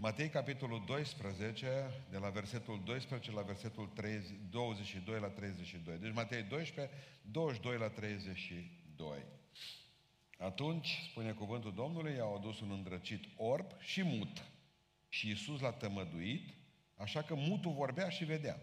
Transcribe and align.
Matei, 0.00 0.28
capitolul 0.28 0.82
12, 0.86 1.66
de 2.10 2.18
la 2.18 2.28
versetul 2.28 2.80
12 2.84 3.32
la 3.32 3.42
versetul 3.42 3.86
30, 3.94 4.24
22 4.50 5.20
la 5.20 5.26
32. 5.26 5.96
Deci 5.96 6.12
Matei 6.14 6.42
12, 6.42 6.94
22 7.22 7.76
la 7.76 7.88
32. 7.88 9.24
Atunci, 10.38 11.08
spune 11.10 11.30
cuvântul 11.30 11.72
Domnului, 11.74 12.14
i-au 12.14 12.34
adus 12.34 12.60
un 12.60 12.70
îndrăcit 12.70 13.24
orb 13.36 13.66
și 13.78 14.02
mut. 14.02 14.44
Și 15.08 15.28
Iisus 15.28 15.60
l-a 15.60 15.72
tămăduit, 15.72 16.54
așa 16.96 17.22
că 17.22 17.34
mutul 17.34 17.72
vorbea 17.72 18.08
și 18.08 18.24
vedea. 18.24 18.60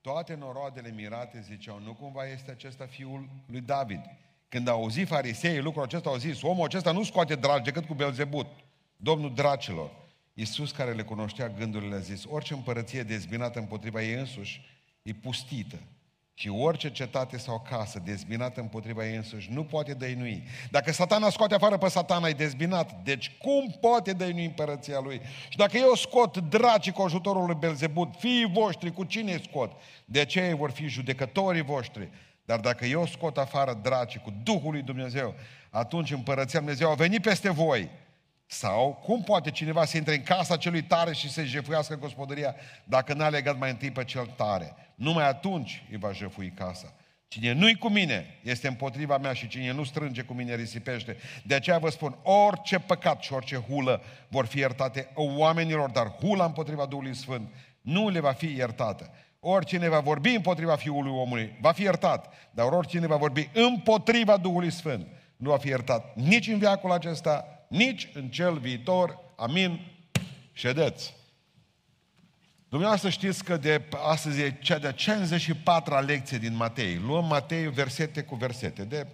Toate 0.00 0.34
noroadele 0.34 0.90
mirate 0.90 1.40
ziceau, 1.40 1.80
nu 1.80 1.94
cumva 1.94 2.26
este 2.26 2.50
acesta 2.50 2.86
fiul 2.86 3.28
lui 3.46 3.60
David. 3.60 4.00
Când 4.48 4.68
au 4.68 4.80
auzit 4.80 5.06
fariseii 5.06 5.60
lucrul 5.60 5.82
acesta, 5.82 6.08
au 6.08 6.16
zis, 6.16 6.42
omul 6.42 6.64
acesta 6.64 6.92
nu 6.92 7.02
scoate 7.02 7.34
dragi 7.34 7.64
decât 7.64 7.86
cu 7.86 7.94
Belzebut, 7.94 8.46
domnul 8.96 9.34
dracilor. 9.34 10.01
Iisus, 10.34 10.70
care 10.70 10.92
le 10.92 11.02
cunoștea 11.02 11.48
gândurile, 11.48 11.94
a 11.94 11.98
zis, 11.98 12.24
orice 12.28 12.54
împărăție 12.54 13.02
dezbinată 13.02 13.58
împotriva 13.58 14.02
ei 14.02 14.14
însuși 14.14 14.64
e 15.02 15.12
pustită. 15.12 15.78
Și 16.34 16.48
orice 16.48 16.90
cetate 16.90 17.38
sau 17.38 17.66
casă 17.68 18.02
dezbinată 18.04 18.60
împotriva 18.60 19.06
ei 19.06 19.16
însuși 19.16 19.52
nu 19.52 19.64
poate 19.64 19.94
dăinui. 19.94 20.42
Dacă 20.70 20.92
satana 20.92 21.30
scoate 21.30 21.54
afară 21.54 21.78
pe 21.78 21.88
satana, 21.88 22.28
e 22.28 22.32
dezbinat. 22.32 23.02
Deci 23.04 23.30
cum 23.38 23.76
poate 23.80 24.12
dăinui 24.12 24.44
împărăția 24.44 25.00
lui? 25.00 25.20
Și 25.48 25.56
dacă 25.56 25.76
eu 25.76 25.94
scot 25.94 26.38
dracii 26.38 26.92
cu 26.92 27.02
ajutorul 27.02 27.46
lui 27.46 27.56
Belzebut, 27.58 28.14
fiii 28.18 28.50
voștri, 28.52 28.92
cu 28.92 29.04
cine 29.04 29.40
scot? 29.48 29.72
De 30.04 30.24
ce 30.24 30.40
ei 30.40 30.54
vor 30.54 30.70
fi 30.70 30.88
judecătorii 30.88 31.62
voștri? 31.62 32.08
Dar 32.44 32.60
dacă 32.60 32.84
eu 32.84 33.06
scot 33.06 33.38
afară 33.38 33.78
dracii 33.82 34.20
cu 34.20 34.32
Duhul 34.42 34.72
lui 34.72 34.82
Dumnezeu, 34.82 35.34
atunci 35.70 36.10
împărăția 36.10 36.58
Dumnezeu 36.58 36.90
a 36.90 36.94
venit 36.94 37.22
peste 37.22 37.50
voi. 37.50 37.90
Sau 38.52 39.00
cum 39.04 39.22
poate 39.22 39.50
cineva 39.50 39.84
să 39.84 39.96
intre 39.96 40.14
în 40.14 40.22
casa 40.22 40.56
celui 40.56 40.82
tare 40.82 41.12
și 41.12 41.30
să-i 41.30 41.46
jefuiască 41.46 41.96
gospodăria 41.96 42.54
dacă 42.84 43.14
n-a 43.14 43.28
legat 43.28 43.58
mai 43.58 43.70
întâi 43.70 43.90
pe 43.90 44.04
cel 44.04 44.26
tare? 44.36 44.74
Numai 44.94 45.28
atunci 45.28 45.84
îi 45.90 45.96
va 45.98 46.12
jefui 46.12 46.52
casa. 46.56 46.94
Cine 47.28 47.52
nu-i 47.52 47.76
cu 47.76 47.88
mine 47.88 48.38
este 48.42 48.68
împotriva 48.68 49.18
mea 49.18 49.32
și 49.32 49.48
cine 49.48 49.72
nu 49.72 49.84
strânge 49.84 50.22
cu 50.22 50.32
mine 50.32 50.54
risipește. 50.54 51.16
De 51.42 51.54
aceea 51.54 51.78
vă 51.78 51.90
spun, 51.90 52.16
orice 52.22 52.78
păcat 52.78 53.22
și 53.22 53.32
orice 53.32 53.56
hulă 53.56 54.02
vor 54.28 54.46
fi 54.46 54.58
iertate 54.58 55.08
oamenilor, 55.14 55.90
dar 55.90 56.08
hula 56.08 56.44
împotriva 56.44 56.86
Duhului 56.86 57.16
Sfânt 57.16 57.48
nu 57.80 58.08
le 58.08 58.20
va 58.20 58.32
fi 58.32 58.46
iertată. 58.46 59.10
Oricine 59.40 59.88
va 59.88 60.00
vorbi 60.00 60.34
împotriva 60.34 60.76
Fiului 60.76 61.12
omului 61.12 61.56
va 61.60 61.72
fi 61.72 61.82
iertat, 61.82 62.32
dar 62.50 62.66
oricine 62.66 63.06
va 63.06 63.16
vorbi 63.16 63.50
împotriva 63.52 64.36
Duhului 64.36 64.70
Sfânt 64.70 65.06
nu 65.42 65.50
va 65.50 65.56
fi 65.56 65.68
iertat 65.68 66.14
nici 66.14 66.48
în 66.48 66.58
viacul 66.58 66.92
acesta, 66.92 67.51
nici 67.72 68.08
în 68.14 68.30
cel 68.30 68.58
viitor. 68.58 69.18
Amin. 69.36 69.80
Ședeți. 70.52 71.14
Dumneavoastră 72.68 73.10
știți 73.10 73.44
că 73.44 73.56
de 73.56 73.88
astăzi 74.02 74.40
e 74.40 74.58
cea 74.62 74.78
de 74.78 74.94
54-a 74.94 76.00
lecție 76.00 76.38
din 76.38 76.54
Matei. 76.54 76.96
Luăm 76.96 77.24
Matei 77.24 77.70
versete 77.70 78.22
cu 78.22 78.34
versete, 78.34 78.84
de 78.84 79.06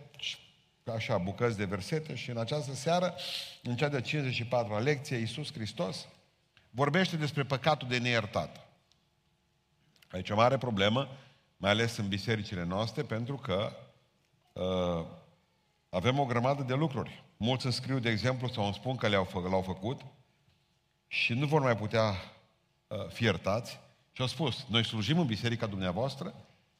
așa, 0.94 1.18
bucăți 1.18 1.56
de 1.56 1.64
versete 1.64 2.14
și 2.14 2.30
în 2.30 2.38
această 2.38 2.74
seară, 2.74 3.14
în 3.62 3.76
cea 3.76 3.88
de 3.88 4.00
54-a 4.00 4.78
lecție, 4.78 5.16
Iisus 5.16 5.52
Hristos 5.52 6.08
vorbește 6.70 7.16
despre 7.16 7.42
păcatul 7.42 7.88
de 7.88 7.98
neiertat. 7.98 8.68
Aici 10.10 10.30
o 10.30 10.34
mare 10.34 10.58
problemă, 10.58 11.08
mai 11.56 11.70
ales 11.70 11.96
în 11.96 12.08
bisericile 12.08 12.64
noastre, 12.64 13.02
pentru 13.02 13.36
că 13.36 13.72
uh, 14.52 15.06
avem 15.90 16.18
o 16.18 16.24
grămadă 16.24 16.62
de 16.62 16.74
lucruri. 16.74 17.26
Mulți 17.40 17.64
îmi 17.64 17.74
scriu, 17.74 17.98
de 17.98 18.10
exemplu, 18.10 18.48
sau 18.48 18.64
îmi 18.64 18.74
spun 18.74 18.96
că 18.96 19.08
le-au, 19.08 19.24
fă, 19.24 19.38
l-au 19.38 19.62
făcut 19.62 20.00
și 21.06 21.32
nu 21.32 21.46
vor 21.46 21.60
mai 21.60 21.76
putea 21.76 22.14
uh, 22.86 23.08
fi 23.08 23.24
iertați. 23.24 23.80
Și 24.12 24.20
au 24.20 24.26
spus, 24.26 24.66
noi 24.68 24.84
slujim 24.84 25.18
în 25.18 25.26
biserica 25.26 25.66
dumneavoastră, 25.66 26.34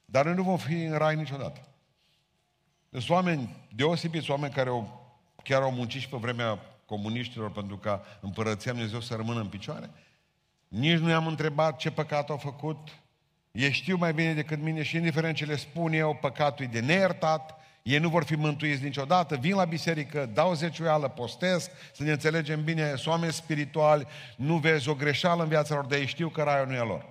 dar 0.05 0.25
noi 0.25 0.33
nu 0.33 0.43
vom 0.43 0.57
fi 0.57 0.73
în 0.73 0.97
rai 0.97 1.15
niciodată. 1.15 1.67
Sunt 2.89 3.09
oameni 3.09 3.55
deosebiți, 3.75 4.31
oameni 4.31 4.53
care 4.53 4.69
au, 4.69 5.11
chiar 5.43 5.61
au 5.61 5.71
muncit 5.71 6.01
și 6.01 6.09
pe 6.09 6.17
vremea 6.17 6.59
comuniștilor 6.85 7.51
pentru 7.51 7.77
ca 7.77 8.05
împărăția 8.19 8.71
Dumnezeu 8.71 8.99
să 8.99 9.15
rămână 9.15 9.39
în 9.39 9.47
picioare. 9.47 9.89
Nici 10.67 10.99
nu 10.99 11.09
i-am 11.09 11.27
întrebat 11.27 11.77
ce 11.77 11.91
păcat 11.91 12.29
au 12.29 12.37
făcut. 12.37 12.87
Ei 13.51 13.71
știu 13.71 13.97
mai 13.97 14.13
bine 14.13 14.33
decât 14.33 14.59
mine 14.59 14.83
și 14.83 14.95
indiferent 14.95 15.35
ce 15.35 15.45
le 15.45 15.55
spun 15.55 15.93
eu, 15.93 16.17
păcatul 16.21 16.65
e 16.65 16.67
de 16.67 16.79
neiertat, 16.79 17.57
ei 17.81 17.97
nu 17.97 18.09
vor 18.09 18.23
fi 18.23 18.35
mântuiți 18.35 18.83
niciodată, 18.83 19.35
vin 19.35 19.55
la 19.55 19.65
biserică, 19.65 20.29
dau 20.33 20.53
zeciuială, 20.53 21.07
postesc, 21.07 21.71
să 21.93 22.03
ne 22.03 22.11
înțelegem 22.11 22.63
bine, 22.63 22.87
sunt 22.87 23.05
oameni 23.05 23.33
spirituali, 23.33 24.07
nu 24.35 24.57
vezi 24.57 24.89
o 24.89 24.93
greșeală 24.93 25.43
în 25.43 25.49
viața 25.49 25.75
lor, 25.75 25.85
dar 25.85 25.99
ei 25.99 26.07
știu 26.07 26.29
că 26.29 26.43
raiul 26.43 26.67
nu 26.67 26.73
e 26.73 26.79
lor. 26.79 27.05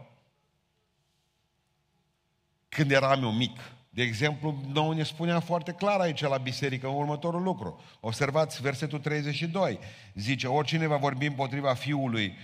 Când 2.69 2.91
eram 2.91 3.23
eu 3.23 3.33
mic, 3.33 3.61
de 3.91 4.03
exemplu, 4.03 4.63
nou 4.73 4.93
ne 4.93 5.03
spunea 5.03 5.41
foarte 5.41 5.73
clar 5.73 6.01
aici 6.01 6.21
la 6.21 6.37
biserică 6.37 6.87
următorul 6.87 7.43
lucru. 7.43 7.81
Observați 8.01 8.63
versetul 8.63 8.99
32. 8.99 9.79
Zice, 10.15 10.47
oricine 10.47 10.87
va 10.87 10.97
vorbi 10.97 11.27
împotriva 11.27 11.75
fiului 11.75 12.37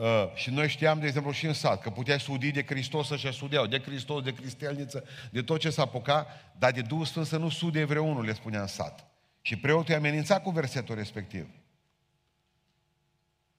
Uh, 0.00 0.06
și 0.34 0.50
noi 0.50 0.68
știam, 0.68 1.00
de 1.00 1.06
exemplu, 1.06 1.30
și 1.30 1.46
în 1.46 1.52
sat, 1.52 1.80
că 1.80 1.90
puteai 1.90 2.20
sudi 2.20 2.50
de 2.50 2.64
Hristos 2.66 3.06
să 3.06 3.16
și 3.16 3.32
sudeau, 3.32 3.66
de 3.66 3.78
Hristos, 3.78 4.22
de 4.22 4.32
Cristelniță, 4.32 5.04
de 5.30 5.42
tot 5.42 5.60
ce 5.60 5.70
s-a 5.70 5.82
apucat, 5.82 6.54
dar 6.58 6.72
de 6.72 6.80
Duhul 6.80 7.04
Sfânt 7.04 7.26
să 7.26 7.36
nu 7.36 7.48
sude 7.48 7.84
vreunul, 7.84 8.24
le 8.24 8.34
spunea 8.34 8.60
în 8.60 8.66
sat. 8.66 9.06
Și 9.40 9.56
preotul 9.56 9.90
i-a 9.90 9.96
amenințat 9.96 10.42
cu 10.42 10.50
versetul 10.50 10.94
respectiv. 10.94 11.46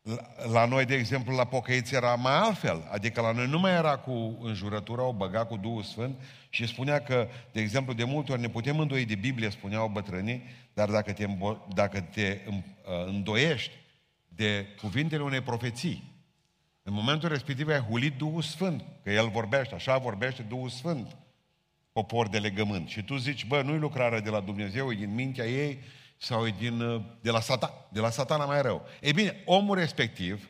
La, 0.01 0.22
la 0.51 0.66
noi, 0.66 0.85
de 0.85 0.96
exemplu, 0.96 1.35
la 1.35 1.46
pocăiți 1.46 1.94
era 1.94 2.16
mai 2.16 2.38
altfel. 2.38 2.88
Adică 2.91 3.22
la 3.22 3.31
noi 3.31 3.47
nu 3.47 3.59
mai 3.59 3.72
era 3.72 3.97
cu 3.97 4.38
înjurătura, 4.41 5.03
o 5.03 5.13
băga 5.13 5.46
cu 5.46 5.57
Duhul 5.57 5.84
Sfânt 5.84 6.19
și 6.50 6.68
spunea 6.68 7.01
că, 7.01 7.28
de 7.51 7.59
exemplu, 7.59 7.94
de 7.94 8.03
multe 8.03 8.31
ori 8.31 8.41
ne 8.41 8.50
putem 8.50 8.80
îndoi 8.80 9.06
de 9.06 9.16
Biblie, 9.16 9.50
spuneau 9.50 9.88
bătrânii, 9.88 10.44
dar 10.74 10.90
dacă 10.90 11.12
te, 11.13 11.25
dacă 11.74 12.01
te 12.01 12.40
uh, 12.47 12.53
îndoiești 13.06 13.72
de 14.28 14.68
cuvintele 14.81 15.24
unei 15.24 15.41
profeții, 15.41 16.10
în 16.91 16.97
momentul 16.97 17.29
respectiv 17.29 17.68
ai 17.68 17.79
hulit 17.79 18.18
Duhul 18.18 18.41
Sfânt, 18.41 18.84
că 19.03 19.12
El 19.12 19.29
vorbește, 19.29 19.75
așa 19.75 19.97
vorbește 19.97 20.41
Duhul 20.41 20.69
Sfânt, 20.69 21.18
popor 21.91 22.28
de 22.28 22.40
legământ. 22.40 22.88
Și 22.88 23.03
tu 23.03 23.18
zici, 23.18 23.46
bă, 23.46 23.62
nu-i 23.62 23.78
lucrarea 23.78 24.19
de 24.19 24.29
la 24.29 24.40
Dumnezeu, 24.40 24.91
e 24.91 24.96
din 24.96 25.13
mintea 25.13 25.46
ei 25.46 25.84
sau 26.18 26.47
e 26.47 26.56
din, 26.57 26.81
uh, 26.81 27.03
de 27.22 27.31
la 27.31 27.40
satan, 27.40 27.72
de 27.91 28.00
la 28.00 28.09
satana 28.09 28.46
mai 28.46 28.62
rău. 28.62 28.85
Ei 29.01 29.13
bine, 29.13 29.41
omul 29.46 29.75
respectiv, 29.75 30.50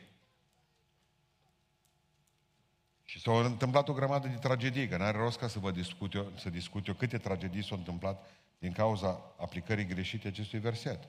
și 3.04 3.20
s-au 3.20 3.36
întâmplat 3.36 3.88
o 3.88 3.92
grămadă 3.92 4.28
de 4.28 4.36
tragedii, 4.36 4.88
că 4.88 4.96
n-are 4.96 5.18
rost 5.18 5.38
ca 5.38 5.48
să 5.48 5.58
vă 5.58 5.70
discut 5.70 6.14
eu, 6.14 6.32
să 6.36 6.50
discut 6.50 6.86
eu 6.86 6.94
câte 6.94 7.18
tragedii 7.18 7.64
s-au 7.64 7.76
întâmplat 7.76 8.30
din 8.58 8.72
cauza 8.72 9.34
aplicării 9.36 9.86
greșite 9.86 10.28
acestui 10.28 10.58
verset. 10.58 11.08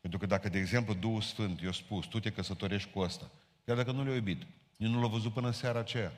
Pentru 0.00 0.18
că 0.18 0.26
dacă, 0.26 0.48
de 0.48 0.58
exemplu, 0.58 0.94
Duhul 0.94 1.20
Sfânt 1.20 1.60
i-a 1.60 1.72
spus, 1.72 2.06
tu 2.06 2.20
te 2.20 2.30
căsătorești 2.30 2.90
cu 2.90 2.98
ăsta, 2.98 3.30
Chiar 3.68 3.76
dacă 3.76 3.92
nu 3.92 4.04
le-a 4.04 4.14
iubit. 4.14 4.46
Nici 4.76 4.88
nu 4.88 5.00
l-a 5.00 5.08
văzut 5.08 5.32
până 5.32 5.46
în 5.46 5.52
seara 5.52 5.78
aceea. 5.78 6.12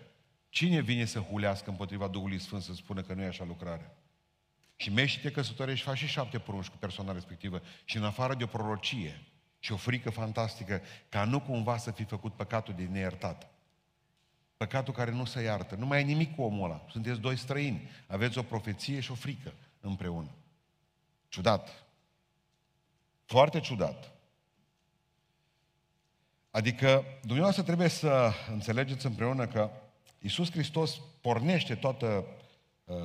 Cine 0.48 0.80
vine 0.80 1.04
să 1.04 1.18
hulească 1.18 1.70
împotriva 1.70 2.08
Duhului 2.08 2.38
Sfânt 2.38 2.62
să 2.62 2.72
spună 2.74 3.02
că 3.02 3.14
nu 3.14 3.22
e 3.22 3.26
așa 3.26 3.44
lucrare? 3.44 3.96
Și 4.76 4.90
mergi 4.90 5.12
și 5.12 5.20
te 5.20 5.30
căsătorești, 5.30 5.84
faci 5.84 5.98
și 5.98 6.06
șapte 6.06 6.38
porunci 6.38 6.68
cu 6.68 6.76
persoana 6.76 7.12
respectivă 7.12 7.62
și 7.84 7.96
în 7.96 8.04
afară 8.04 8.34
de 8.34 8.44
o 8.44 8.46
prorocie 8.46 9.22
și 9.58 9.72
o 9.72 9.76
frică 9.76 10.10
fantastică 10.10 10.82
ca 11.08 11.24
nu 11.24 11.40
cumva 11.40 11.76
să 11.76 11.90
fi 11.90 12.04
făcut 12.04 12.34
păcatul 12.34 12.74
de 12.74 12.84
neiertat. 12.84 13.50
Păcatul 14.56 14.94
care 14.94 15.10
nu 15.10 15.24
se 15.24 15.42
iartă. 15.42 15.74
Nu 15.74 15.86
mai 15.86 16.00
e 16.00 16.04
nimic 16.04 16.34
cu 16.34 16.42
omul 16.42 16.64
ăla. 16.64 16.86
Sunteți 16.90 17.20
doi 17.20 17.36
străini. 17.36 17.90
Aveți 18.06 18.38
o 18.38 18.42
profeție 18.42 19.00
și 19.00 19.10
o 19.10 19.14
frică 19.14 19.52
împreună. 19.80 20.30
Ciudat. 21.28 21.84
Foarte 23.24 23.60
ciudat. 23.60 24.19
Adică, 26.50 27.04
dumneavoastră 27.20 27.62
trebuie 27.62 27.88
să 27.88 28.32
înțelegeți 28.50 29.06
împreună 29.06 29.46
că 29.46 29.70
Iisus 30.18 30.50
Hristos 30.50 31.00
pornește 31.20 31.74
toată 31.74 32.24
uh, 32.84 32.96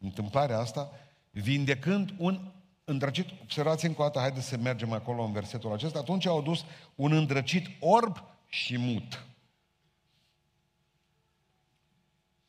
întâmplarea 0.00 0.58
asta 0.58 0.90
vindecând 1.30 2.14
un 2.18 2.52
îndrăcit, 2.84 3.26
observați 3.42 3.86
încă 3.86 4.00
o 4.00 4.04
dată, 4.04 4.18
haideți 4.18 4.48
să 4.48 4.56
mergem 4.56 4.92
acolo 4.92 5.22
în 5.22 5.32
versetul 5.32 5.72
acesta, 5.72 5.98
atunci 5.98 6.26
au 6.26 6.38
adus 6.38 6.64
un 6.94 7.12
îndrăcit 7.12 7.66
orb 7.80 8.22
și 8.48 8.76
mut. 8.76 9.24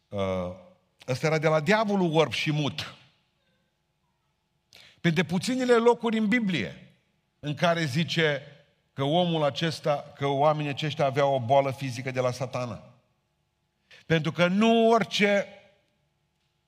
Uh, 0.09 0.55
ăsta 1.07 1.25
era 1.25 1.37
de 1.37 1.47
la 1.47 1.59
diavolul 1.59 2.15
orb 2.15 2.31
și 2.31 2.51
mut. 2.51 2.95
Pe 5.01 5.09
de 5.09 5.23
puținile 5.23 5.75
locuri 5.75 6.17
în 6.17 6.27
Biblie 6.27 6.97
în 7.39 7.53
care 7.53 7.85
zice 7.85 8.41
că 8.95 9.03
omul 9.03 9.43
acesta, 9.43 10.13
că 10.15 10.27
oamenii 10.27 10.71
aceștia 10.71 11.05
aveau 11.05 11.33
o 11.33 11.39
boală 11.39 11.71
fizică 11.71 12.11
de 12.11 12.19
la 12.19 12.31
satana. 12.31 12.83
Pentru 14.05 14.31
că 14.31 14.47
nu 14.47 14.89
orice 14.89 15.47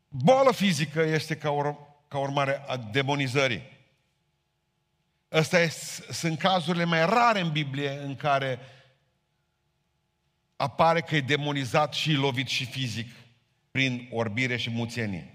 boală 0.08 0.52
fizică 0.52 1.02
este 1.02 1.36
ca, 1.36 1.52
ur- 1.52 1.78
ca 2.08 2.18
urmare 2.18 2.64
a 2.68 2.78
demonizării. 2.78 3.62
Astea 5.30 5.70
sunt 6.10 6.40
cazurile 6.40 6.84
mai 6.84 7.06
rare 7.06 7.40
în 7.40 7.52
Biblie 7.52 7.90
în 7.90 8.16
care 8.16 8.60
apare 10.56 11.02
că 11.02 11.16
e 11.16 11.22
demonizat 11.22 11.94
și 11.94 12.14
lovit 12.14 12.48
și 12.48 12.66
fizic 12.66 13.12
prin 13.72 14.10
orbire 14.12 14.58
și 14.58 14.70
muțenie. 14.70 15.34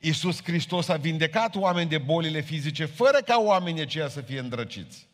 Iisus 0.00 0.42
Hristos 0.42 0.88
a 0.88 0.96
vindecat 0.96 1.54
oameni 1.54 1.88
de 1.88 1.98
bolile 1.98 2.40
fizice 2.40 2.84
fără 2.84 3.18
ca 3.18 3.38
oamenii 3.38 3.82
aceia 3.82 4.08
să 4.08 4.20
fie 4.20 4.38
îndrăciți. 4.38 5.08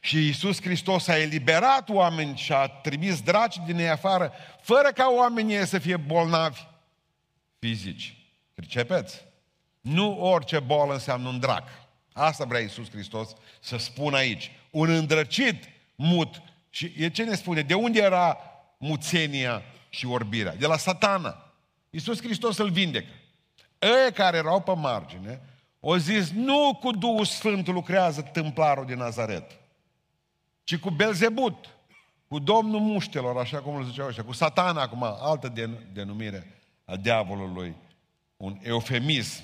Și 0.00 0.16
Iisus 0.16 0.62
Hristos 0.62 1.08
a 1.08 1.18
eliberat 1.18 1.88
oameni 1.88 2.36
și 2.36 2.52
a 2.52 2.68
trimis 2.68 3.20
draci 3.20 3.56
din 3.66 3.78
ei 3.78 3.88
afară 3.88 4.32
fără 4.60 4.88
ca 4.88 5.08
oamenii 5.16 5.66
să 5.66 5.78
fie 5.78 5.96
bolnavi 5.96 6.60
fizici. 7.58 8.16
Pricepeți? 8.54 9.24
Nu 9.80 10.20
orice 10.20 10.58
boală 10.58 10.92
înseamnă 10.92 11.28
un 11.28 11.38
drac. 11.38 11.68
Asta 12.12 12.44
vrea 12.44 12.60
Iisus 12.60 12.90
Hristos 12.90 13.34
să 13.60 13.76
spună 13.76 14.16
aici. 14.16 14.50
Un 14.70 14.90
îndrăcit 14.90 15.64
mut. 15.94 16.42
Și 16.70 17.10
ce 17.10 17.24
ne 17.24 17.34
spune? 17.34 17.62
De 17.62 17.74
unde 17.74 18.00
era 18.00 18.38
muțenia 18.78 19.62
și 19.88 20.06
orbirea? 20.06 20.56
De 20.56 20.66
la 20.66 20.76
satana. 20.76 21.52
Iisus 21.90 22.22
Hristos 22.22 22.58
îl 22.58 22.70
vindecă. 22.70 23.12
Ei 23.78 24.12
care 24.12 24.36
erau 24.36 24.60
pe 24.60 24.74
margine, 24.74 25.40
o 25.80 25.96
zis, 25.96 26.30
nu 26.30 26.78
cu 26.80 26.90
Duhul 26.90 27.24
Sfânt 27.24 27.66
lucrează 27.66 28.20
tâmplarul 28.20 28.86
din 28.86 28.96
Nazaret, 28.96 29.50
ci 30.68 30.76
cu 30.76 30.90
Belzebut, 30.90 31.68
cu 32.26 32.38
Domnul 32.38 32.80
muștelor, 32.80 33.36
așa 33.36 33.60
cum 33.60 33.74
îl 33.74 33.84
ziceau 33.84 34.06
ăștia, 34.06 34.24
cu 34.24 34.32
satana 34.32 34.82
acum, 34.82 35.02
altă 35.02 35.48
denumire 35.92 36.60
a 36.84 36.96
diavolului, 36.96 37.74
un 38.36 38.58
eufemism. 38.62 39.42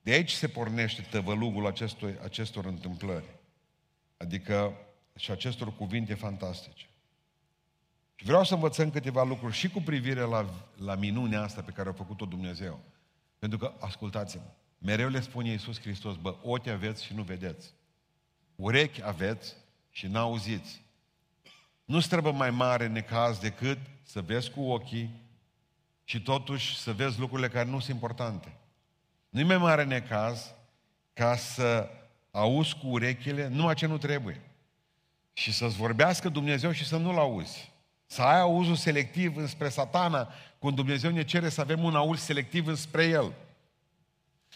De 0.00 0.12
aici 0.12 0.30
se 0.30 0.48
pornește 0.48 1.06
tăvălugul 1.10 1.66
acestor, 1.66 2.20
acestor 2.22 2.64
întâmplări. 2.64 3.24
Adică 4.16 4.72
și 5.16 5.30
acestor 5.30 5.76
cuvinte 5.76 6.14
fantastice. 6.14 6.86
Și 8.14 8.24
vreau 8.24 8.44
să 8.44 8.54
învățăm 8.54 8.90
câteva 8.90 9.22
lucruri 9.22 9.54
și 9.54 9.68
cu 9.68 9.80
privire 9.80 10.20
la, 10.20 10.46
la 10.76 10.94
minunea 10.94 11.42
asta 11.42 11.62
pe 11.62 11.70
care 11.70 11.88
a 11.88 11.92
făcut-o 11.92 12.24
Dumnezeu. 12.24 12.80
Pentru 13.38 13.58
că, 13.58 13.72
ascultați-mă, 13.78 14.50
mereu 14.78 15.08
le 15.08 15.20
spune 15.20 15.50
Iisus 15.50 15.80
Hristos, 15.80 16.16
bă, 16.16 16.36
ochi 16.42 16.66
aveți 16.66 17.04
și 17.04 17.14
nu 17.14 17.22
vedeți. 17.22 17.76
Urechi 18.58 19.02
aveți 19.04 19.54
și 19.90 20.06
n-auziți. 20.06 20.82
Nu 21.84 22.00
trebuie 22.00 22.32
mai 22.32 22.50
mare 22.50 22.86
necaz 22.86 23.38
decât 23.38 23.78
să 24.02 24.20
vezi 24.20 24.50
cu 24.50 24.60
ochii 24.60 25.10
și 26.04 26.22
totuși 26.22 26.78
să 26.78 26.92
vezi 26.92 27.18
lucrurile 27.18 27.48
care 27.48 27.68
nu 27.68 27.78
sunt 27.78 27.94
importante. 27.94 28.52
Nu-i 29.28 29.44
mai 29.44 29.58
mare 29.58 29.84
necaz 29.84 30.50
ca 31.12 31.36
să 31.36 31.88
auzi 32.30 32.74
cu 32.74 32.86
urechile 32.86 33.48
numai 33.48 33.74
ce 33.74 33.86
nu 33.86 33.98
trebuie. 33.98 34.40
Și 35.32 35.52
să-ți 35.52 35.76
vorbească 35.76 36.28
Dumnezeu 36.28 36.72
și 36.72 36.86
să 36.86 36.96
nu-L 36.96 37.18
auzi. 37.18 37.72
Să 38.06 38.22
ai 38.22 38.40
auzul 38.40 38.76
selectiv 38.76 39.36
înspre 39.36 39.68
satana, 39.68 40.32
când 40.60 40.74
Dumnezeu 40.74 41.10
ne 41.10 41.24
cere 41.24 41.48
să 41.48 41.60
avem 41.60 41.84
un 41.84 41.94
auz 41.94 42.20
selectiv 42.20 42.66
înspre 42.66 43.04
El. 43.04 43.32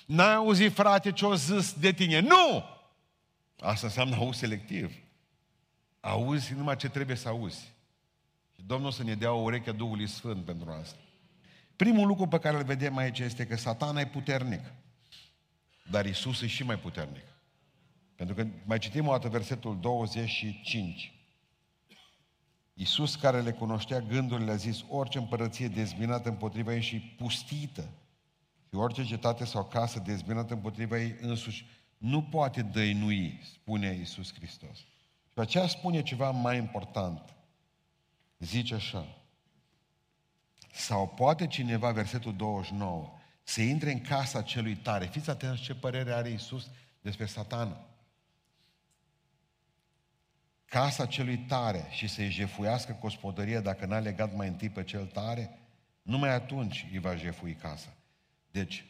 N-ai 0.07 0.35
auzit, 0.35 0.73
frate, 0.73 1.13
ce-o 1.13 1.35
zis 1.35 1.73
de 1.73 1.93
tine. 1.93 2.21
Nu! 2.21 2.65
Asta 3.63 3.87
înseamnă 3.87 4.17
auz 4.17 4.37
selectiv. 4.37 4.97
Auzi 6.01 6.55
numai 6.55 6.77
ce 6.77 6.89
trebuie 6.89 7.17
să 7.17 7.29
auzi. 7.29 7.75
Și 8.55 8.63
Domnul 8.67 8.91
să 8.91 9.03
ne 9.03 9.15
dea 9.15 9.33
o 9.33 9.41
ureche 9.41 9.71
a 9.71 9.73
Duhului 9.73 10.07
Sfânt 10.07 10.45
pentru 10.45 10.71
asta. 10.71 10.99
Primul 11.77 12.07
lucru 12.07 12.27
pe 12.27 12.39
care 12.39 12.57
îl 12.57 12.65
vedem 12.65 12.97
aici 12.97 13.19
este 13.19 13.47
că 13.47 13.57
satana 13.57 14.01
e 14.01 14.07
puternic. 14.07 14.73
Dar 15.91 16.07
Isus 16.07 16.41
e 16.41 16.47
și 16.47 16.63
mai 16.63 16.79
puternic. 16.79 17.25
Pentru 18.17 18.35
că 18.35 18.47
mai 18.65 18.79
citim 18.79 19.07
o 19.07 19.11
dată 19.11 19.29
versetul 19.29 19.81
25. 19.81 21.15
Iisus 22.75 23.17
care 23.17 23.41
le 23.41 23.53
cunoștea 23.53 24.01
gândurile 24.01 24.51
a 24.51 24.57
zis, 24.57 24.85
orice 24.89 25.19
împărăție 25.19 25.69
dezbinată 25.69 26.29
împotriva 26.29 26.75
ei 26.75 26.83
și 26.83 26.99
pustită 26.99 27.89
și 28.69 28.75
orice 28.75 29.05
cetate 29.05 29.45
sau 29.45 29.65
casă 29.65 30.03
dezbinată 30.05 30.55
împotriva 30.55 31.01
ei 31.01 31.17
însuși 31.21 31.67
nu 32.03 32.23
poate 32.23 32.63
dăinui, 32.63 33.41
spune 33.55 33.95
Iisus 33.95 34.35
Hristos. 34.35 34.79
Și 35.33 35.39
aceea 35.39 35.67
spune 35.67 36.03
ceva 36.03 36.31
mai 36.31 36.57
important. 36.57 37.35
Zice 38.39 38.75
așa, 38.75 39.07
sau 40.73 41.09
poate 41.09 41.47
cineva, 41.47 41.91
versetul 41.91 42.37
29, 42.37 43.13
să 43.43 43.61
intre 43.61 43.93
în 43.93 44.01
casa 44.01 44.43
celui 44.43 44.77
tare. 44.77 45.07
Fiți 45.07 45.31
atenți 45.31 45.63
ce 45.63 45.75
părere 45.75 46.13
are 46.13 46.29
Iisus 46.29 46.71
despre 47.01 47.27
satană 47.27 47.87
casa 50.73 51.07
celui 51.07 51.39
tare 51.39 51.87
și 51.91 52.09
să-i 52.09 52.31
jefuiască 52.31 52.97
gospodăria 53.01 53.61
dacă 53.61 53.87
n-a 53.87 53.99
legat 53.99 54.35
mai 54.35 54.49
întâi 54.49 54.69
pe 54.69 54.85
cel 54.85 55.07
tare, 55.07 55.59
numai 56.03 56.31
atunci 56.31 56.87
îi 56.93 56.99
va 56.99 57.17
jefui 57.17 57.55
casa. 57.55 57.95
Deci, 58.51 58.85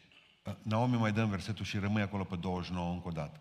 Naomi 0.61 0.95
mai 0.95 1.11
dă 1.11 1.21
în 1.21 1.29
versetul 1.29 1.65
și 1.65 1.77
rămâi 1.77 2.01
acolo 2.01 2.23
pe 2.23 2.35
29 2.35 2.91
încă 2.91 3.07
o 3.07 3.11
dată. 3.11 3.39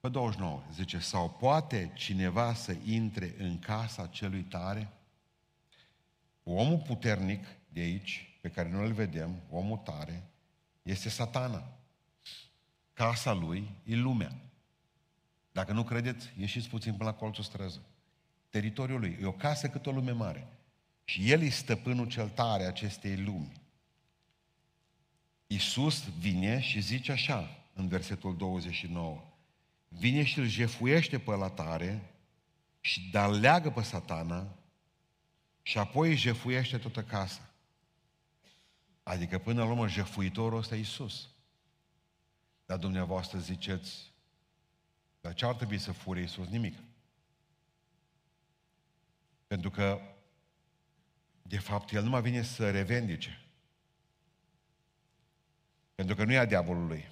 Pe 0.00 0.08
29 0.08 0.62
zice, 0.72 0.98
sau 0.98 1.30
poate 1.30 1.92
cineva 1.94 2.54
să 2.54 2.76
intre 2.84 3.34
în 3.38 3.58
casa 3.58 4.06
celui 4.06 4.42
tare? 4.42 4.92
Omul 6.42 6.78
puternic 6.78 7.46
de 7.68 7.80
aici, 7.80 8.38
pe 8.40 8.48
care 8.48 8.70
noi 8.70 8.86
îl 8.86 8.92
vedem, 8.92 9.40
omul 9.50 9.76
tare, 9.76 10.30
este 10.82 11.08
satana. 11.08 11.68
Casa 12.92 13.32
lui 13.32 13.70
e 13.84 13.94
lumea. 13.94 14.32
Dacă 15.52 15.72
nu 15.72 15.84
credeți, 15.84 16.32
ieșiți 16.38 16.68
puțin 16.68 16.94
până 16.94 17.08
la 17.08 17.14
colțul 17.14 17.44
străză. 17.44 17.82
Teritoriul 18.50 19.00
lui 19.00 19.18
e 19.20 19.26
o 19.26 19.32
casă 19.32 19.68
cât 19.68 19.86
o 19.86 19.90
lume 19.90 20.10
mare. 20.10 20.48
Și 21.04 21.30
el 21.30 21.42
e 21.42 21.48
stăpânul 21.48 22.06
cel 22.06 22.28
tare 22.28 22.64
acestei 22.64 23.16
lumi. 23.16 23.52
Iisus 25.46 26.08
vine 26.18 26.60
și 26.60 26.80
zice 26.80 27.12
așa, 27.12 27.64
în 27.72 27.88
versetul 27.88 28.36
29, 28.36 29.22
vine 29.88 30.24
și 30.24 30.38
îl 30.38 30.46
jefuiește 30.46 31.18
pe 31.18 31.30
la 31.30 31.50
tare 31.50 32.14
și 32.80 33.10
dar 33.10 33.30
leagă 33.30 33.70
pe 33.70 33.82
satana 33.82 34.56
și 35.62 35.78
apoi 35.78 36.08
îi 36.08 36.16
jefuiește 36.16 36.78
toată 36.78 37.02
casa. 37.02 37.50
Adică 39.02 39.38
până 39.38 39.62
la 39.62 39.70
urmă 39.70 39.88
jefuitorul 39.88 40.58
ăsta 40.58 40.74
e 40.74 40.78
Iisus. 40.78 41.28
Dar 42.66 42.78
dumneavoastră 42.78 43.38
ziceți, 43.38 44.12
dar 45.20 45.34
ce 45.34 45.46
ar 45.46 45.54
trebui 45.54 45.78
să 45.78 45.92
fure 45.92 46.20
Iisus? 46.20 46.48
Nimic. 46.48 46.78
Pentru 49.46 49.70
că, 49.70 50.00
de 51.42 51.58
fapt, 51.58 51.92
El 51.92 52.02
nu 52.02 52.10
mai 52.10 52.22
vine 52.22 52.42
să 52.42 52.70
revendice. 52.70 53.43
Pentru 55.94 56.14
că 56.14 56.24
nu 56.24 56.32
e 56.32 56.38
a 56.38 56.44
diavolului. 56.44 57.08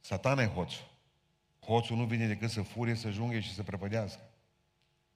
Satana 0.00 0.42
e 0.42 0.46
hoțul. 0.46 0.90
Hoțul 1.60 1.96
nu 1.96 2.04
vine 2.04 2.26
decât 2.26 2.50
să 2.50 2.62
fure, 2.62 2.94
să 2.94 3.10
junghe 3.10 3.40
și 3.40 3.54
să 3.54 3.62
prăpădească. 3.62 4.30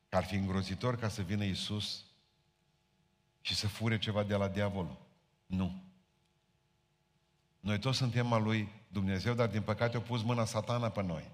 Că 0.09 0.17
ar 0.17 0.25
fi 0.25 0.35
îngrozitor 0.35 0.97
ca 0.97 1.09
să 1.09 1.23
vină 1.23 1.45
Iisus 1.45 2.05
și 3.41 3.55
să 3.55 3.69
fure 3.69 3.99
ceva 3.99 4.23
de 4.23 4.35
la 4.35 4.49
diavol. 4.49 4.99
Nu. 5.47 5.83
Noi 7.61 7.79
toți 7.79 7.97
suntem 7.97 8.33
al 8.33 8.43
lui 8.43 8.69
Dumnezeu, 8.89 9.35
dar 9.35 9.49
din 9.49 9.63
păcate 9.63 9.97
a 9.97 10.01
pus 10.01 10.23
mâna 10.23 10.45
satana 10.45 10.91
pe 10.91 11.03
noi. 11.03 11.31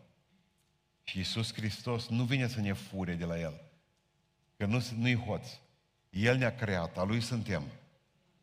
Și 1.03 1.19
Iisus 1.19 1.53
Hristos 1.53 2.09
nu 2.09 2.25
vine 2.25 2.49
să 2.49 2.61
ne 2.61 2.73
fure 2.73 3.15
de 3.15 3.25
la 3.25 3.39
El. 3.41 3.61
Că 4.57 4.67
nu, 4.67 4.85
nu-i 4.97 5.17
hoț. 5.17 5.49
El 6.11 6.37
ne-a 6.37 6.55
creat, 6.55 6.97
a 6.97 7.03
Lui 7.03 7.21
suntem. 7.21 7.63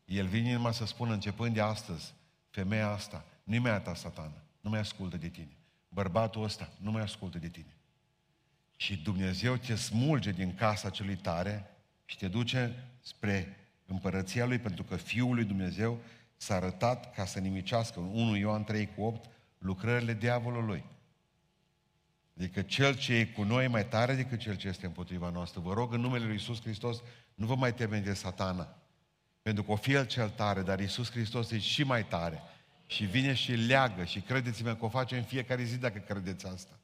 El 0.06 0.28
vine 0.28 0.54
numai 0.54 0.74
să 0.74 0.86
spună, 0.86 1.14
începând 1.14 1.54
de 1.54 1.62
astăzi, 1.62 2.14
femeia 2.50 2.90
asta, 2.90 3.26
nu 3.44 3.62
mai 3.62 3.72
a 3.72 3.80
ta 3.80 3.96
satană, 3.96 4.44
nu 4.62 4.70
mai 4.70 4.80
ascultă 4.80 5.18
de 5.18 5.28
tine. 5.28 5.58
Bărbatul 5.90 6.44
ăsta 6.44 6.70
nu 6.78 6.92
mai 6.92 7.02
ascultă 7.02 7.38
de 7.38 7.48
tine. 7.48 7.76
Și 8.78 8.98
Dumnezeu 8.98 9.56
te 9.56 9.76
smulge 9.76 10.32
din 10.32 10.56
casa 10.56 10.90
celui 10.90 11.16
tare 11.16 11.66
și 12.06 12.18
te 12.18 12.28
duce 12.28 12.84
spre 13.02 13.58
împărăția 13.86 14.46
Lui, 14.46 14.60
pentru 14.60 14.84
că 14.84 14.96
Fiul 14.96 15.36
lui 15.36 15.44
Dumnezeu 15.44 16.00
s-a 16.36 16.56
arătat 16.56 17.14
ca 17.14 17.26
să 17.26 17.40
nimicească, 17.40 18.00
1 18.00 18.36
Ioan 18.36 18.64
3 18.64 18.90
cu 18.96 19.02
8, 19.02 19.30
lucrările 19.58 20.14
diavolului. 20.14 20.84
Adică 22.38 22.62
cel 22.62 22.98
ce 22.98 23.14
e 23.14 23.26
cu 23.26 23.44
noi 23.44 23.68
mai 23.68 23.88
tare 23.88 24.16
decât 24.16 24.40
cel 24.40 24.56
ce 24.56 24.68
este 24.68 24.86
împotriva 24.86 25.30
noastră. 25.30 25.60
Vă 25.60 25.74
rog 25.74 25.94
în 25.94 26.02
numele 26.02 26.24
Lui 26.24 26.34
Iisus 26.34 26.62
Hristos, 26.62 27.02
nu 27.36 27.46
vă 27.46 27.56
mai 27.56 27.74
temem 27.74 28.04
de 28.04 28.14
satana. 28.14 28.78
Pentru 29.44 29.64
că 29.64 29.72
o 29.72 29.76
fi 29.76 29.92
el 29.92 30.06
cel 30.06 30.30
tare, 30.30 30.62
dar 30.62 30.80
Iisus 30.80 31.12
Hristos 31.12 31.52
e 31.52 31.60
și 31.60 31.84
mai 31.84 32.06
tare. 32.06 32.42
Și 32.88 33.04
vine 33.04 33.34
și 33.34 33.52
leagă 33.52 34.04
și 34.04 34.20
credeți-mă 34.20 34.76
că 34.76 34.86
o 34.86 34.90
face 34.90 35.16
în 35.16 35.24
fiecare 35.24 35.64
zi 35.64 35.78
dacă 35.78 35.98
credeți 36.00 36.46
asta. 36.46 36.80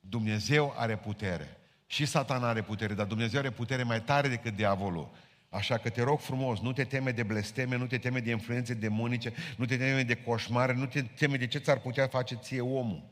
Dumnezeu 0.00 0.74
are 0.76 0.96
putere. 0.96 1.56
Și 1.86 2.06
satana 2.06 2.48
are 2.48 2.62
putere, 2.62 2.94
dar 2.94 3.06
Dumnezeu 3.06 3.40
are 3.40 3.50
putere 3.50 3.82
mai 3.82 4.02
tare 4.02 4.28
decât 4.28 4.56
diavolul. 4.56 5.10
Așa 5.48 5.78
că 5.78 5.88
te 5.88 6.02
rog 6.02 6.20
frumos, 6.20 6.60
nu 6.60 6.72
te 6.72 6.84
teme 6.84 7.10
de 7.10 7.22
blesteme, 7.22 7.76
nu 7.76 7.86
te 7.86 7.98
teme 7.98 8.20
de 8.20 8.30
influențe 8.30 8.74
demonice, 8.74 9.32
nu 9.56 9.64
te 9.64 9.76
teme 9.76 10.02
de 10.02 10.14
coșmare, 10.14 10.72
nu 10.72 10.86
te 10.86 11.02
teme 11.02 11.36
de 11.36 11.46
ce 11.46 11.58
ți-ar 11.58 11.78
putea 11.78 12.06
face 12.06 12.34
ție 12.34 12.60
omul. 12.60 13.02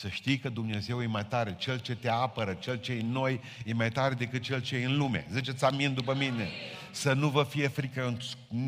Să 0.00 0.08
știi 0.08 0.38
că 0.38 0.48
Dumnezeu 0.48 1.02
e 1.02 1.06
mai 1.06 1.26
tare, 1.26 1.56
Cel 1.56 1.80
ce 1.80 1.96
te 1.96 2.08
apără, 2.08 2.54
Cel 2.54 2.80
ce 2.80 2.92
e 2.92 3.00
în 3.00 3.10
noi, 3.10 3.40
e 3.64 3.72
mai 3.72 3.90
tare 3.90 4.14
decât 4.14 4.42
Cel 4.42 4.62
ce 4.62 4.76
e 4.76 4.84
în 4.84 4.96
lume. 4.96 5.26
Ziceți 5.30 5.64
amin 5.64 5.94
după 5.94 6.14
mine. 6.14 6.48
Să 6.90 7.12
nu 7.12 7.28
vă 7.28 7.44
fie 7.44 7.68
frică 7.68 8.16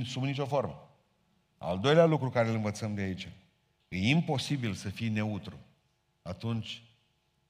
sub 0.04 0.22
nicio 0.22 0.46
formă. 0.46 0.88
Al 1.58 1.78
doilea 1.78 2.04
lucru 2.04 2.30
care 2.30 2.49
îl 2.49 2.54
învățăm 2.54 2.94
de 2.94 3.00
aici. 3.00 3.28
E 3.88 4.08
imposibil 4.08 4.75
să 4.75 4.88
fii 4.88 5.08
neutru 5.08 5.58
atunci 6.22 6.82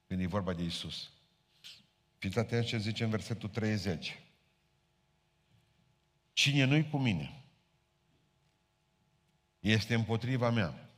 când 0.06 0.20
e 0.20 0.26
vorba 0.26 0.52
de 0.52 0.62
Isus. 0.62 1.10
Fiți 2.18 2.38
atenți 2.38 2.68
ce 2.68 2.78
zice 2.78 3.04
în 3.04 3.10
versetul 3.10 3.48
30. 3.48 4.18
Cine 6.32 6.64
nu-i 6.64 6.88
cu 6.88 6.98
mine 6.98 7.42
este 9.60 9.94
împotriva 9.94 10.50
mea. 10.50 10.89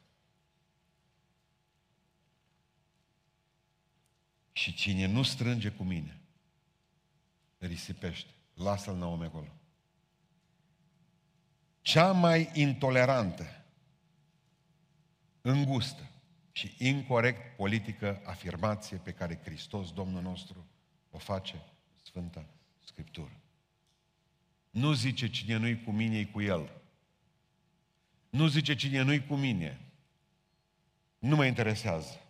Și 4.62 4.74
cine 4.74 5.06
nu 5.06 5.22
strânge 5.22 5.70
cu 5.70 5.82
mine, 5.82 6.20
risipește. 7.58 8.30
Lasă-l 8.54 8.96
Naomi 8.96 9.24
acolo. 9.24 9.48
Cea 11.80 12.12
mai 12.12 12.50
intolerantă, 12.52 13.64
îngustă 15.40 16.10
și 16.52 16.74
incorrect 16.78 17.56
politică 17.56 18.20
afirmație 18.24 18.96
pe 18.96 19.12
care 19.12 19.40
Hristos, 19.44 19.92
Domnul 19.92 20.22
nostru, 20.22 20.66
o 21.10 21.18
face 21.18 21.62
Sfânta 22.02 22.46
Scriptură. 22.84 23.40
Nu 24.70 24.92
zice 24.92 25.30
cine 25.30 25.56
nu-i 25.56 25.82
cu 25.82 25.90
mine, 25.90 26.18
e 26.18 26.24
cu 26.24 26.40
el. 26.40 26.70
Nu 28.30 28.46
zice 28.46 28.74
cine 28.74 29.02
nu-i 29.02 29.26
cu 29.26 29.34
mine. 29.34 29.80
Nu 31.18 31.36
mă 31.36 31.44
interesează. 31.44 32.21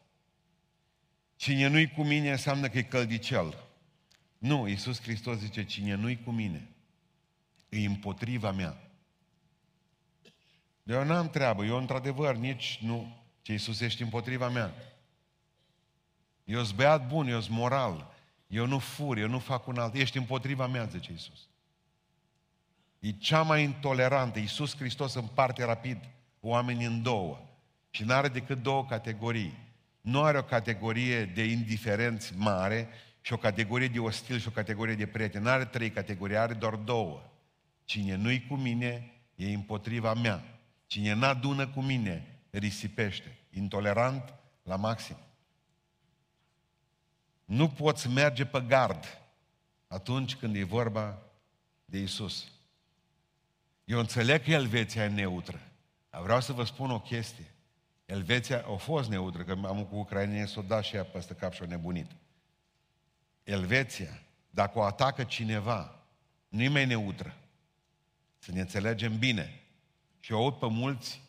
Cine 1.42 1.66
nu-i 1.66 1.90
cu 1.90 2.02
mine 2.02 2.30
înseamnă 2.30 2.68
că 2.68 2.78
e 2.78 2.82
căldicel. 2.82 3.54
Nu, 4.38 4.68
Iisus 4.68 5.00
Hristos 5.00 5.38
zice, 5.38 5.64
cine 5.64 5.94
nu-i 5.94 6.22
cu 6.22 6.30
mine, 6.30 6.68
e 7.68 7.86
împotriva 7.86 8.50
mea. 8.50 8.76
Eu 10.82 11.04
n-am 11.04 11.30
treabă, 11.30 11.64
eu 11.64 11.76
într-adevăr 11.76 12.36
nici 12.36 12.78
nu, 12.82 13.16
ce 13.42 13.52
Iisus 13.52 13.80
ești 13.80 14.02
împotriva 14.02 14.48
mea. 14.48 14.74
Eu 16.44 16.64
sunt 16.64 16.76
beat 16.76 17.08
bun, 17.08 17.26
eu 17.26 17.40
sunt 17.40 17.56
moral, 17.56 18.14
eu 18.46 18.66
nu 18.66 18.78
fur, 18.78 19.18
eu 19.18 19.28
nu 19.28 19.38
fac 19.38 19.66
un 19.66 19.78
alt, 19.78 19.94
ești 19.94 20.16
împotriva 20.16 20.66
mea, 20.66 20.84
zice 20.84 21.10
Iisus. 21.10 21.48
E 22.98 23.10
cea 23.10 23.42
mai 23.42 23.62
intolerantă. 23.62 24.38
Iisus 24.38 24.76
Hristos 24.76 25.14
împarte 25.14 25.64
rapid 25.64 25.98
oamenii 26.40 26.86
în 26.86 27.02
două. 27.02 27.38
Și 27.90 28.04
nu 28.04 28.12
are 28.12 28.28
decât 28.28 28.62
două 28.62 28.84
categorii. 28.84 29.70
Nu 30.02 30.22
are 30.22 30.38
o 30.38 30.44
categorie 30.44 31.24
de 31.24 31.44
indiferenți 31.44 32.32
mare 32.36 32.88
și 33.20 33.32
o 33.32 33.36
categorie 33.36 33.88
de 33.88 33.98
ostil 33.98 34.38
și 34.38 34.48
o 34.48 34.50
categorie 34.50 34.94
de 34.94 35.06
prieteni. 35.06 35.44
Nu 35.44 35.50
are 35.50 35.64
trei 35.64 35.90
categorii, 35.90 36.36
are 36.36 36.54
doar 36.54 36.74
două. 36.74 37.22
Cine 37.84 38.14
nu-i 38.14 38.46
cu 38.46 38.54
mine, 38.54 39.12
e 39.34 39.52
împotriva 39.52 40.14
mea. 40.14 40.42
Cine 40.86 41.12
n-adună 41.12 41.68
cu 41.68 41.80
mine, 41.80 42.40
risipește. 42.50 43.38
Intolerant 43.50 44.34
la 44.62 44.76
maxim. 44.76 45.16
Nu 47.44 47.68
poți 47.68 48.08
merge 48.08 48.44
pe 48.44 48.60
gard 48.60 49.04
atunci 49.86 50.36
când 50.36 50.56
e 50.56 50.64
vorba 50.64 51.18
de 51.84 51.98
Isus. 51.98 52.50
Eu 53.84 53.98
înțeleg 53.98 54.42
că 54.42 54.50
Elveția 54.50 55.04
e 55.04 55.08
neutră. 55.08 55.60
Dar 56.10 56.22
vreau 56.22 56.40
să 56.40 56.52
vă 56.52 56.64
spun 56.64 56.90
o 56.90 57.00
chestie. 57.00 57.51
Elveția 58.12 58.64
a 58.72 58.76
fost 58.76 59.08
neutră, 59.08 59.42
că 59.42 59.56
am 59.64 59.84
cu 59.84 59.96
ucrainenii 59.96 60.48
s-o 60.48 60.62
dat 60.62 60.84
și 60.84 60.96
ea 60.96 61.04
peste 61.04 61.34
cap 61.34 61.52
și-o 61.52 61.66
nebunit. 61.66 62.10
Elveția, 63.44 64.22
dacă 64.50 64.78
o 64.78 64.82
atacă 64.82 65.24
cineva, 65.24 65.98
nu 66.48 66.62
e 66.62 66.68
mai 66.68 66.86
neutră. 66.86 67.36
Să 68.38 68.52
ne 68.52 68.60
înțelegem 68.60 69.18
bine. 69.18 69.60
Și 70.20 70.32
eu 70.32 70.38
aud 70.38 70.54
pe 70.54 70.66
mulți, 70.66 71.20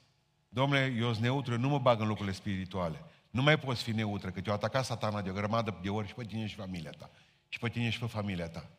domnule, 0.49 0.95
eu 0.97 1.11
sunt 1.11 1.23
neutru, 1.23 1.57
nu 1.57 1.69
mă 1.69 1.79
bag 1.79 1.99
în 1.99 2.07
lucrurile 2.07 2.35
spirituale. 2.35 2.97
Nu 3.29 3.41
mai 3.41 3.59
poți 3.59 3.83
fi 3.83 3.91
neutră, 3.91 4.31
că 4.31 4.41
te-a 4.41 4.53
atacat 4.53 4.85
satana 4.85 5.21
de 5.21 5.29
o 5.29 5.33
grămadă 5.33 5.79
de 5.81 5.89
ori 5.89 6.07
și 6.07 6.13
pe 6.13 6.23
tine 6.23 6.45
și 6.45 6.55
familia 6.55 6.91
ta. 6.91 7.09
Și 7.49 7.59
pe 7.59 7.69
tine 7.69 7.89
și 7.89 7.99
pe 7.99 8.05
familia 8.05 8.49
ta. 8.49 8.69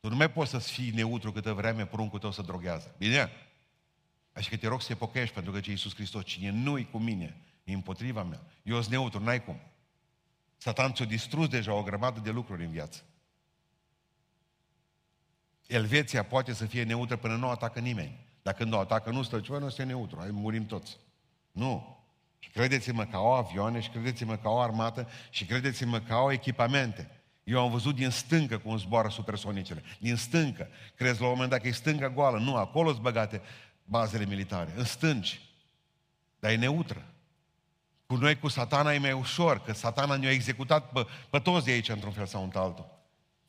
Tu 0.00 0.08
nu 0.08 0.16
mai 0.16 0.30
poți 0.30 0.50
să 0.50 0.58
fii 0.58 0.90
neutru 0.90 1.32
câtă 1.32 1.52
vreme 1.52 1.86
pruncul 1.86 2.18
tău 2.18 2.30
să 2.30 2.42
droghează. 2.42 2.94
Bine? 2.98 3.30
Așa 4.32 4.48
că 4.48 4.56
te 4.56 4.66
rog 4.66 4.80
să 4.80 4.88
te 4.88 4.94
pocăiești, 4.94 5.34
pentru 5.34 5.52
că 5.52 5.60
ce 5.60 5.70
Iisus 5.70 5.94
Hristos, 5.94 6.24
cine 6.24 6.50
nu-i 6.50 6.88
cu 6.90 6.98
mine, 6.98 7.36
e 7.64 7.72
împotriva 7.72 8.22
mea. 8.22 8.40
Eu 8.62 8.80
sunt 8.80 8.92
neutru, 8.92 9.22
n-ai 9.22 9.44
cum. 9.44 9.60
Satan 10.56 10.92
ți-a 10.92 11.04
distrus 11.04 11.48
deja 11.48 11.74
o 11.74 11.82
grămadă 11.82 12.20
de 12.20 12.30
lucruri 12.30 12.64
în 12.64 12.70
viață. 12.70 13.02
Elveția 15.66 16.24
poate 16.24 16.52
să 16.52 16.66
fie 16.66 16.82
neutră 16.82 17.16
până 17.16 17.36
nu 17.36 17.48
atacă 17.48 17.80
nimeni. 17.80 18.18
Dacă 18.42 18.62
când 18.62 18.72
o 18.72 18.78
atacă, 18.78 19.10
nu 19.10 19.22
stă, 19.22 19.42
nu 19.48 19.66
este 19.66 19.82
neutru, 19.82 20.18
hai 20.18 20.30
murim 20.30 20.66
toți. 20.66 20.96
Nu. 21.52 21.98
Și 22.38 22.50
credeți-mă 22.50 23.04
că 23.04 23.16
au 23.16 23.32
avioane 23.32 23.80
și 23.80 23.88
credeți-mă 23.88 24.36
că 24.36 24.48
au 24.48 24.62
armată 24.62 25.08
și 25.30 25.44
credeți-mă 25.44 26.00
că 26.00 26.12
au 26.12 26.32
echipamente. 26.32 27.10
Eu 27.44 27.60
am 27.60 27.70
văzut 27.70 27.94
din 27.94 28.10
stâncă 28.10 28.58
cum 28.58 28.78
zboară 28.78 29.08
supersonicele. 29.08 29.82
Din 29.98 30.16
stâncă. 30.16 30.68
Crezi 30.94 31.20
la 31.20 31.26
un 31.26 31.32
moment 31.32 31.50
dat 31.50 31.60
că 31.60 31.68
e 31.68 31.72
stânga 31.72 32.08
goală. 32.08 32.38
Nu, 32.38 32.56
acolo 32.56 32.90
sunt 32.90 33.02
băgate 33.02 33.42
bazele 33.90 34.24
militare. 34.24 34.72
În 34.76 34.84
stânci. 34.84 35.40
Dar 36.38 36.50
e 36.50 36.56
neutră. 36.56 37.06
Cu 38.06 38.16
noi, 38.16 38.38
cu 38.38 38.48
satana, 38.48 38.92
e 38.92 38.98
mai 38.98 39.12
ușor, 39.12 39.60
că 39.60 39.72
satana 39.72 40.16
ne-a 40.16 40.30
executat 40.30 40.92
pe, 40.92 41.06
pe 41.30 41.38
toți 41.38 41.64
de 41.64 41.70
aici, 41.70 41.88
într-un 41.88 42.12
fel 42.12 42.26
sau 42.26 42.42
într-altul. 42.42 42.98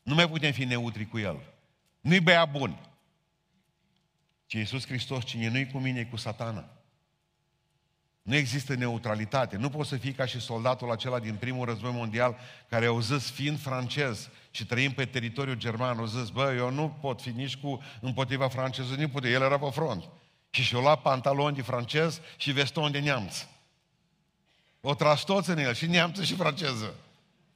Nu 0.02 0.14
mai 0.14 0.28
putem 0.28 0.52
fi 0.52 0.64
neutri 0.64 1.08
cu 1.08 1.18
el. 1.18 1.40
Nu-i 2.00 2.20
băiat 2.20 2.50
bun. 2.50 2.78
Ci 4.46 4.52
Iisus 4.52 4.86
Hristos, 4.86 5.24
cine 5.24 5.48
nu-i 5.48 5.70
cu 5.70 5.78
mine, 5.78 6.00
e 6.00 6.04
cu 6.04 6.16
satana. 6.16 6.68
Nu 8.22 8.34
există 8.34 8.74
neutralitate. 8.74 9.56
Nu 9.56 9.68
poți 9.68 9.88
să 9.88 9.96
fii 9.96 10.12
ca 10.12 10.26
și 10.26 10.40
soldatul 10.40 10.90
acela 10.90 11.18
din 11.18 11.34
primul 11.34 11.66
război 11.66 11.92
mondial 11.92 12.36
care 12.68 12.86
au 12.86 13.00
zis, 13.00 13.30
fiind 13.30 13.60
francez 13.60 14.30
și 14.50 14.66
trăim 14.66 14.92
pe 14.92 15.04
teritoriul 15.04 15.56
german, 15.56 15.98
au 15.98 16.06
zis, 16.06 16.28
bă, 16.28 16.54
eu 16.56 16.70
nu 16.70 16.88
pot 17.00 17.20
fi 17.20 17.30
nici 17.30 17.56
cu 17.56 17.82
împotriva 18.00 18.48
francezului, 18.48 19.02
nici 19.02 19.12
putea. 19.12 19.30
El 19.30 19.42
era 19.42 19.58
pe 19.58 19.70
front. 19.70 20.04
Și 20.54 20.62
și-o 20.62 20.80
luat 20.80 21.02
pantaloni 21.02 21.56
de 21.56 21.62
francez 21.62 22.20
și 22.36 22.52
veston 22.52 22.90
de 22.90 22.98
neamț. 22.98 23.46
O 24.80 24.94
tras 24.94 25.22
toți 25.22 25.50
în 25.50 25.58
el, 25.58 25.74
și 25.74 25.86
neamță 25.86 26.22
și 26.22 26.34
franceză. 26.34 26.94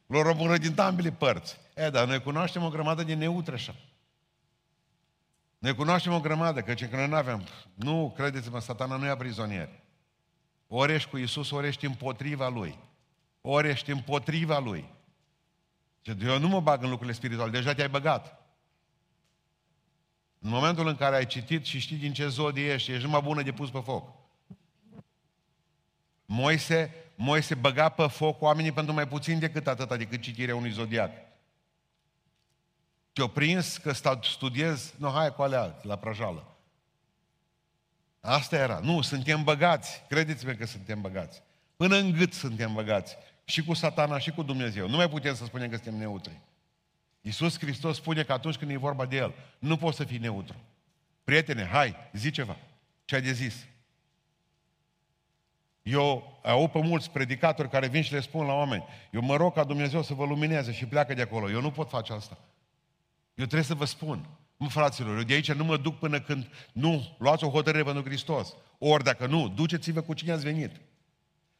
L-o 0.07 0.23
română 0.23 0.57
din 0.57 0.81
ambele 0.81 1.11
părți. 1.11 1.57
E, 1.75 1.91
dar 1.91 2.07
noi 2.07 2.23
cunoaștem 2.23 2.63
o 2.63 2.69
grămadă 2.69 3.03
de 3.03 3.15
neutre 3.15 3.55
așa. 3.55 3.75
Noi 5.59 5.75
cunoaștem 5.75 6.13
o 6.13 6.21
grămadă, 6.21 6.61
că 6.61 6.75
ce 6.75 6.89
că 6.89 6.97
noi 6.97 7.09
nu 7.09 7.15
avem. 7.15 7.47
Nu, 7.75 8.13
credeți-mă, 8.17 8.61
satana 8.61 8.97
nu 8.97 9.05
ia 9.05 9.17
prizonieri. 9.17 9.83
Ori 10.67 10.93
ești 10.93 11.11
cu 11.11 11.17
Isus, 11.17 11.51
ori 11.51 11.67
ești 11.67 11.87
împotriva 11.87 12.49
Lui. 12.49 12.79
Ori 13.41 13.69
ești 13.69 13.91
împotriva 13.91 14.59
Lui. 14.59 14.89
Eu 16.03 16.39
nu 16.39 16.49
mă 16.49 16.61
bag 16.61 16.83
în 16.83 16.89
lucrurile 16.89 17.17
spirituale, 17.17 17.51
deja 17.51 17.75
te-ai 17.75 17.89
băgat. 17.89 18.46
În 20.47 20.53
momentul 20.53 20.87
în 20.87 20.97
care 20.97 21.17
ai 21.17 21.27
citit 21.27 21.65
și 21.65 21.79
știi 21.79 21.97
din 21.97 22.13
ce 22.13 22.29
zodie 22.29 22.73
ești, 22.73 22.91
ești 22.91 23.05
numai 23.05 23.21
bună 23.21 23.43
de 23.43 23.53
pus 23.53 23.71
pe 23.71 23.81
foc. 23.85 24.09
Moise, 26.27 26.95
Moise 27.15 27.55
băga 27.55 27.89
pe 27.89 28.07
foc 28.07 28.43
oamenii 28.43 28.73
pentru 28.73 28.95
mai 28.95 29.09
puțin 29.09 29.39
decât 29.39 29.67
atâta, 29.67 29.97
decât 29.97 30.21
citirea 30.21 30.57
unui 30.57 30.71
zodiac. 30.71 31.13
Te-o 33.13 33.27
prins 33.27 33.77
că 33.77 33.93
studiez, 34.23 34.95
nu, 34.99 35.11
hai 35.11 35.35
cu 35.35 35.43
alea, 35.43 35.79
la 35.83 35.97
prăjală. 35.97 36.57
Asta 38.21 38.57
era. 38.57 38.79
Nu, 38.79 39.01
suntem 39.01 39.45
băgați. 39.45 40.03
Credeți-mă 40.09 40.53
că 40.53 40.67
suntem 40.67 41.01
băgați. 41.01 41.43
Până 41.77 41.97
în 41.97 42.13
gât 42.13 42.33
suntem 42.33 42.75
băgați. 42.75 43.17
Și 43.45 43.65
cu 43.65 43.75
satana 43.75 44.19
și 44.19 44.31
cu 44.31 44.43
Dumnezeu. 44.43 44.89
Nu 44.89 44.97
mai 44.97 45.09
putem 45.09 45.35
să 45.35 45.45
spunem 45.45 45.69
că 45.69 45.75
suntem 45.75 45.97
neutri. 45.97 46.41
Iisus 47.27 47.59
Hristos 47.59 47.97
spune 47.97 48.23
că 48.23 48.33
atunci 48.33 48.57
când 48.57 48.71
e 48.71 48.77
vorba 48.77 49.07
de 49.07 49.17
El, 49.17 49.35
nu 49.59 49.77
poți 49.77 49.97
să 49.97 50.05
fii 50.05 50.19
neutru. 50.19 50.57
Prietene, 51.25 51.65
hai, 51.65 51.97
zi 52.13 52.31
ceva. 52.31 52.57
Ce 53.05 53.15
ai 53.15 53.23
de 53.23 53.33
zis? 53.33 53.67
Eu 55.83 56.39
au 56.43 56.69
pe 56.69 56.79
mulți 56.79 57.11
predicatori 57.11 57.69
care 57.69 57.89
vin 57.89 58.03
și 58.03 58.13
le 58.13 58.21
spun 58.21 58.47
la 58.47 58.53
oameni, 58.53 58.85
eu 59.11 59.21
mă 59.21 59.37
rog 59.37 59.55
ca 59.55 59.65
Dumnezeu 59.65 60.03
să 60.03 60.15
vă 60.15 60.25
lumineze 60.25 60.73
și 60.73 60.87
pleacă 60.87 61.15
de 61.15 61.23
acolo. 61.23 61.51
Eu 61.51 61.61
nu 61.61 61.71
pot 61.71 61.89
face 61.89 62.13
asta. 62.13 62.39
Eu 63.35 63.45
trebuie 63.45 63.63
să 63.63 63.75
vă 63.75 63.85
spun. 63.85 64.27
Mă, 64.57 64.69
fraților, 64.69 65.17
eu 65.17 65.23
de 65.23 65.35
aici 65.35 65.53
nu 65.53 65.65
mă 65.65 65.77
duc 65.77 65.99
până 65.99 66.21
când 66.21 66.51
nu 66.73 67.17
luați 67.19 67.45
o 67.45 67.51
hotărâre 67.51 67.85
pentru 67.85 68.05
Hristos. 68.05 68.55
Ori 68.79 69.05
dacă 69.05 69.27
nu, 69.27 69.49
duceți-vă 69.49 70.01
cu 70.01 70.15
cine 70.15 70.33
ați 70.33 70.45
venit. 70.45 70.71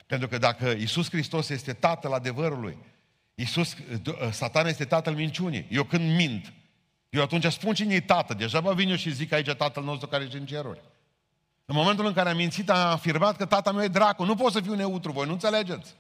Pentru 0.07 0.29
că 0.29 0.39
dacă 0.39 0.69
Isus 0.69 1.11
Hristos 1.11 1.49
este 1.49 1.73
tatăl 1.73 2.13
adevărului, 2.13 2.79
Isus, 3.39 3.77
Satan 4.31 4.67
este 4.67 4.85
tatăl 4.85 5.15
minciunii. 5.15 5.67
Eu 5.71 5.85
când 5.85 6.15
mint, 6.15 6.53
eu 7.09 7.23
atunci 7.23 7.53
spun 7.53 7.75
cine 7.75 7.95
e 7.95 8.01
tată. 8.01 8.35
Deja 8.35 8.61
mă 8.61 8.75
vin 8.75 8.89
eu 8.89 8.97
și 8.97 9.13
zic 9.13 9.33
aici 9.33 9.53
tatăl 9.53 9.85
nostru 9.85 10.09
care 10.09 10.29
e 10.33 10.37
în 10.37 10.47
ceruri. 10.47 10.81
În 11.65 11.75
momentul 11.75 12.07
în 12.07 12.13
care 12.13 12.29
am 12.29 12.37
mințit, 12.37 12.71
am 12.71 12.91
afirmat 12.91 13.37
că 13.37 13.47
tata 13.47 13.73
meu 13.73 13.83
e 13.83 13.89
dracu. 13.89 14.25
Nu 14.25 14.35
pot 14.35 14.53
să 14.53 14.61
fiu 14.61 14.75
neutru, 14.75 15.13
voi 15.13 15.27
nu 15.27 15.33
înțelegeți. 15.33 15.95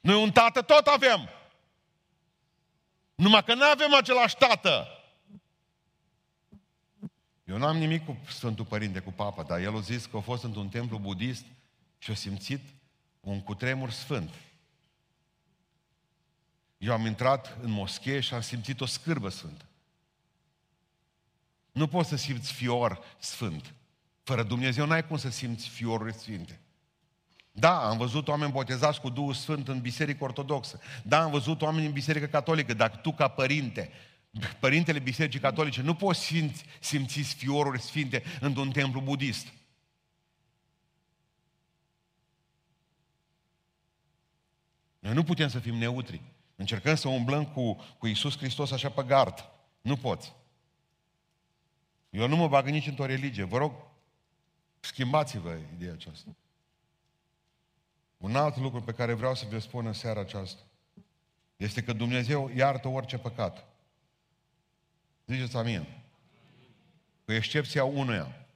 Noi 0.00 0.22
un 0.22 0.30
tată 0.32 0.62
tot 0.62 0.86
avem. 0.86 1.28
Numai 3.14 3.44
că 3.44 3.54
nu 3.54 3.64
avem 3.64 3.94
același 3.94 4.36
tată. 4.36 4.88
Eu 7.44 7.56
nu 7.56 7.66
am 7.66 7.76
nimic 7.76 8.04
cu 8.04 8.18
Sfântul 8.28 8.64
Părinte, 8.64 9.00
cu 9.00 9.12
Papa, 9.12 9.42
dar 9.42 9.60
el 9.60 9.76
a 9.76 9.80
zis 9.80 10.06
că 10.06 10.16
a 10.16 10.20
fost 10.20 10.44
într-un 10.44 10.68
templu 10.68 10.98
budist 10.98 11.44
și 11.98 12.10
a 12.10 12.14
simțit 12.14 12.60
un 13.20 13.40
cutremur 13.40 13.90
sfânt. 13.90 14.30
Eu 16.84 16.92
am 16.92 17.06
intrat 17.06 17.56
în 17.62 17.70
moschee 17.70 18.20
și 18.20 18.34
am 18.34 18.40
simțit 18.40 18.80
o 18.80 18.86
scârbă 18.86 19.28
sfântă. 19.28 19.64
Nu 21.72 21.86
poți 21.86 22.08
să 22.08 22.16
simți 22.16 22.52
fior 22.52 23.04
sfânt. 23.18 23.74
Fără 24.22 24.42
Dumnezeu 24.42 24.86
n-ai 24.86 25.06
cum 25.06 25.16
să 25.16 25.30
simți 25.30 25.68
fioruri 25.68 26.14
sfinte. 26.14 26.60
Da, 27.52 27.88
am 27.88 27.96
văzut 27.96 28.28
oameni 28.28 28.52
botezați 28.52 29.00
cu 29.00 29.08
Duhul 29.08 29.34
Sfânt 29.34 29.68
în 29.68 29.80
biserică 29.80 30.24
ortodoxă. 30.24 30.80
Da, 31.02 31.22
am 31.22 31.30
văzut 31.30 31.62
oameni 31.62 31.86
în 31.86 31.92
biserică 31.92 32.26
catolică. 32.26 32.74
Dacă 32.74 32.96
tu 32.96 33.12
ca 33.12 33.28
părinte, 33.28 33.90
părintele 34.60 34.98
bisericii 34.98 35.40
catolice, 35.40 35.82
nu 35.82 35.94
poți 35.94 36.20
simți, 36.20 36.64
simți 36.80 37.34
fioruri 37.34 37.80
sfinte 37.80 38.22
într-un 38.40 38.70
templu 38.70 39.00
budist. 39.00 39.52
Noi 44.98 45.14
nu 45.14 45.22
putem 45.22 45.48
să 45.48 45.58
fim 45.58 45.74
neutri. 45.74 46.20
Încercăm 46.56 46.94
să 46.94 47.08
umblăm 47.08 47.46
cu, 47.46 47.74
cu 47.98 48.06
Iisus 48.06 48.36
Hristos 48.36 48.70
așa 48.70 48.90
pe 48.90 49.02
gard. 49.02 49.50
Nu 49.80 49.96
poți. 49.96 50.32
Eu 52.10 52.28
nu 52.28 52.36
mă 52.36 52.48
bag 52.48 52.66
nici 52.66 52.86
într-o 52.86 53.06
religie. 53.06 53.42
Vă 53.42 53.56
rog, 53.56 53.72
schimbați-vă 54.80 55.58
ideea 55.74 55.92
aceasta. 55.92 56.36
Un 58.16 58.36
alt 58.36 58.56
lucru 58.56 58.82
pe 58.82 58.92
care 58.92 59.12
vreau 59.12 59.34
să 59.34 59.46
vă 59.50 59.58
spun 59.58 59.86
în 59.86 59.92
seara 59.92 60.20
aceasta 60.20 60.60
este 61.56 61.82
că 61.82 61.92
Dumnezeu 61.92 62.50
iartă 62.54 62.88
orice 62.88 63.18
păcat. 63.18 63.66
Ziceți 65.26 65.56
amin. 65.56 65.86
Cu 67.24 67.32
excepția 67.32 67.84
unuia. 67.84 68.46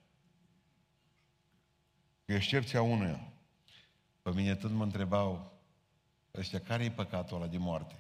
Cu 2.25 2.33
excepția 2.33 2.83
unuia. 2.83 3.33
Pe 4.23 4.31
mine 4.31 4.55
tot 4.55 4.71
mă 4.71 4.83
întrebau 4.83 5.58
ăștia, 6.39 6.61
care 6.61 6.85
e 6.85 6.91
păcatul 6.91 7.37
ăla 7.37 7.47
de 7.47 7.59
moarte? 7.59 7.95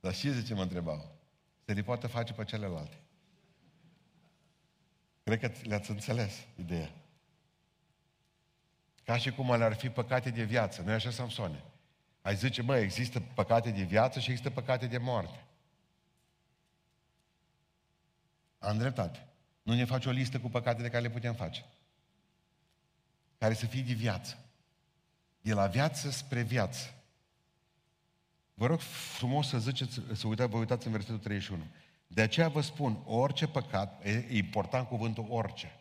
Dar 0.00 0.14
știți 0.14 0.34
de 0.34 0.42
ce 0.42 0.54
mă 0.54 0.62
întrebau? 0.62 1.18
Se 1.64 1.72
le 1.72 1.82
poate 1.82 2.06
face 2.06 2.32
pe 2.32 2.44
celelalte. 2.44 2.96
Cred 5.22 5.40
că 5.40 5.52
le-ați 5.68 5.90
înțeles 5.90 6.46
ideea. 6.56 6.90
Ca 9.04 9.16
și 9.16 9.30
cum 9.30 9.50
ale 9.50 9.64
ar 9.64 9.74
fi 9.74 9.88
păcate 9.88 10.30
de 10.30 10.42
viață. 10.42 10.82
Nu 10.82 10.90
e 10.90 10.94
așa, 10.94 11.10
Samsoane? 11.10 11.64
Ai 12.22 12.36
zice, 12.36 12.62
mă, 12.62 12.76
există 12.76 13.20
păcate 13.20 13.70
de 13.70 13.82
viață 13.82 14.20
și 14.20 14.30
există 14.30 14.50
păcate 14.50 14.86
de 14.86 14.98
moarte. 14.98 15.44
Am 18.58 18.78
dreptate. 18.78 19.26
Nu 19.62 19.74
ne 19.74 19.84
faci 19.84 20.06
o 20.06 20.10
listă 20.10 20.40
cu 20.40 20.48
păcatele 20.48 20.88
care 20.88 21.02
le 21.02 21.10
putem 21.10 21.34
face. 21.34 21.64
Care 23.38 23.54
să 23.54 23.66
fie 23.66 23.82
de 23.82 23.92
viață. 23.92 24.38
De 25.40 25.52
la 25.52 25.66
viață 25.66 26.10
spre 26.10 26.42
viață. 26.42 26.94
Vă 28.60 28.66
rog 28.66 28.80
frumos 28.80 29.48
să 29.48 29.58
ziceți, 29.58 30.00
să 30.12 30.26
uitați, 30.26 30.50
vă 30.50 30.56
uitați 30.56 30.86
în 30.86 30.92
versetul 30.92 31.18
31. 31.18 31.62
De 32.06 32.22
aceea 32.22 32.48
vă 32.48 32.60
spun, 32.60 32.98
orice 33.04 33.46
păcat, 33.46 34.04
e 34.04 34.36
important 34.36 34.88
cuvântul 34.88 35.26
orice. 35.28 35.80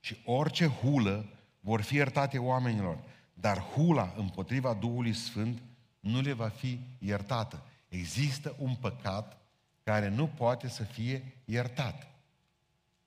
Și 0.00 0.16
orice 0.24 0.66
hulă 0.66 1.28
vor 1.60 1.80
fi 1.80 1.94
iertate 1.94 2.38
oamenilor, 2.38 2.98
dar 3.34 3.58
hula 3.58 4.14
împotriva 4.16 4.74
Duhului 4.74 5.12
Sfânt 5.12 5.62
nu 6.00 6.20
le 6.20 6.32
va 6.32 6.48
fi 6.48 6.80
iertată. 6.98 7.62
Există 7.88 8.54
un 8.58 8.74
păcat 8.74 9.36
care 9.82 10.08
nu 10.08 10.26
poate 10.26 10.68
să 10.68 10.82
fie 10.82 11.34
iertat. 11.44 12.06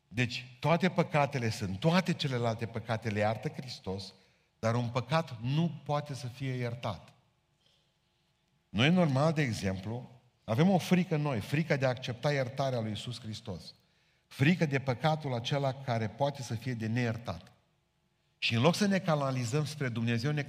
Deci, 0.07 0.57
toate 0.59 0.89
păcatele 0.89 1.49
sunt, 1.49 1.79
toate 1.79 2.13
celelalte 2.13 2.65
păcate 2.65 3.09
le 3.09 3.19
iartă 3.19 3.49
Hristos, 3.49 4.13
dar 4.59 4.75
un 4.75 4.87
păcat 4.87 5.41
nu 5.41 5.81
poate 5.83 6.13
să 6.13 6.27
fie 6.27 6.51
iertat. 6.51 7.12
Noi, 8.73 8.89
normal, 8.89 9.33
de 9.33 9.41
exemplu, 9.41 10.09
avem 10.43 10.69
o 10.69 10.77
frică 10.77 11.15
noi, 11.15 11.39
frica 11.39 11.75
de 11.75 11.85
a 11.85 11.89
accepta 11.89 12.31
iertarea 12.31 12.79
lui 12.79 12.91
Isus 12.91 13.19
Hristos. 13.19 13.73
Frică 14.27 14.65
de 14.65 14.79
păcatul 14.79 15.33
acela 15.33 15.73
care 15.73 16.07
poate 16.07 16.41
să 16.41 16.53
fie 16.53 16.73
de 16.73 16.87
neiertat. 16.87 17.51
Și 18.37 18.55
în 18.55 18.61
loc 18.61 18.75
să 18.75 18.87
ne 18.87 18.99
canalizăm 18.99 19.65
spre 19.65 19.89
Dumnezeu, 19.89 20.31
ne 20.31 20.47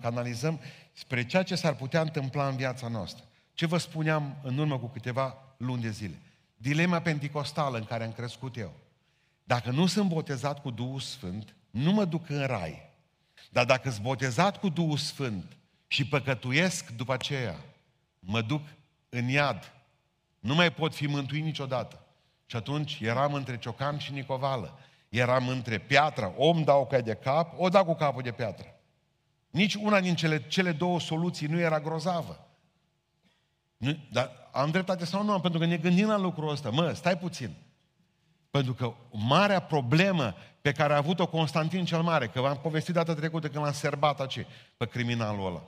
canalizăm 0.00 0.60
spre 0.92 1.26
ceea 1.26 1.42
ce 1.42 1.54
s-ar 1.54 1.74
putea 1.74 2.00
întâmpla 2.00 2.48
în 2.48 2.56
viața 2.56 2.88
noastră. 2.88 3.24
Ce 3.54 3.66
vă 3.66 3.78
spuneam 3.78 4.36
în 4.42 4.58
urmă 4.58 4.78
cu 4.78 4.86
câteva 4.86 5.36
luni 5.56 5.82
de 5.82 5.90
zile? 5.90 6.18
Dilema 6.56 7.00
penticostală 7.00 7.78
în 7.78 7.84
care 7.84 8.04
am 8.04 8.12
crescut 8.12 8.56
eu. 8.56 8.72
Dacă 9.44 9.70
nu 9.70 9.86
sunt 9.86 10.08
botezat 10.08 10.62
cu 10.62 10.70
Duhul 10.70 11.00
Sfânt, 11.00 11.54
nu 11.70 11.92
mă 11.92 12.04
duc 12.04 12.28
în 12.30 12.46
rai. 12.46 12.90
Dar 13.50 13.64
dacă 13.64 13.90
sunt 13.90 14.02
botezat 14.02 14.58
cu 14.58 14.68
Duhul 14.68 14.96
Sfânt 14.96 15.57
și 15.88 16.06
păcătuiesc 16.06 16.90
după 16.90 17.12
aceea, 17.12 17.56
mă 18.20 18.40
duc 18.40 18.62
în 19.08 19.28
iad. 19.28 19.72
Nu 20.40 20.54
mai 20.54 20.72
pot 20.72 20.94
fi 20.94 21.06
mântuit 21.06 21.44
niciodată. 21.44 22.02
Și 22.46 22.56
atunci 22.56 22.98
eram 23.00 23.34
între 23.34 23.58
Ciocan 23.58 23.98
și 23.98 24.12
Nicovală. 24.12 24.78
Eram 25.08 25.48
între 25.48 25.78
piatră, 25.78 26.34
om 26.36 26.62
dau 26.62 26.86
ca 26.86 27.00
de 27.00 27.14
cap, 27.14 27.54
o 27.58 27.68
dau 27.68 27.84
cu 27.84 27.94
capul 27.94 28.22
de 28.22 28.32
piatră. 28.32 28.74
Nici 29.50 29.74
una 29.74 30.00
din 30.00 30.14
cele, 30.14 30.48
cele 30.48 30.72
două 30.72 31.00
soluții 31.00 31.46
nu 31.46 31.58
era 31.58 31.80
grozavă. 31.80 32.48
Nu, 33.76 33.96
dar 34.12 34.30
am 34.52 34.70
dreptate 34.70 35.04
sau 35.04 35.24
nu 35.24 35.32
am? 35.32 35.40
Pentru 35.40 35.60
că 35.60 35.66
ne 35.66 35.76
gândim 35.76 36.06
la 36.06 36.16
lucrul 36.16 36.50
ăsta. 36.50 36.70
Mă, 36.70 36.92
stai 36.92 37.18
puțin. 37.18 37.54
Pentru 38.50 38.74
că 38.74 38.92
marea 39.10 39.60
problemă 39.60 40.34
pe 40.60 40.72
care 40.72 40.92
a 40.92 40.96
avut-o 40.96 41.26
Constantin 41.26 41.84
cel 41.84 42.02
Mare, 42.02 42.26
că 42.26 42.40
v-am 42.40 42.58
povestit 42.62 42.94
data 42.94 43.14
trecută 43.14 43.48
când 43.48 43.64
l-am 43.64 43.72
serbat 43.72 44.20
aici, 44.20 44.46
pe 44.76 44.86
criminalul 44.86 45.46
ăla. 45.46 45.62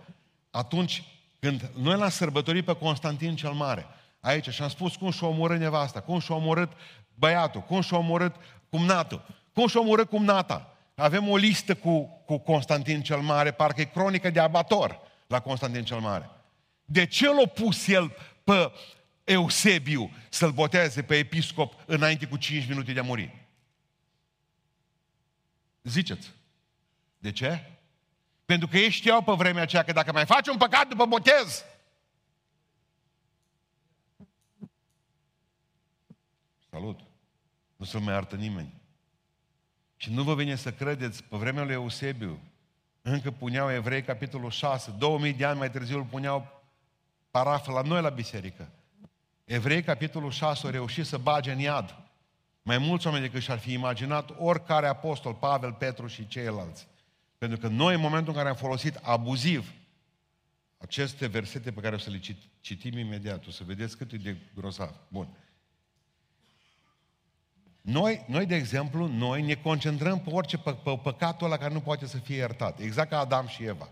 Atunci, 0.51 1.05
când 1.39 1.71
noi 1.77 1.99
l-am 1.99 2.09
sărbătorit 2.09 2.65
pe 2.65 2.77
Constantin 2.77 3.37
cel 3.37 3.53
Mare, 3.53 3.87
aici, 4.21 4.49
și 4.49 4.63
am 4.63 4.69
spus 4.69 4.97
cum 4.97 5.11
și-a 5.11 5.27
omorât 5.27 5.59
nevasta, 5.59 6.01
cum 6.01 6.21
și-a 6.21 6.35
omorât 6.35 6.73
băiatul, 7.15 7.61
cum 7.61 7.81
și-a 7.81 7.97
omorât 7.97 8.35
cumnatul, 8.71 9.27
cum 9.53 9.67
și-a 9.67 9.81
omorât 9.81 10.09
cumnata. 10.09 10.75
Avem 10.95 11.29
o 11.29 11.37
listă 11.37 11.75
cu, 11.75 12.23
cu 12.27 12.39
Constantin 12.39 13.03
cel 13.03 13.19
Mare, 13.19 13.51
parcă 13.51 13.81
e 13.81 13.85
cronică 13.85 14.31
de 14.31 14.41
abator 14.41 15.01
la 15.27 15.41
Constantin 15.41 15.85
cel 15.85 15.99
Mare. 15.99 16.31
De 16.85 17.07
ce 17.07 17.27
l-a 17.27 17.47
pus 17.47 17.89
el 17.89 18.13
pe 18.45 18.73
Eusebiu 19.33 20.11
să-l 20.29 20.53
boteze 20.53 21.03
pe 21.03 21.17
episcop 21.17 21.83
înainte 21.87 22.27
cu 22.27 22.37
5 22.37 22.67
minute 22.67 22.93
de 22.93 23.01
a 23.01 23.03
muri? 23.03 23.47
Ziceți. 25.83 26.33
De 27.19 27.33
ce? 27.33 27.71
Pentru 28.45 28.69
că 28.69 28.77
ei 28.77 28.91
știau 28.91 29.23
pe 29.23 29.33
vremea 29.33 29.63
aceea 29.63 29.85
că 29.85 29.93
dacă 29.93 30.13
mai 30.13 30.27
faci 30.27 30.49
un 30.49 30.57
păcat 30.57 30.89
după 30.89 31.07
botez, 31.07 31.65
salut, 36.71 37.01
nu 37.77 37.85
se 37.85 37.99
mai 37.99 38.15
artă 38.15 38.37
nimeni. 38.37 38.75
Și 39.97 40.13
nu 40.13 40.23
vă 40.23 40.35
vine 40.35 40.55
să 40.55 40.73
credeți, 40.73 41.25
pe 41.25 41.37
vremea 41.37 41.63
lui 41.63 41.73
Eusebiu, 41.73 42.41
încă 43.03 43.31
puneau 43.31 43.73
evrei 43.73 44.03
capitolul 44.03 44.51
6, 44.51 44.91
2000 44.91 45.33
de 45.33 45.45
ani 45.45 45.59
mai 45.59 45.71
târziu 45.71 45.97
îl 45.97 46.05
puneau 46.05 46.63
paraf 47.31 47.67
la 47.67 47.83
noi 47.83 48.03
la 48.03 48.09
biserică. 48.09 48.69
Evrei 49.51 49.83
capitolul 49.83 50.31
6 50.31 50.67
au 50.67 50.73
reușit 50.73 51.07
să 51.07 51.19
bage 51.19 51.53
în 51.53 51.59
iad 51.59 51.97
mai 52.63 52.79
mulți 52.79 53.07
oameni 53.07 53.25
decât 53.25 53.43
și-ar 53.43 53.59
fi 53.59 53.73
imaginat 53.73 54.31
oricare 54.39 54.87
apostol, 54.87 55.35
Pavel, 55.35 55.73
Petru 55.73 56.07
și 56.07 56.27
ceilalți. 56.27 56.87
Pentru 57.39 57.59
că 57.59 57.69
noi, 57.69 57.95
în 57.95 58.01
momentul 58.01 58.33
în 58.33 58.39
care 58.39 58.49
am 58.49 58.55
folosit 58.55 58.97
abuziv 58.97 59.73
aceste 60.79 61.27
versete 61.27 61.73
pe 61.73 61.81
care 61.81 61.95
o 61.95 61.99
să 61.99 62.11
le 62.11 62.21
citim 62.61 62.99
imediat, 62.99 63.47
o 63.47 63.51
să 63.51 63.65
vedeți 63.65 63.97
cât 63.97 64.13
e 64.13 64.17
de 64.17 64.37
grozav. 64.55 64.95
Bun. 65.09 65.29
Noi, 67.81 68.25
noi, 68.29 68.47
de 68.47 68.55
exemplu, 68.55 69.07
noi 69.07 69.43
ne 69.43 69.55
concentrăm 69.55 70.21
pe 70.21 70.31
orice 70.31 70.59
pe, 70.59 70.73
pe 70.73 70.99
păcatul 71.03 71.47
ăla 71.47 71.57
care 71.57 71.73
nu 71.73 71.81
poate 71.81 72.07
să 72.07 72.19
fie 72.19 72.37
iertat. 72.37 72.81
Exact 72.81 73.11
ca 73.11 73.19
Adam 73.19 73.47
și 73.47 73.65
Eva. 73.65 73.89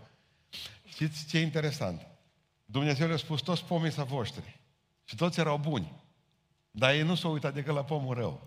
Știți 0.85 1.27
ce 1.27 1.37
e 1.37 1.41
interesant? 1.41 2.07
Dumnezeu 2.65 3.07
le-a 3.07 3.17
spus, 3.17 3.41
toți 3.41 3.65
pomii 3.65 3.91
să 3.91 4.03
voștri. 4.03 4.58
Și 5.09 5.15
toți 5.15 5.39
erau 5.39 5.57
buni. 5.57 5.93
Dar 6.71 6.91
ei 6.91 7.01
nu 7.01 7.15
s-au 7.15 7.31
uitat 7.31 7.53
decât 7.53 7.73
la 7.73 7.83
pomul 7.83 8.15
rău. 8.15 8.41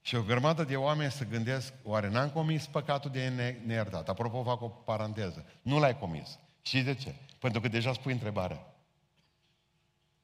Și 0.00 0.14
o 0.16 0.22
grămadă 0.22 0.64
de 0.64 0.76
oameni 0.76 1.10
se 1.10 1.24
gândesc, 1.24 1.72
oare 1.82 2.08
n-am 2.10 2.30
comis 2.30 2.66
păcatul 2.66 3.10
de 3.10 3.28
ne- 3.28 3.56
neiertat? 3.66 4.08
Apropo, 4.08 4.42
fac 4.42 4.62
o 4.62 4.68
paranteză. 4.68 5.44
Nu 5.62 5.78
l-ai 5.78 5.98
comis. 5.98 6.38
Și 6.62 6.82
de 6.82 6.94
ce? 6.94 7.14
Pentru 7.38 7.60
că 7.60 7.68
deja 7.68 7.92
spui 7.92 8.12
întrebarea. 8.12 8.74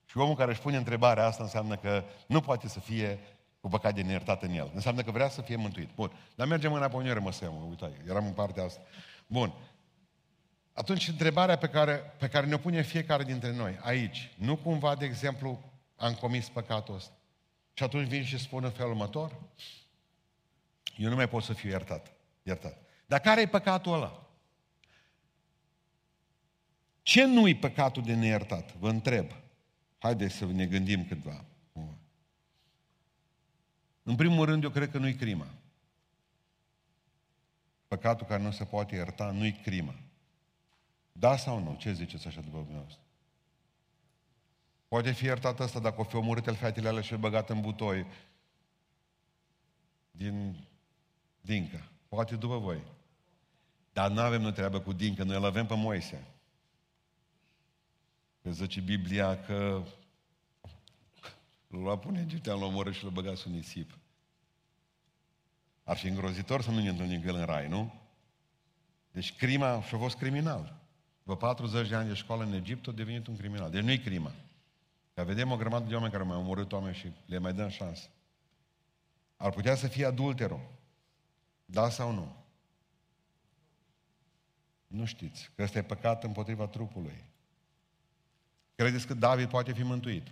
Și 0.04 0.18
omul 0.18 0.34
care 0.34 0.50
își 0.50 0.60
pune 0.60 0.76
întrebarea 0.76 1.26
asta 1.26 1.42
înseamnă 1.42 1.76
că 1.76 2.04
nu 2.26 2.40
poate 2.40 2.68
să 2.68 2.80
fie 2.80 3.18
cu 3.60 3.68
păcat 3.68 3.94
de 3.94 4.02
neiertat 4.02 4.42
în 4.42 4.50
el. 4.50 4.70
Înseamnă 4.74 5.02
că 5.02 5.10
vrea 5.10 5.28
să 5.28 5.40
fie 5.40 5.56
mântuit. 5.56 5.88
Bun. 5.94 6.12
Dar 6.34 6.46
mergem 6.46 6.72
înapoi, 6.72 7.04
nu 7.04 7.12
rămăsem, 7.12 7.68
uita, 7.68 7.90
eram 8.08 8.26
în 8.26 8.32
partea 8.32 8.64
asta. 8.64 8.80
Bun. 9.26 9.52
Atunci, 10.76 11.08
întrebarea 11.08 11.56
pe 11.56 11.68
care, 11.68 11.96
pe 11.96 12.28
care 12.28 12.46
ne-o 12.46 12.58
pune 12.58 12.82
fiecare 12.82 13.24
dintre 13.24 13.52
noi, 13.52 13.78
aici, 13.80 14.32
nu 14.38 14.56
cumva, 14.56 14.94
de 14.94 15.04
exemplu, 15.04 15.72
am 15.96 16.14
comis 16.14 16.48
păcatul 16.48 16.94
ăsta? 16.94 17.12
Și 17.72 17.82
atunci 17.82 18.08
vin 18.08 18.24
și 18.24 18.38
spun 18.38 18.64
în 18.64 18.70
felul 18.70 18.90
următor, 18.90 19.40
eu 20.96 21.08
nu 21.08 21.14
mai 21.14 21.28
pot 21.28 21.42
să 21.42 21.52
fiu 21.52 21.68
iertat. 21.68 22.12
iertat. 22.42 22.78
Dar 23.06 23.20
care 23.20 23.40
e 23.40 23.46
păcatul 23.46 23.92
ăla? 23.92 24.26
Ce 27.02 27.24
nu-i 27.24 27.56
păcatul 27.56 28.02
de 28.02 28.14
neiertat? 28.14 28.76
Vă 28.76 28.88
întreb. 28.88 29.30
Haideți 29.98 30.34
să 30.34 30.44
ne 30.44 30.66
gândim 30.66 31.06
câtva. 31.06 31.44
În 34.02 34.16
primul 34.16 34.44
rând, 34.44 34.62
eu 34.62 34.70
cred 34.70 34.90
că 34.90 34.98
nu-i 34.98 35.14
crima. 35.14 35.46
Păcatul 37.88 38.26
care 38.26 38.42
nu 38.42 38.50
se 38.50 38.64
poate 38.64 38.94
ierta 38.94 39.30
nu-i 39.30 39.52
crima. 39.52 39.94
Da 41.18 41.36
sau 41.36 41.62
nu? 41.62 41.76
Ce 41.78 41.92
ziceți 41.92 42.26
așa 42.26 42.40
după 42.40 42.56
dumneavoastră? 42.56 43.00
Poate 44.88 45.12
fi 45.12 45.24
iertat 45.24 45.60
asta 45.60 45.80
dacă 45.80 46.00
o 46.00 46.04
fi 46.04 46.16
omorât 46.16 46.46
el 46.46 46.54
fetele 46.54 46.88
alea 46.88 47.02
și 47.02 47.14
o 47.14 47.18
băgat 47.18 47.50
în 47.50 47.60
butoi 47.60 48.06
din 50.10 50.66
Dincă. 51.40 51.88
Poate 52.08 52.36
după 52.36 52.58
voi. 52.58 52.82
Dar 53.92 54.10
nu 54.10 54.20
avem 54.20 54.42
noi 54.42 54.52
treabă 54.52 54.80
cu 54.80 54.92
Dincă, 54.92 55.24
noi 55.24 55.36
îl 55.36 55.44
avem 55.44 55.66
pe 55.66 55.74
Moise. 55.74 56.26
Că 58.42 58.50
zice 58.50 58.80
Biblia 58.80 59.44
că 59.44 59.82
l-a 61.66 61.78
luat 61.78 62.00
pune 62.00 62.20
egiptean, 62.20 62.58
l-a 62.58 62.64
omorât 62.64 62.94
și 62.94 63.04
l-a 63.04 63.10
băgat 63.10 63.36
sub 63.36 63.52
nisip. 63.52 63.98
Ar 65.84 65.96
fi 65.96 66.06
îngrozitor 66.06 66.62
să 66.62 66.70
nu 66.70 66.80
ne 66.80 66.88
întâlnim 66.88 67.20
cu 67.20 67.26
el 67.26 67.34
în 67.34 67.44
rai, 67.44 67.68
nu? 67.68 67.94
Deci 69.10 69.36
crima 69.36 69.82
și-a 69.82 69.98
fost 69.98 70.16
criminal. 70.16 70.85
După 71.26 71.46
40 71.46 71.88
de 71.88 71.94
ani 71.94 72.08
de 72.08 72.14
școală 72.14 72.44
în 72.44 72.52
Egipt, 72.52 72.86
a 72.86 72.92
devenit 72.92 73.26
un 73.26 73.36
criminal. 73.36 73.70
Deci 73.70 73.82
nu-i 73.82 73.98
crima. 73.98 74.32
Că 75.14 75.24
vedem 75.24 75.50
o 75.50 75.56
grămadă 75.56 75.84
de 75.88 75.94
oameni 75.94 76.12
care 76.12 76.24
mai 76.24 76.36
omorât 76.36 76.72
oameni 76.72 76.94
și 76.94 77.12
le 77.24 77.38
mai 77.38 77.52
dăm 77.52 77.68
șansă. 77.68 78.08
Ar 79.36 79.50
putea 79.50 79.74
să 79.74 79.86
fie 79.86 80.04
adulterul. 80.06 80.60
Da 81.64 81.88
sau 81.88 82.12
nu? 82.12 82.36
Nu 84.86 85.04
știți 85.04 85.50
că 85.54 85.62
ăsta 85.62 85.78
e 85.78 85.82
păcat 85.82 86.24
împotriva 86.24 86.66
trupului. 86.66 87.24
Credeți 88.74 89.06
că 89.06 89.14
David 89.14 89.48
poate 89.48 89.72
fi 89.72 89.82
mântuit? 89.82 90.26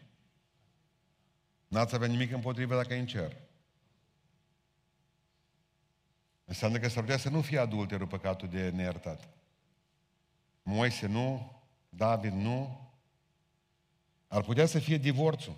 N-ați 1.68 1.94
avea 1.94 2.08
nimic 2.08 2.32
împotrivă 2.32 2.74
dacă 2.74 2.94
e 2.94 2.98
în 2.98 3.06
cer. 3.06 3.36
Înseamnă 6.44 6.78
că 6.78 6.88
s-ar 6.88 7.02
putea 7.02 7.18
să 7.18 7.28
nu 7.28 7.40
fie 7.40 7.58
adulterul 7.58 8.06
păcatul 8.06 8.48
de 8.48 8.70
neiertat. 8.70 9.33
Moise 10.64 11.06
nu, 11.06 11.52
David 11.88 12.32
nu, 12.32 12.90
ar 14.28 14.42
putea 14.42 14.66
să 14.66 14.78
fie 14.78 14.96
divorțul. 14.96 15.56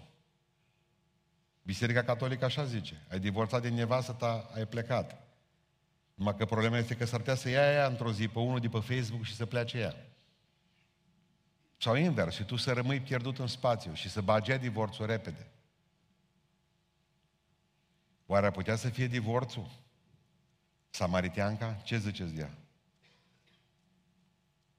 Biserica 1.63 2.03
Catolică 2.03 2.45
așa 2.45 2.65
zice. 2.65 3.07
Ai 3.11 3.19
divorțat 3.19 3.63
din 3.63 3.75
nevastă 3.75 4.13
ta, 4.13 4.51
ai 4.55 4.67
plecat. 4.67 5.23
Numai 6.15 6.37
că 6.37 6.45
problema 6.45 6.79
este 6.79 6.97
că 6.97 7.05
s-ar 7.05 7.19
putea 7.19 7.35
să 7.35 7.49
ia 7.49 7.73
ea 7.73 7.87
într-o 7.87 8.13
zi 8.13 8.29
pe 8.29 8.39
unul 8.39 8.61
de 8.61 8.69
pe 8.69 8.79
Facebook 8.79 9.25
și 9.25 9.35
să 9.35 9.47
plece 9.47 9.79
ea. 9.79 9.95
Sau 11.77 11.95
invers, 11.95 12.35
și 12.35 12.45
tu 12.45 12.57
să 12.57 12.73
rămâi 12.73 13.01
pierdut 13.01 13.39
în 13.39 13.47
spațiu 13.47 13.95
și 13.95 14.09
să 14.09 14.21
bagi 14.21 14.59
divorțul 14.59 15.07
repede. 15.07 15.47
Oare 18.27 18.47
ar 18.47 18.53
putea 18.53 18.77
să 18.77 18.89
fie 18.89 19.07
divorțul? 19.07 19.71
Samariteanca? 20.91 21.81
Ce 21.85 21.99
ziceți 21.99 22.35
de 22.35 22.41
ea? 22.41 22.55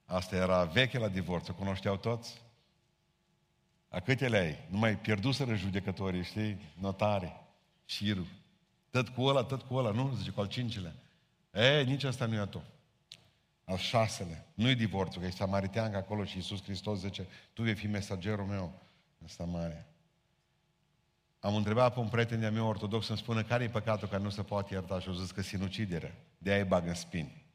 Asta 0.08 0.36
era 0.36 0.64
veche 0.64 0.98
la 0.98 1.08
divorț, 1.08 1.48
o 1.48 1.54
cunoșteau 1.54 1.98
toți. 1.98 2.42
A 3.90 4.00
câtele 4.00 4.38
ai? 4.38 4.66
Numai 4.70 4.98
pierduseră 4.98 5.56
judecătorii, 5.56 6.24
știi? 6.24 6.62
Notare, 6.80 7.42
șirul. 7.86 8.28
Tot 8.90 9.10
cu 9.10 9.22
ăla, 9.22 9.44
tot 9.44 9.62
cu 9.62 9.76
ăla, 9.76 9.92
nu? 9.92 10.14
Zice 10.18 10.32
cu 10.32 10.40
al 10.40 10.48
cincilea. 10.48 10.94
E, 11.54 11.82
nici 11.82 12.04
asta 12.04 12.26
nu 12.26 12.34
e 12.34 12.40
a 12.40 12.46
tu. 12.46 12.64
Al 13.64 13.78
șasele. 13.78 14.46
Nu-i 14.54 14.76
divorțul, 14.76 15.22
că 15.22 15.28
e 15.28 15.32
samaritean 15.32 15.96
acolo 15.96 16.24
și 16.24 16.36
Iisus 16.36 16.64
Hristos 16.64 17.00
zice, 17.00 17.28
tu 17.54 17.62
vei 17.62 17.76
fi 17.76 17.88
mesagerul 17.88 18.46
meu 18.46 18.82
în 19.22 19.28
Samaria. 19.28 19.86
Am 21.40 21.56
întrebat 21.56 21.94
pe 21.94 22.00
un 22.00 22.08
prieten 22.08 22.40
de-a 22.40 22.52
meu 22.52 22.68
ortodox 22.68 23.06
să-mi 23.06 23.18
spună 23.18 23.44
care 23.44 23.64
e 23.64 23.70
păcatul 23.70 24.08
care 24.08 24.24
nu 24.24 24.30
se 24.30 24.44
poate 24.44 24.74
ierta 24.74 25.00
și 25.00 25.08
au 25.08 25.14
zis 25.14 25.32
că 25.32 25.42
sinucidere. 25.42 26.26
De 26.38 26.52
aia 26.52 26.62
îi 26.62 26.68
bag 26.68 26.88
în 26.88 26.94
spini. 26.94 27.47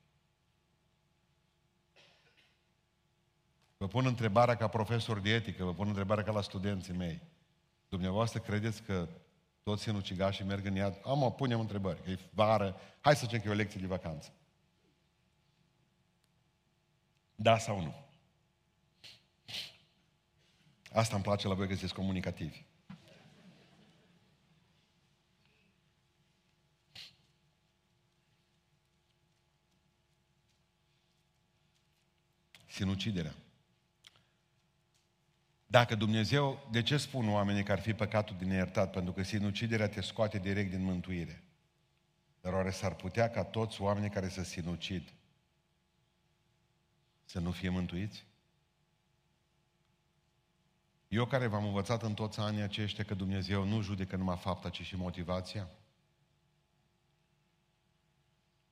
Vă 3.82 3.88
pun 3.88 4.06
întrebarea 4.06 4.56
ca 4.56 4.68
profesor 4.68 5.20
de 5.20 5.34
etică, 5.34 5.64
vă 5.64 5.74
pun 5.74 5.88
întrebarea 5.88 6.24
ca 6.24 6.32
la 6.32 6.40
studenții 6.40 6.94
mei. 6.94 7.20
Dumneavoastră 7.88 8.40
credeți 8.40 8.82
că 8.82 9.08
toți 9.62 9.82
sinucigașii 9.82 10.44
merg 10.44 10.66
în 10.66 10.74
iad? 10.74 11.00
Am, 11.04 11.22
o 11.22 11.30
punem 11.30 11.60
întrebări, 11.60 12.02
că 12.02 12.10
e 12.10 12.18
vară, 12.30 12.80
hai 13.00 13.16
să 13.16 13.24
zicem 13.24 13.40
că 13.40 13.48
e 13.48 13.50
o 13.50 13.54
lecție 13.54 13.80
de 13.80 13.86
vacanță. 13.86 14.32
Da 17.34 17.58
sau 17.58 17.80
nu? 17.80 17.94
Asta 20.92 21.14
îmi 21.14 21.24
place 21.24 21.48
la 21.48 21.54
voi 21.54 21.66
că 21.66 21.72
sunteți 21.72 21.94
comunicativi. 21.94 22.64
Sinuciderea. 32.66 33.41
Dacă 35.72 35.94
Dumnezeu, 35.94 36.68
de 36.70 36.82
ce 36.82 36.96
spun 36.96 37.28
oamenii 37.28 37.62
că 37.62 37.72
ar 37.72 37.80
fi 37.80 37.94
păcatul 37.94 38.36
din 38.36 38.48
neiertat? 38.48 38.90
Pentru 38.90 39.12
că 39.12 39.22
sinuciderea 39.22 39.88
te 39.88 40.00
scoate 40.00 40.38
direct 40.38 40.70
din 40.70 40.82
mântuire. 40.82 41.42
Dar 42.40 42.52
oare 42.52 42.70
s-ar 42.70 42.94
putea 42.94 43.30
ca 43.30 43.44
toți 43.44 43.80
oamenii 43.80 44.10
care 44.10 44.28
se 44.28 44.44
sinucid 44.44 45.12
să 47.24 47.40
nu 47.40 47.50
fie 47.50 47.68
mântuiți? 47.68 48.26
Eu 51.08 51.26
care 51.26 51.46
v-am 51.46 51.64
învățat 51.64 52.02
în 52.02 52.14
toți 52.14 52.40
anii 52.40 52.62
aceștia 52.62 53.04
că 53.04 53.14
Dumnezeu 53.14 53.64
nu 53.64 53.80
judecă 53.80 54.16
numai 54.16 54.36
fapta, 54.36 54.68
ci 54.68 54.82
și 54.82 54.96
motivația? 54.96 55.68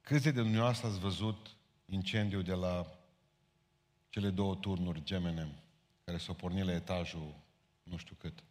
Câți 0.01 0.25
de 0.25 0.31
dumneavoastră 0.31 0.89
ați 0.89 0.99
văzut 0.99 1.57
incendiul 1.87 2.43
de 2.43 2.55
la 2.55 2.87
cele 4.09 4.31
două 4.31 4.55
turnuri 4.55 5.03
Gemenem? 5.05 5.61
Care 6.11 6.23
s-au 6.23 6.35
pornit 6.35 6.64
la 6.64 6.73
etajul 6.73 7.35
nu 7.83 7.96
știu 7.96 8.16
cât. 8.18 8.42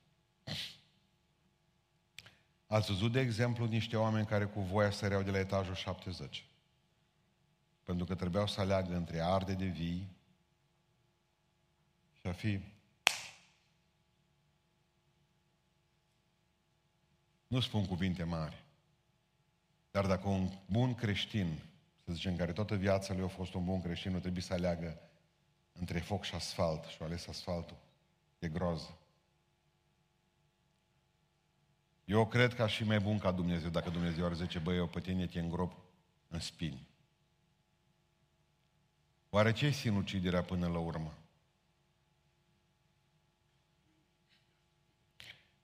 Ați 2.68 2.92
văzut, 2.92 3.12
de 3.12 3.20
exemplu, 3.20 3.66
niște 3.66 3.98
oameni 3.98 4.26
care 4.26 4.46
cu 4.46 4.60
voia 4.60 4.92
săreau 4.92 5.22
de 5.24 5.32
la 5.32 5.40
etajul 5.40 5.76
70. 5.76 6.46
Pentru 7.84 8.06
că 8.06 8.16
trebuiau 8.16 8.48
să 8.48 8.62
aleagă 8.62 8.96
între 8.96 9.20
arde 9.22 9.54
de 9.54 9.66
vii 9.66 10.08
și 12.20 12.28
a 12.28 12.32
fi... 12.32 12.60
Nu 17.48 17.60
spun 17.60 17.86
cuvinte 17.86 18.24
mari, 18.24 18.64
dar 19.92 20.08
dacă 20.08 20.28
un 20.28 20.52
bun 20.66 20.96
creștin, 20.96 21.60
să 22.06 22.14
zicem, 22.14 22.36
care 22.36 22.52
toată 22.52 22.76
viața 22.76 23.14
lui 23.14 23.24
a 23.24 23.28
fost 23.28 23.54
un 23.54 23.66
bun 23.66 23.82
creștin, 23.82 24.12
nu 24.12 24.20
trebuie 24.20 24.44
să 24.44 24.54
aleagă 24.54 25.09
între 25.80 26.00
foc 26.00 26.24
și 26.24 26.36
asfalt 26.36 26.84
și 26.84 26.98
a 27.02 27.06
ales 27.06 27.28
asfaltul. 27.28 27.78
E 28.40 28.48
groază. 28.48 28.98
Eu 32.06 32.28
cred 32.28 32.54
că 32.54 32.64
aș 32.64 32.76
fi 32.76 32.84
mai 32.84 33.00
bun 33.00 33.20
ca 33.20 33.32
Dumnezeu 33.32 33.70
dacă 33.70 33.90
Dumnezeu 33.90 34.26
ar 34.26 34.34
zice, 34.34 34.60
băi, 34.60 34.78
eu 34.78 34.88
pe 34.88 35.00
tine 35.00 35.28
te 35.28 35.40
îngrop 35.40 35.76
în 36.28 36.40
spini. 36.40 36.88
Oare 39.30 39.52
ce 39.52 39.66
e 39.66 39.72
sinuciderea 39.72 40.44
până 40.44 40.68
la 40.68 40.80
urmă? 40.80 41.14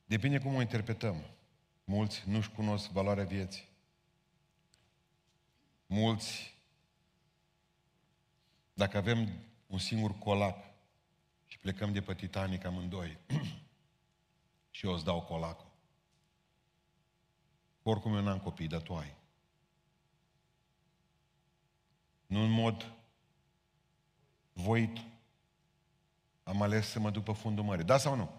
Depinde 0.05 0.39
cum 0.39 0.55
o 0.55 0.61
interpretăm. 0.61 1.23
Mulți 1.83 2.23
nu-și 2.29 2.49
cunosc 2.51 2.89
valoarea 2.89 3.23
vieții. 3.23 3.67
Mulți, 5.87 6.57
dacă 8.73 8.97
avem 8.97 9.29
un 9.67 9.77
singur 9.77 10.17
colac 10.17 10.63
și 11.45 11.59
plecăm 11.59 11.93
de 11.93 12.01
pe 12.01 12.13
Titanic 12.13 12.65
amândoi 12.65 13.17
și 14.75 14.85
eu 14.85 14.93
îți 14.93 15.03
dau 15.03 15.21
colacul. 15.21 15.71
Oricum 17.83 18.15
eu 18.15 18.21
n-am 18.21 18.39
copii, 18.39 18.67
dar 18.67 18.81
tu 18.81 18.95
ai. 18.95 19.15
Nu 22.25 22.39
în 22.41 22.49
mod 22.49 22.91
voit 24.53 24.97
am 26.43 26.61
ales 26.61 26.87
să 26.87 26.99
mă 26.99 27.09
duc 27.09 27.23
pe 27.23 27.33
fundul 27.33 27.63
mării. 27.63 27.85
Da 27.85 27.97
sau 27.97 28.15
nu? 28.15 28.31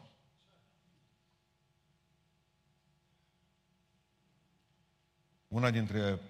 Una 5.48 5.70
dintre 5.70 6.20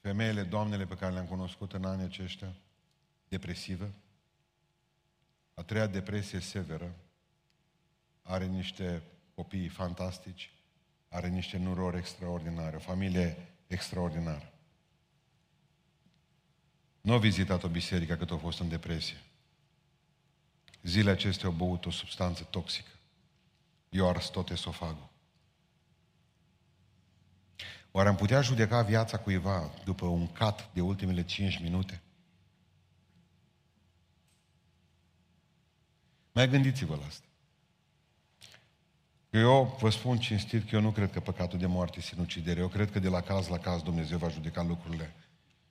femeile, 0.00 0.42
doamnele 0.42 0.86
pe 0.86 0.96
care 0.96 1.12
le-am 1.12 1.26
cunoscut 1.26 1.72
în 1.72 1.84
anii 1.84 2.04
aceștia, 2.04 2.54
depresivă, 3.28 3.90
a 5.60 5.62
treia 5.62 5.86
depresie 5.86 6.40
severă, 6.40 6.94
are 8.22 8.46
niște 8.46 9.02
copii 9.34 9.68
fantastici, 9.68 10.50
are 11.08 11.28
niște 11.28 11.56
nurori 11.58 11.96
extraordinare, 11.96 12.76
o 12.76 12.78
familie 12.78 13.36
extraordinară. 13.66 14.52
Nu 17.00 17.12
a 17.12 17.18
vizitat 17.18 17.62
o 17.62 17.68
biserică 17.68 18.16
cât 18.16 18.30
a 18.30 18.36
fost 18.36 18.60
în 18.60 18.68
depresie. 18.68 19.16
Zilele 20.82 21.10
acestea 21.10 21.48
au 21.48 21.54
băut 21.54 21.86
o 21.86 21.90
substanță 21.90 22.44
toxică. 22.44 22.90
I-a 23.88 24.04
ars 24.04 24.26
tot 24.28 24.50
esofagul. 24.50 25.08
Oare 27.90 28.08
am 28.08 28.16
putea 28.16 28.40
judeca 28.40 28.82
viața 28.82 29.18
cuiva 29.18 29.70
după 29.84 30.06
un 30.06 30.32
cat 30.32 30.72
de 30.72 30.80
ultimele 30.80 31.24
5 31.24 31.58
minute? 31.58 32.02
Mai 36.40 36.48
gândiți-vă 36.48 36.96
la 37.00 37.06
asta. 37.06 37.26
Eu 39.30 39.76
vă 39.80 39.90
spun 39.90 40.18
cinstit 40.18 40.68
că 40.68 40.74
eu 40.74 40.80
nu 40.80 40.90
cred 40.90 41.12
că 41.12 41.20
păcatul 41.20 41.58
de 41.58 41.66
moarte 41.66 41.98
este 41.98 42.10
sinucidere. 42.14 42.60
Eu 42.60 42.68
cred 42.68 42.90
că 42.90 42.98
de 42.98 43.08
la 43.08 43.20
caz 43.20 43.48
la 43.48 43.58
caz 43.58 43.82
Dumnezeu 43.82 44.18
va 44.18 44.28
judeca 44.28 44.62
lucrurile. 44.62 45.14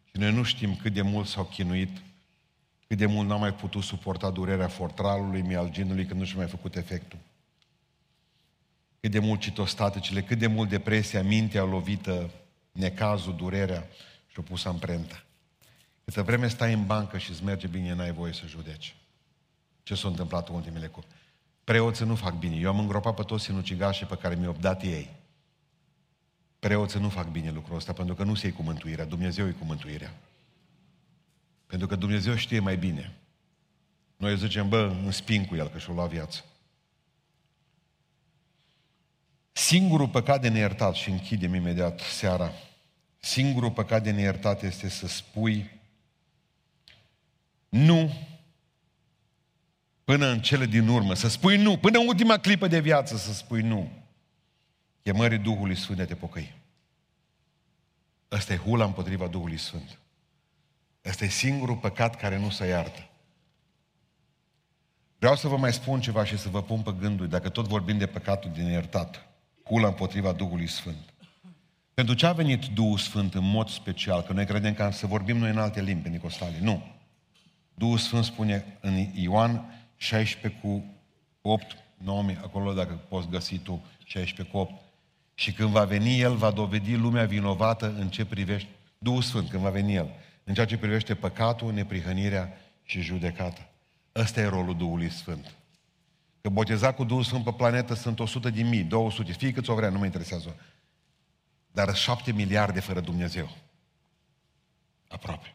Și 0.06 0.18
noi 0.18 0.32
nu 0.32 0.44
știm 0.44 0.76
cât 0.76 0.94
de 0.94 1.02
mult 1.02 1.28
s-au 1.28 1.44
chinuit, 1.44 1.90
cât 2.88 2.98
de 2.98 3.06
mult 3.06 3.28
n-au 3.28 3.40
mai 3.40 3.54
putut 3.54 3.84
suporta 3.84 4.30
durerea 4.30 4.68
fortralului, 4.68 5.42
mialginului, 5.42 6.06
când 6.06 6.20
nu 6.20 6.26
și 6.26 6.36
mai 6.36 6.48
făcut 6.48 6.76
efectul. 6.76 7.20
Cât 9.00 9.12
de 9.12 9.20
mult 9.20 9.40
citostaticele, 9.40 10.24
cât 10.24 10.38
de 10.38 10.48
mult 10.48 10.70
depresia, 10.70 11.24
mintea 11.24 11.64
lovită, 11.64 12.30
necazul, 12.72 13.36
durerea 13.36 13.88
și-o 14.28 14.42
pus 14.42 14.66
amprenta. 14.66 15.24
Câtă 16.06 16.24
vreme 16.24 16.48
stai 16.48 16.74
în 16.74 16.86
bancă 16.86 17.18
și 17.18 17.30
îți 17.30 17.44
merge 17.44 17.68
bine, 17.68 17.94
n-ai 17.94 18.12
voie 18.12 18.34
să 18.34 18.44
judeci. 18.48 18.96
Ce 19.90 19.96
s-a 19.96 20.08
întâmplat 20.08 20.50
în 20.50 20.56
ultimele 20.56 20.88
cu? 20.88 21.04
Preoții 21.64 22.06
nu 22.06 22.16
fac 22.16 22.34
bine. 22.34 22.56
Eu 22.56 22.70
am 22.70 22.80
îngropat 22.80 23.16
pe 23.16 23.24
toți 23.24 23.44
sinucigașii 23.44 24.06
pe 24.06 24.16
care 24.18 24.36
mi-au 24.36 24.56
dat 24.60 24.84
ei. 24.84 25.10
Preoții 26.60 27.00
nu 27.00 27.10
fac 27.10 27.28
bine 27.28 27.52
lucrul 27.52 27.76
ăsta, 27.76 27.94
pentru 27.94 28.16
că 28.16 28.24
nu 28.24 28.36
se 28.36 28.52
cu 28.52 28.62
mântuirea. 28.62 29.06
Dumnezeu 29.06 29.48
e 29.48 29.52
cu 29.52 29.66
mântuirea. 29.66 30.16
Pentru 31.66 31.88
că 31.88 31.96
Dumnezeu 31.96 32.36
știe 32.36 32.60
mai 32.60 32.78
bine. 32.78 33.18
Noi 34.18 34.38
zicem, 34.38 34.70
bă, 34.70 34.96
în 35.04 35.12
spin 35.12 35.46
cu 35.46 35.56
el, 35.56 35.70
că 35.70 35.78
și-o 35.78 35.94
lua 35.94 36.06
viață. 36.06 36.46
Singurul 39.52 40.08
păcat 40.10 40.42
de 40.42 40.50
neiertat, 40.50 40.96
și 40.96 41.10
închidem 41.10 41.54
imediat 41.54 42.00
seara, 42.00 42.52
singurul 43.20 43.72
păcat 43.72 44.04
de 44.04 44.12
neiertat 44.12 44.64
este 44.64 44.90
să 44.90 45.08
spui 45.08 45.80
nu 47.70 48.14
până 50.10 50.28
în 50.28 50.42
cele 50.42 50.66
din 50.66 50.88
urmă, 50.88 51.14
să 51.14 51.28
spui 51.28 51.58
nu, 51.58 51.78
până 51.78 52.00
în 52.00 52.08
ultima 52.08 52.38
clipă 52.38 52.68
de 52.68 52.80
viață 52.80 53.18
să 53.18 53.34
spui 53.34 53.62
nu. 53.62 53.92
Chemării 55.04 55.38
Duhului 55.38 55.76
Sfânt 55.76 55.98
de 55.98 56.06
te 56.06 56.16
pocăi. 56.16 56.56
Ăsta 58.32 58.54
e 58.54 58.58
hula 58.58 58.86
împotriva 58.86 59.28
Duhului 59.28 59.58
Sfânt. 59.58 60.00
Ăsta 61.06 61.26
e 61.26 61.28
singurul 61.28 61.76
păcat 61.76 62.16
care 62.16 62.40
nu 62.40 62.50
se 62.50 62.66
iartă. 62.66 63.10
Vreau 65.18 65.36
să 65.36 65.48
vă 65.48 65.58
mai 65.58 65.74
spun 65.74 66.02
ceva 66.02 66.26
și 66.26 66.38
să 66.38 66.50
vă 66.50 66.62
pun 66.62 66.82
pe 66.82 66.96
gânduri, 67.00 67.30
dacă 67.30 67.50
tot 67.50 67.68
vorbim 67.68 67.98
de 67.98 68.08
păcatul 68.08 68.52
din 68.52 68.66
iertat, 68.66 69.28
hula 69.64 69.88
împotriva 69.88 70.32
Duhului 70.32 70.68
Sfânt. 70.68 71.14
Pentru 71.94 72.16
ce 72.16 72.26
a 72.26 72.34
venit 72.34 72.66
Duhul 72.66 72.98
Sfânt 72.98 73.34
în 73.34 73.50
mod 73.50 73.70
special? 73.70 74.22
Că 74.22 74.34
noi 74.34 74.46
credem 74.46 74.74
că 74.74 74.90
să 74.92 75.08
vorbim 75.08 75.38
noi 75.38 75.50
în 75.50 75.58
alte 75.58 75.82
limbi, 75.82 76.04
pe 76.04 76.10
Nicostale. 76.10 76.60
Nu. 76.62 76.84
Duhul 77.74 77.98
Sfânt 77.98 78.24
spune 78.24 78.78
în 78.82 78.96
Ioan 79.14 79.79
16 80.02 80.60
cu 80.62 80.84
8, 81.42 81.78
9, 81.98 82.24
acolo 82.44 82.74
dacă 82.74 82.94
poți 82.94 83.28
găsi 83.28 83.58
tu 83.58 83.86
16 84.04 84.54
cu 84.54 84.58
8. 84.58 84.82
Și 85.34 85.54
când 85.54 85.70
va 85.70 85.84
veni 85.84 86.20
El, 86.20 86.36
va 86.36 86.52
dovedi 86.52 86.96
lumea 86.96 87.26
vinovată 87.26 87.96
în 88.00 88.10
ce 88.10 88.26
privește, 88.26 88.70
Duhul 88.98 89.22
Sfânt, 89.22 89.50
când 89.50 89.62
va 89.62 89.70
veni 89.70 89.96
El, 89.96 90.10
în 90.44 90.54
ceea 90.54 90.66
ce 90.66 90.78
privește 90.78 91.16
păcatul, 91.16 91.74
neprihănirea 91.74 92.58
și 92.84 93.02
judecata. 93.02 93.70
Ăsta 94.16 94.40
e 94.40 94.46
rolul 94.46 94.78
Duhului 94.78 95.10
Sfânt. 95.10 95.54
Că 96.42 96.50
boteza 96.50 96.94
cu 96.94 97.04
Duhul 97.04 97.24
Sfânt 97.24 97.44
pe 97.44 97.54
planetă 97.54 97.94
sunt 97.94 98.20
100 98.20 98.50
de 98.50 98.62
mii, 98.62 98.84
200, 98.84 99.32
fie 99.32 99.52
cât 99.52 99.68
o 99.68 99.74
vrea, 99.74 99.90
nu 99.90 99.98
mă 99.98 100.06
interesează. 100.06 100.56
Dar 101.72 101.96
7 101.96 102.32
miliarde 102.32 102.80
fără 102.80 103.00
Dumnezeu. 103.00 103.50
Aproape. 105.08 105.54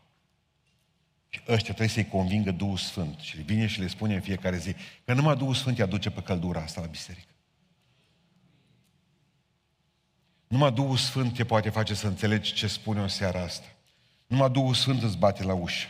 Și 1.35 1.41
ăștia 1.49 1.75
trebuie 1.75 1.89
să-i 1.89 2.09
convingă 2.09 2.51
Duhul 2.51 2.77
Sfânt. 2.77 3.19
Și 3.19 3.37
vine 3.37 3.67
și 3.67 3.81
le 3.81 3.87
spune 3.87 4.15
în 4.15 4.21
fiecare 4.21 4.57
zi 4.57 4.75
că 5.05 5.13
numai 5.13 5.37
Duhul 5.37 5.55
Sfânt 5.55 5.79
îi 5.79 5.85
aduce 5.85 6.11
pe 6.11 6.21
căldura 6.21 6.61
asta 6.61 6.81
la 6.81 6.87
biserică. 6.87 7.33
Numai 10.47 10.73
Duhul 10.73 10.97
Sfânt 10.97 11.35
te 11.35 11.45
poate 11.45 11.71
face 11.71 11.95
să 11.95 12.07
înțelegi 12.07 12.53
ce 12.53 12.67
spune 12.67 13.01
o 13.01 13.07
seara 13.07 13.43
asta. 13.43 13.67
Numai 14.27 14.51
Duhul 14.51 14.75
Sfânt 14.75 15.03
îți 15.03 15.19
bate 15.19 15.43
la 15.43 15.55
ușă. 15.55 15.87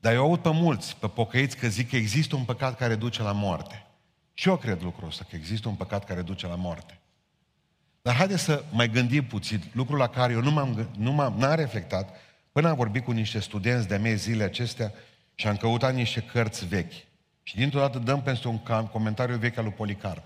Dar 0.00 0.12
eu 0.12 0.22
aud 0.22 0.40
pe 0.40 0.50
mulți, 0.50 0.96
pe 0.96 1.08
pocăiți, 1.08 1.56
că 1.56 1.68
zic 1.68 1.88
că 1.88 1.96
există 1.96 2.36
un 2.36 2.44
păcat 2.44 2.76
care 2.76 2.94
duce 2.94 3.22
la 3.22 3.32
moarte. 3.32 3.86
Și 4.34 4.48
eu 4.48 4.56
cred 4.56 4.82
lucrul 4.82 5.08
ăsta, 5.08 5.26
că 5.28 5.36
există 5.36 5.68
un 5.68 5.74
păcat 5.74 6.04
care 6.04 6.22
duce 6.22 6.46
la 6.46 6.54
moarte. 6.54 6.98
Dar 8.02 8.14
haideți 8.14 8.42
să 8.42 8.64
mai 8.70 8.88
gândim 8.88 9.24
puțin, 9.24 9.62
lucrul 9.72 9.98
la 9.98 10.08
care 10.08 10.32
eu 10.32 10.40
nu 10.40 10.50
m-am, 10.50 10.88
nu 10.96 11.12
m-am 11.12 11.38
n-am 11.38 11.54
reflectat, 11.54 12.16
până 12.52 12.68
am 12.68 12.76
vorbit 12.76 13.04
cu 13.04 13.10
niște 13.10 13.40
studenți 13.40 13.88
de-a 13.88 13.98
mei 13.98 14.16
zile 14.16 14.44
acestea 14.44 14.92
și 15.34 15.46
am 15.46 15.56
căutat 15.56 15.94
niște 15.94 16.20
cărți 16.20 16.66
vechi. 16.66 16.92
Și 17.42 17.56
dintr-o 17.56 17.78
dată 17.78 17.98
dăm 17.98 18.22
pentru 18.22 18.50
un 18.50 18.86
comentariu 18.86 19.36
vechi 19.36 19.56
al 19.56 19.64
lui 19.64 19.72
Policarp. 19.72 20.22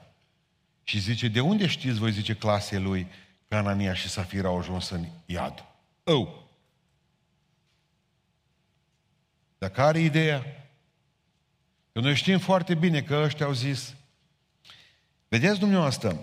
Și 0.82 0.98
zice, 0.98 1.28
de 1.28 1.40
unde 1.40 1.66
știți 1.66 1.98
voi, 1.98 2.12
zice 2.12 2.34
clasei 2.34 2.80
lui, 2.80 3.06
că 3.48 3.56
Anania 3.56 3.94
și 3.94 4.08
Safira 4.08 4.48
au 4.48 4.58
ajuns 4.58 4.90
în 4.90 5.06
iad? 5.26 5.64
Oh! 6.04 6.28
Dar 9.58 9.70
care 9.70 9.98
e 9.98 10.04
ideea? 10.04 10.42
Că 11.92 12.00
noi 12.00 12.14
știm 12.14 12.38
foarte 12.38 12.74
bine 12.74 13.02
că 13.02 13.22
ăștia 13.24 13.46
au 13.46 13.52
zis, 13.52 13.94
vedeți 15.28 15.58
dumneavoastră, 15.58 16.20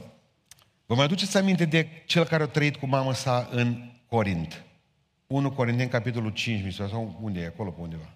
vă 0.86 0.96
mai 0.96 1.06
aduceți 1.06 1.38
aminte 1.38 1.66
de 1.66 1.88
cel 2.06 2.24
care 2.24 2.44
a 2.44 2.48
trăit 2.48 2.76
cu 2.76 2.86
mama 2.86 3.14
sa 3.14 3.48
în 3.52 3.92
Corint? 4.08 4.64
1 5.34 5.52
Corinteni, 5.52 5.90
capitolul 5.90 6.32
5, 6.32 6.64
mi 6.64 6.72
se 6.72 6.88
sau 6.88 7.20
unde 7.22 7.40
e, 7.40 7.46
acolo 7.46 7.70
pe 7.70 7.82
undeva. 7.82 8.10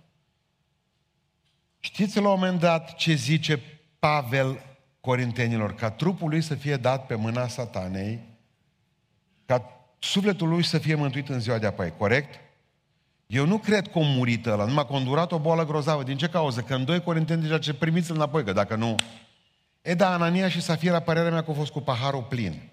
Știți 1.79 2.19
la 2.19 2.29
un 2.29 2.39
moment 2.39 2.59
dat 2.59 2.95
ce 2.95 3.13
zice 3.13 3.61
Pavel 3.99 4.59
Corintenilor? 4.99 5.73
Ca 5.73 5.91
trupul 5.91 6.29
lui 6.29 6.41
să 6.41 6.55
fie 6.55 6.75
dat 6.75 7.05
pe 7.05 7.15
mâna 7.15 7.47
satanei, 7.47 8.19
ca 9.45 9.87
sufletul 9.99 10.47
lui 10.47 10.63
să 10.63 10.77
fie 10.77 10.95
mântuit 10.95 11.29
în 11.29 11.39
ziua 11.39 11.57
de 11.57 11.65
apoi, 11.65 11.93
corect? 11.97 12.39
Eu 13.27 13.45
nu 13.45 13.57
cred 13.57 13.87
că 13.87 13.99
a 13.99 14.01
murit 14.01 14.45
ăla, 14.45 14.65
numai 14.65 14.85
că 14.85 14.93
a 14.93 14.97
îndurat 14.97 15.31
o 15.31 15.39
boală 15.39 15.65
grozavă. 15.65 16.03
Din 16.03 16.17
ce 16.17 16.29
cauză? 16.29 16.61
Că 16.61 16.75
în 16.75 16.85
2 16.85 17.01
Corinteni 17.01 17.41
deja 17.41 17.59
ce 17.59 17.73
primiți 17.73 18.11
înapoi, 18.11 18.43
că 18.43 18.53
dacă 18.53 18.75
nu... 18.75 18.95
E 19.81 19.93
da, 19.93 20.13
Anania 20.13 20.49
și 20.49 20.61
Safira, 20.61 20.99
părerea 20.99 21.31
mea 21.31 21.41
că 21.43 21.49
au 21.49 21.55
fost 21.55 21.71
cu 21.71 21.81
paharul 21.81 22.23
plin. 22.23 22.69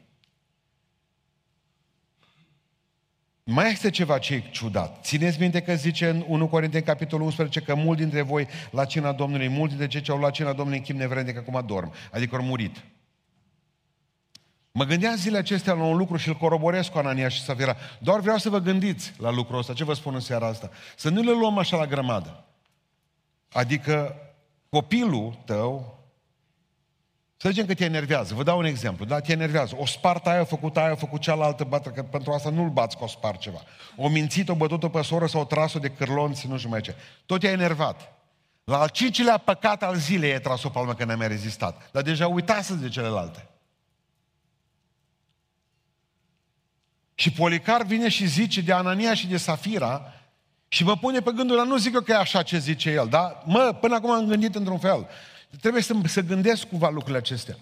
Mai 3.47 3.71
este 3.71 3.91
ceva 3.91 4.19
ce 4.19 4.35
e 4.35 4.51
ciudat. 4.51 5.05
Țineți 5.05 5.41
minte 5.41 5.61
că 5.61 5.75
zice 5.75 6.09
în 6.09 6.25
1 6.29 6.49
Corinteni, 6.49 6.85
capitolul 6.85 7.25
11, 7.25 7.61
că 7.61 7.75
mulți 7.75 8.01
dintre 8.01 8.23
voi 8.23 8.47
la 8.71 8.85
cina 8.85 9.13
Domnului, 9.13 9.49
mulți 9.49 9.69
dintre 9.69 9.87
cei 9.87 10.01
ce 10.01 10.11
au 10.11 10.19
luat 10.19 10.33
cina 10.33 10.53
Domnului 10.53 10.79
în 10.79 10.85
chip 10.85 10.97
nevrednic 10.97 11.37
acum 11.37 11.63
dorm. 11.67 11.93
Adică 12.13 12.37
au 12.37 12.43
murit. 12.43 12.85
Mă 14.73 14.85
gândeam 14.85 15.17
zilele 15.17 15.39
acestea 15.39 15.73
la 15.73 15.85
un 15.85 15.97
lucru 15.97 16.17
și 16.17 16.29
îl 16.29 16.35
coroboresc 16.35 16.91
cu 16.91 16.99
Anania 16.99 17.29
și 17.29 17.43
Safira. 17.43 17.77
Doar 17.99 18.21
vreau 18.21 18.39
să 18.39 18.49
vă 18.49 18.59
gândiți 18.59 19.13
la 19.19 19.31
lucrul 19.31 19.59
ăsta. 19.59 19.73
Ce 19.73 19.85
vă 19.85 19.95
spun 19.95 20.15
în 20.15 20.21
seara 20.21 20.47
asta? 20.47 20.71
Să 20.97 21.09
nu 21.09 21.23
le 21.23 21.31
luăm 21.31 21.59
așa 21.59 21.77
la 21.77 21.87
grămadă. 21.87 22.45
Adică 23.53 24.17
copilul 24.69 25.43
tău, 25.45 25.99
să 27.45 27.51
zicem 27.51 27.67
că 27.67 27.75
te 27.75 27.85
enervează. 27.85 28.35
Vă 28.35 28.43
dau 28.43 28.59
un 28.59 28.65
exemplu. 28.65 29.05
Da, 29.05 29.21
te 29.21 29.33
enervează. 29.33 29.75
O 29.79 29.87
spartă 29.87 30.29
aia, 30.29 30.41
a 30.41 30.45
făcut 30.45 30.77
aia, 30.77 30.91
a 30.91 30.95
făcut 30.95 31.21
cealaltă, 31.21 31.65
bată, 31.65 31.89
că 31.89 32.03
pentru 32.03 32.33
asta 32.33 32.51
nu-l 32.51 32.69
bați 32.69 32.97
că 32.97 33.05
o 33.05 33.07
spar 33.07 33.37
ceva. 33.37 33.63
O 33.97 34.09
mințit, 34.09 34.49
o 34.49 34.55
bătut-o 34.55 34.89
pe 34.89 35.03
soră 35.03 35.27
sau 35.27 35.41
o 35.41 35.45
tras-o 35.45 35.79
de 35.79 35.89
cârlonți, 35.89 36.47
nu 36.47 36.57
știu 36.57 36.71
mai 36.71 36.81
ce. 36.81 36.95
Tot 37.27 37.43
e 37.43 37.49
enervat. 37.49 38.13
La 38.65 38.81
al 38.81 38.89
cincilea 38.89 39.39
păcat 39.39 39.83
al 39.83 39.95
zilei 39.95 40.31
e 40.31 40.39
tras 40.39 40.63
o 40.63 40.69
palmă 40.69 40.95
că 40.95 41.05
n-a 41.05 41.17
mai 41.17 41.29
rezistat. 41.29 41.91
Dar 41.91 42.03
deja 42.03 42.27
uitați 42.27 42.81
de 42.81 42.89
celelalte. 42.89 43.49
Și 47.15 47.33
Policar 47.33 47.83
vine 47.83 48.09
și 48.09 48.27
zice 48.27 48.61
de 48.61 48.73
Anania 48.73 49.15
și 49.15 49.27
de 49.27 49.37
Safira 49.37 50.13
și 50.69 50.85
mă 50.85 50.97
pune 50.97 51.21
pe 51.21 51.33
gândul 51.33 51.59
ăla, 51.59 51.67
nu 51.67 51.77
zic 51.77 51.95
eu 51.95 52.01
că 52.01 52.13
e 52.13 52.17
așa 52.17 52.43
ce 52.43 52.59
zice 52.59 52.91
el, 52.91 53.07
dar 53.11 53.43
mă, 53.45 53.77
până 53.81 53.95
acum 53.95 54.11
am 54.11 54.27
gândit 54.27 54.55
într-un 54.55 54.79
fel. 54.79 55.09
Trebuie 55.61 55.83
să, 55.83 55.95
să 56.05 56.21
gândesc 56.21 56.65
cumva 56.65 56.89
lucrurile 56.89 57.19
acestea. 57.19 57.57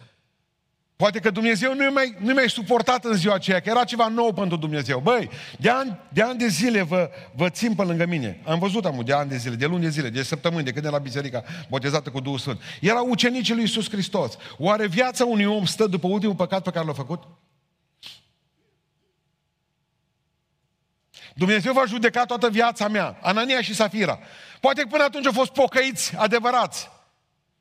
Poate 1.03 1.19
că 1.19 1.31
Dumnezeu 1.31 1.75
nu-i 1.75 1.91
mai, 1.93 2.15
nu 2.19 2.33
mai 2.33 2.51
suportat 2.51 3.05
în 3.05 3.15
ziua 3.15 3.35
aceea, 3.35 3.61
că 3.61 3.69
era 3.69 3.85
ceva 3.85 4.09
nou 4.09 4.33
pentru 4.33 4.57
Dumnezeu. 4.57 5.01
Băi, 5.01 5.31
de 5.59 5.71
ani 5.71 5.99
de, 6.09 6.23
ani 6.23 6.39
de 6.39 6.47
zile 6.47 6.83
vă, 6.83 7.11
vă 7.35 7.49
țin 7.49 7.75
pe 7.75 7.83
lângă 7.83 8.07
mine. 8.07 8.41
Am 8.45 8.59
văzut 8.59 8.85
am 8.85 9.03
de 9.05 9.13
ani 9.13 9.29
de 9.29 9.37
zile, 9.37 9.55
de 9.55 9.67
luni 9.67 9.83
de 9.83 9.89
zile, 9.89 10.09
de 10.09 10.23
săptămâni, 10.23 10.65
de 10.65 10.73
când 10.73 10.85
era 10.85 10.99
biserica 10.99 11.45
botezată 11.69 12.11
cu 12.11 12.21
Duhul 12.21 12.39
Sfânt. 12.39 12.61
Era 12.81 13.01
ucenicii 13.01 13.55
lui 13.55 13.63
Iisus 13.63 13.91
Hristos. 13.91 14.37
Oare 14.59 14.87
viața 14.87 15.25
unui 15.25 15.45
om 15.45 15.65
stă 15.65 15.87
după 15.87 16.07
ultimul 16.07 16.35
păcat 16.35 16.63
pe 16.63 16.71
care 16.71 16.87
l-a 16.87 16.93
făcut? 16.93 17.23
Dumnezeu 21.35 21.73
va 21.73 21.85
judeca 21.87 22.25
toată 22.25 22.51
viața 22.51 22.89
mea, 22.89 23.19
Anania 23.23 23.61
și 23.61 23.75
Safira. 23.75 24.19
Poate 24.61 24.81
că 24.81 24.87
până 24.91 25.03
atunci 25.03 25.27
au 25.27 25.33
fost 25.33 25.51
pocăiți, 25.51 26.17
adevărați. 26.17 26.91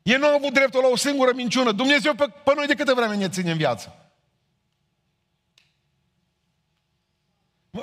Ei 0.04 0.18
nu 0.18 0.28
au 0.28 0.36
avut 0.36 0.54
dreptul 0.54 0.82
la 0.82 0.88
o 0.88 0.96
singură 0.96 1.32
minciună. 1.34 1.72
Dumnezeu 1.72 2.14
pe, 2.14 2.26
pe 2.44 2.52
noi 2.56 2.68
de 2.68 2.76
câte 2.76 2.94
vreme 2.94 3.16
ne 3.16 3.30
ține 3.30 3.52
în 3.52 3.58
viață? 3.58 3.96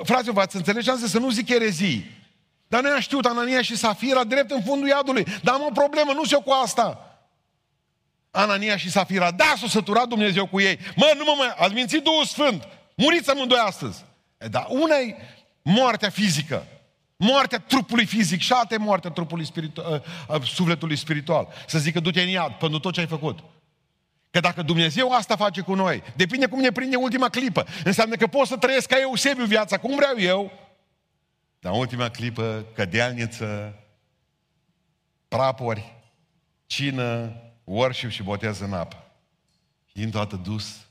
Fraților, 0.03 0.35
v-ați 0.35 0.55
înțeles 0.55 0.83
ce 0.83 0.91
am 0.91 0.97
zis? 0.97 1.09
Să 1.09 1.19
nu 1.19 1.29
zic 1.29 1.49
erezii. 1.49 2.17
Dar 2.67 2.81
noi 2.81 2.91
am 2.91 2.99
știut 2.99 3.25
Anania 3.25 3.61
și 3.61 3.77
Safira 3.77 4.23
drept 4.23 4.51
în 4.51 4.63
fundul 4.63 4.87
iadului. 4.87 5.25
Dar 5.43 5.53
am 5.53 5.61
o 5.61 5.71
problemă, 5.71 6.11
nu 6.13 6.25
știu 6.25 6.41
cu 6.41 6.51
asta. 6.51 7.03
Anania 8.31 8.77
și 8.77 8.91
Safira, 8.91 9.31
da, 9.31 9.53
s-a 9.57 9.67
săturat 9.67 10.07
Dumnezeu 10.07 10.47
cu 10.47 10.59
ei. 10.59 10.79
Mă, 10.95 11.13
nu 11.17 11.23
mă 11.23 11.33
mai, 11.37 11.53
ați 11.57 11.73
mințit 11.73 12.03
Duhul 12.03 12.25
Sfânt. 12.25 12.67
Muriți 12.95 13.29
amândoi 13.29 13.59
astăzi. 13.59 14.05
E, 14.37 14.47
dar 14.47 14.65
una 14.69 14.95
e 14.95 15.15
moartea 15.61 16.09
fizică. 16.09 16.65
Moartea 17.21 17.59
trupului 17.59 18.05
fizic 18.05 18.39
și 18.39 18.53
alte 18.53 18.77
moartea 18.77 19.09
trupului 19.09 19.45
spiritual, 19.45 20.03
uh, 20.27 20.35
uh, 20.35 20.47
sufletului 20.47 20.95
spiritual. 20.95 21.47
Să 21.67 21.79
zică, 21.79 21.99
du-te 21.99 22.21
în 22.21 22.27
iad 22.27 22.53
pentru 22.53 22.79
tot 22.79 22.93
ce 22.93 22.99
ai 22.99 23.07
făcut. 23.07 23.39
Că 24.31 24.39
dacă 24.39 24.61
Dumnezeu 24.61 25.11
asta 25.11 25.35
face 25.35 25.61
cu 25.61 25.73
noi, 25.73 26.03
depinde 26.15 26.47
cum 26.47 26.59
ne 26.59 26.71
prinde 26.71 26.95
ultima 26.95 27.29
clipă. 27.29 27.65
Înseamnă 27.83 28.15
că 28.15 28.27
pot 28.27 28.47
să 28.47 28.57
trăiesc 28.57 28.87
ca 28.87 28.99
Eusebiu 28.99 29.45
viața, 29.45 29.77
cum 29.77 29.95
vreau 29.95 30.13
eu, 30.17 30.51
dar 31.59 31.73
în 31.73 31.79
ultima 31.79 32.09
clipă, 32.09 32.65
cădealniță, 32.73 33.79
prapori, 35.27 35.95
cină, 36.65 37.35
worship 37.63 38.09
și 38.09 38.23
botez 38.23 38.59
în 38.59 38.73
apă. 38.73 39.11
Fiind 39.85 40.11
toată 40.11 40.35
dus. 40.35 40.87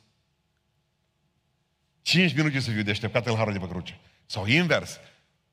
Cinci 2.03 2.35
minute 2.35 2.61
să 2.61 2.71
fiu 2.71 2.83
deșteptat 2.83 3.27
el 3.27 3.37
harul 3.37 3.53
de 3.53 3.59
pe 3.59 3.69
cruce. 3.69 3.99
Sau 4.27 4.47
invers. 4.47 5.01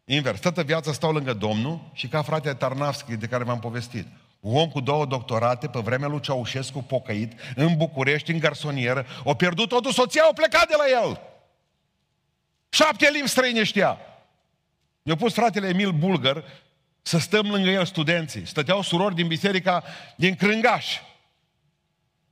Invers. 0.05 0.39
Toată 0.39 0.63
viața 0.63 0.93
stau 0.93 1.11
lângă 1.11 1.33
Domnul 1.33 1.89
și 1.93 2.07
ca 2.07 2.21
fratele 2.21 2.53
Tarnavski 2.53 3.15
de 3.15 3.27
care 3.27 3.43
v-am 3.43 3.59
povestit. 3.59 4.07
Un 4.39 4.57
om 4.57 4.69
cu 4.69 4.79
două 4.79 5.05
doctorate, 5.05 5.67
pe 5.67 5.79
vremea 5.79 6.07
lui 6.07 6.19
Ceaușescu, 6.19 6.83
pocăit, 6.83 7.33
în 7.55 7.77
București, 7.77 8.31
în 8.31 8.39
garsonieră, 8.39 9.05
o 9.23 9.33
pierdut 9.33 9.69
totul, 9.69 9.91
soția 9.91 10.23
a 10.29 10.33
plecat 10.33 10.67
de 10.67 10.73
la 10.77 11.03
el. 11.03 11.21
Șapte 12.69 13.09
limbi 13.11 13.29
străine 13.29 13.63
știa. 13.63 13.97
Mi-a 15.01 15.15
pus 15.15 15.33
fratele 15.33 15.67
Emil 15.67 15.91
Bulgăr 15.91 16.43
să 17.01 17.17
stăm 17.17 17.51
lângă 17.51 17.69
el 17.69 17.85
studenții. 17.85 18.45
Stăteau 18.45 18.81
surori 18.81 19.15
din 19.15 19.27
biserica 19.27 19.83
din 20.15 20.35
Crângaș. 20.35 20.99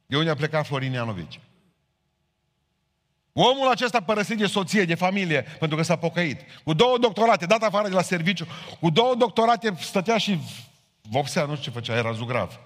De 0.05 0.17
unde 0.17 0.29
a 0.29 0.35
plecat 0.35 0.65
Florin 0.65 0.91
Ianovici. 0.91 1.39
Omul 3.33 3.69
acesta 3.69 4.01
părăsit 4.01 4.37
de 4.37 4.45
soție, 4.45 4.85
de 4.85 4.95
familie, 4.95 5.41
pentru 5.59 5.77
că 5.77 5.83
s-a 5.83 5.95
pocăit. 5.95 6.39
Cu 6.63 6.73
două 6.73 6.97
doctorate, 6.97 7.45
dat 7.45 7.63
afară 7.63 7.87
de 7.87 7.93
la 7.93 8.01
serviciu, 8.01 8.47
cu 8.79 8.89
două 8.89 9.15
doctorate 9.15 9.73
stătea 9.79 10.17
și 10.17 10.39
vopsea, 11.01 11.45
nu 11.45 11.55
știu 11.55 11.71
ce 11.71 11.77
făcea, 11.77 11.97
era 11.97 12.11
zugrav. 12.11 12.59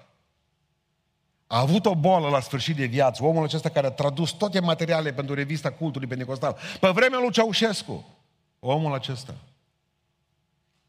A 1.46 1.60
avut 1.60 1.86
o 1.86 1.94
boală 1.94 2.28
la 2.28 2.40
sfârșit 2.40 2.76
de 2.76 2.84
viață, 2.84 3.24
omul 3.24 3.44
acesta 3.44 3.68
care 3.68 3.86
a 3.86 3.90
tradus 3.90 4.30
toate 4.30 4.60
materialele 4.60 5.12
pentru 5.12 5.34
revista 5.34 5.72
cultului 5.72 6.08
pentecostal. 6.08 6.56
Pe 6.80 6.88
vremea 6.88 7.18
lui 7.18 7.30
Ceaușescu, 7.30 8.06
omul 8.60 8.94
acesta, 8.94 9.34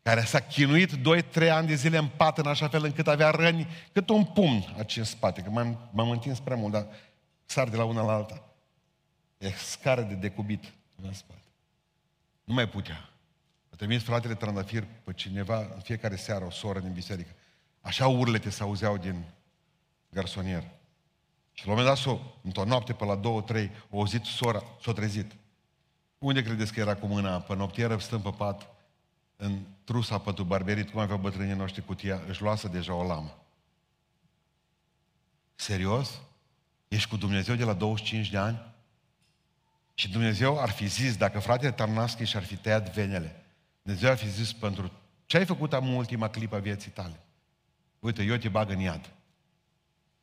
care 0.01 0.21
s-a 0.21 0.39
chinuit 0.39 0.91
2-3 0.91 1.49
ani 1.51 1.67
de 1.67 1.75
zile 1.75 1.97
în 1.97 2.07
pat 2.17 2.37
în 2.37 2.47
așa 2.47 2.67
fel 2.67 2.83
încât 2.83 3.07
avea 3.07 3.29
răni 3.29 3.67
cât 3.91 4.09
un 4.09 4.23
pumn 4.23 4.73
aici 4.77 4.97
în 4.97 5.03
spate, 5.03 5.41
că 5.41 5.49
m-am, 5.49 5.89
m-am 5.91 6.09
întins 6.09 6.39
prea 6.39 6.55
mult, 6.55 6.71
dar 6.73 6.85
sar 7.45 7.67
de 7.67 7.77
la 7.77 7.83
una 7.83 8.05
la 8.05 8.13
alta. 8.13 8.48
E 9.39 9.52
scară 9.52 10.02
de 10.02 10.13
decubit 10.13 10.73
în 11.02 11.13
spate. 11.13 11.43
Nu 12.43 12.54
mai 12.54 12.69
putea. 12.69 13.10
A 13.69 13.75
trimis 13.75 14.04
fratele 14.04 14.36
Trandafir 14.36 14.88
pe 15.04 15.13
cineva 15.13 15.60
în 15.60 15.80
fiecare 15.80 16.15
seară, 16.15 16.45
o 16.45 16.49
soră 16.49 16.80
din 16.80 16.93
biserică. 16.93 17.30
Așa 17.82 18.08
urlete 18.08 18.49
se 18.49 18.63
auzeau 18.63 18.97
din 18.97 19.23
garsonier. 20.10 20.63
Și 21.54 21.65
la 21.65 21.71
un 21.71 21.78
moment 21.78 21.88
dat, 21.88 21.97
s-o, 21.97 22.19
într-o 22.41 22.63
noapte, 22.63 22.93
pe 22.93 23.06
la 23.06 23.15
două, 23.15 23.41
trei, 23.41 23.71
o 23.89 23.97
auzit 23.97 24.23
sora, 24.23 24.63
s-o 24.82 24.93
trezit. 24.93 25.32
Unde 26.17 26.43
credeți 26.43 26.73
că 26.73 26.80
era 26.80 26.95
cu 26.95 27.06
mâna 27.06 27.39
pe 27.39 27.56
noptieră, 27.56 27.97
stând 27.97 28.23
pe 28.23 28.30
pat, 28.30 28.67
în 29.36 29.60
trusa 29.84 30.17
pătul 30.17 30.45
barberit, 30.45 30.89
cum 30.89 30.99
aveau 30.99 31.17
bătrânii 31.17 31.56
noștri 31.56 31.86
cutia, 31.86 32.21
își 32.28 32.41
luasă 32.41 32.67
deja 32.67 32.93
o 32.93 33.04
lamă. 33.04 33.43
Serios? 35.56 36.21
Ești 36.88 37.10
cu 37.10 37.17
Dumnezeu 37.17 37.56
de 37.56 37.63
la 37.63 37.73
25 37.73 38.30
de 38.30 38.38
ani? 38.38 38.69
Și 39.99 40.09
Dumnezeu 40.09 40.59
ar 40.59 40.69
fi 40.69 40.88
zis, 40.88 41.17
dacă 41.17 41.39
fratele 41.39 41.71
Tarnaschi 41.71 42.23
și-ar 42.23 42.43
fi 42.43 42.55
tăiat 42.55 42.93
venele, 42.93 43.43
Dumnezeu 43.81 44.09
ar 44.09 44.17
fi 44.17 44.29
zis 44.29 44.53
pentru 44.53 44.91
ce 45.25 45.38
ai 45.38 45.45
făcut 45.45 45.73
am 45.73 45.93
ultima 45.93 46.29
clipă 46.29 46.55
a 46.55 46.59
vieții 46.59 46.91
tale? 46.91 47.19
Uite, 47.99 48.23
eu 48.23 48.35
te 48.35 48.49
bag 48.49 48.69
în 48.69 48.79
iad. 48.79 49.13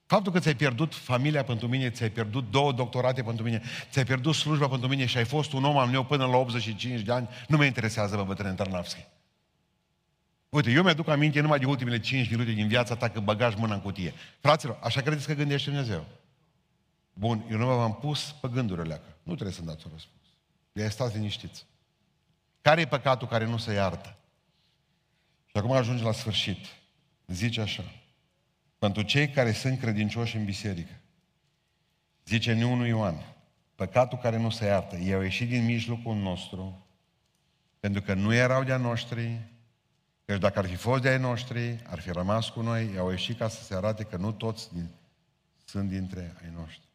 Faptul 0.06 0.32
că 0.32 0.38
ți-ai 0.38 0.54
pierdut 0.54 0.94
familia 0.94 1.44
pentru 1.44 1.68
mine, 1.68 1.90
ți-ai 1.90 2.10
pierdut 2.10 2.50
două 2.50 2.72
doctorate 2.72 3.22
pentru 3.22 3.44
mine, 3.44 3.62
ți-ai 3.90 4.04
pierdut 4.04 4.34
slujba 4.34 4.68
pentru 4.68 4.88
mine 4.88 5.06
și 5.06 5.16
ai 5.16 5.24
fost 5.24 5.52
un 5.52 5.64
om 5.64 5.78
al 5.78 5.86
meu 5.86 6.04
până 6.04 6.26
la 6.26 6.36
85 6.36 7.00
de 7.00 7.12
ani, 7.12 7.28
nu 7.48 7.56
mă 7.56 7.64
interesează, 7.64 8.16
mă 8.16 8.24
bătrân 8.24 8.54
Tarnavski. 8.54 9.06
Uite, 10.48 10.70
eu 10.70 10.82
mi-aduc 10.82 11.08
aminte 11.08 11.40
numai 11.40 11.58
de 11.58 11.66
ultimele 11.66 12.00
5 12.00 12.30
minute 12.30 12.50
din 12.50 12.68
viața 12.68 12.96
ta 12.96 13.08
când 13.08 13.24
băgași 13.24 13.58
mâna 13.58 13.74
în 13.74 13.80
cutie. 13.80 14.14
Fraților, 14.40 14.78
așa 14.82 15.00
credeți 15.00 15.26
că 15.26 15.32
gândește 15.32 15.70
Dumnezeu? 15.70 16.04
Bun, 17.12 17.44
eu 17.50 17.58
nu 17.58 17.66
v-am 17.66 17.94
pus 17.94 18.34
pe 18.40 18.48
gândurile 18.52 18.94
alea. 18.94 19.15
Nu 19.26 19.32
trebuie 19.32 19.54
să-mi 19.54 19.66
dați 19.66 19.86
un 19.86 19.92
răspuns. 19.92 20.24
De 20.72 20.88
stați 20.88 21.14
liniștiți. 21.14 21.66
Care 22.60 22.80
e 22.80 22.86
păcatul 22.86 23.28
care 23.28 23.44
nu 23.44 23.56
se 23.56 23.72
iartă? 23.72 24.16
Și 25.44 25.56
acum 25.56 25.72
ajunge 25.72 26.02
la 26.02 26.12
sfârșit. 26.12 26.66
Zice 27.26 27.60
așa. 27.60 27.84
Pentru 28.78 29.02
cei 29.02 29.28
care 29.28 29.52
sunt 29.52 29.78
credincioși 29.78 30.36
în 30.36 30.44
biserică. 30.44 30.92
Zice 32.24 32.52
în 32.52 32.62
1 32.62 32.86
Ioan. 32.86 33.34
Păcatul 33.74 34.18
care 34.18 34.36
nu 34.36 34.50
se 34.50 34.64
iartă. 34.64 34.96
Ei 34.96 35.14
au 35.14 35.22
ieșit 35.22 35.48
din 35.48 35.64
mijlocul 35.64 36.14
nostru 36.14 36.86
pentru 37.80 38.02
că 38.02 38.14
nu 38.14 38.34
erau 38.34 38.64
de-a 38.64 38.76
noștri, 38.76 39.40
Căci 40.24 40.40
dacă 40.40 40.58
ar 40.58 40.66
fi 40.66 40.74
fost 40.74 41.02
de-ai 41.02 41.18
noștri, 41.18 41.82
ar 41.86 42.00
fi 42.00 42.10
rămas 42.10 42.48
cu 42.48 42.60
noi, 42.60 42.92
i-au 42.94 43.10
ieșit 43.10 43.38
ca 43.38 43.48
să 43.48 43.62
se 43.62 43.74
arate 43.74 44.04
că 44.04 44.16
nu 44.16 44.32
toți 44.32 44.74
din, 44.74 44.88
sunt 45.64 45.88
dintre 45.88 46.36
ai 46.42 46.52
noștri 46.56 46.85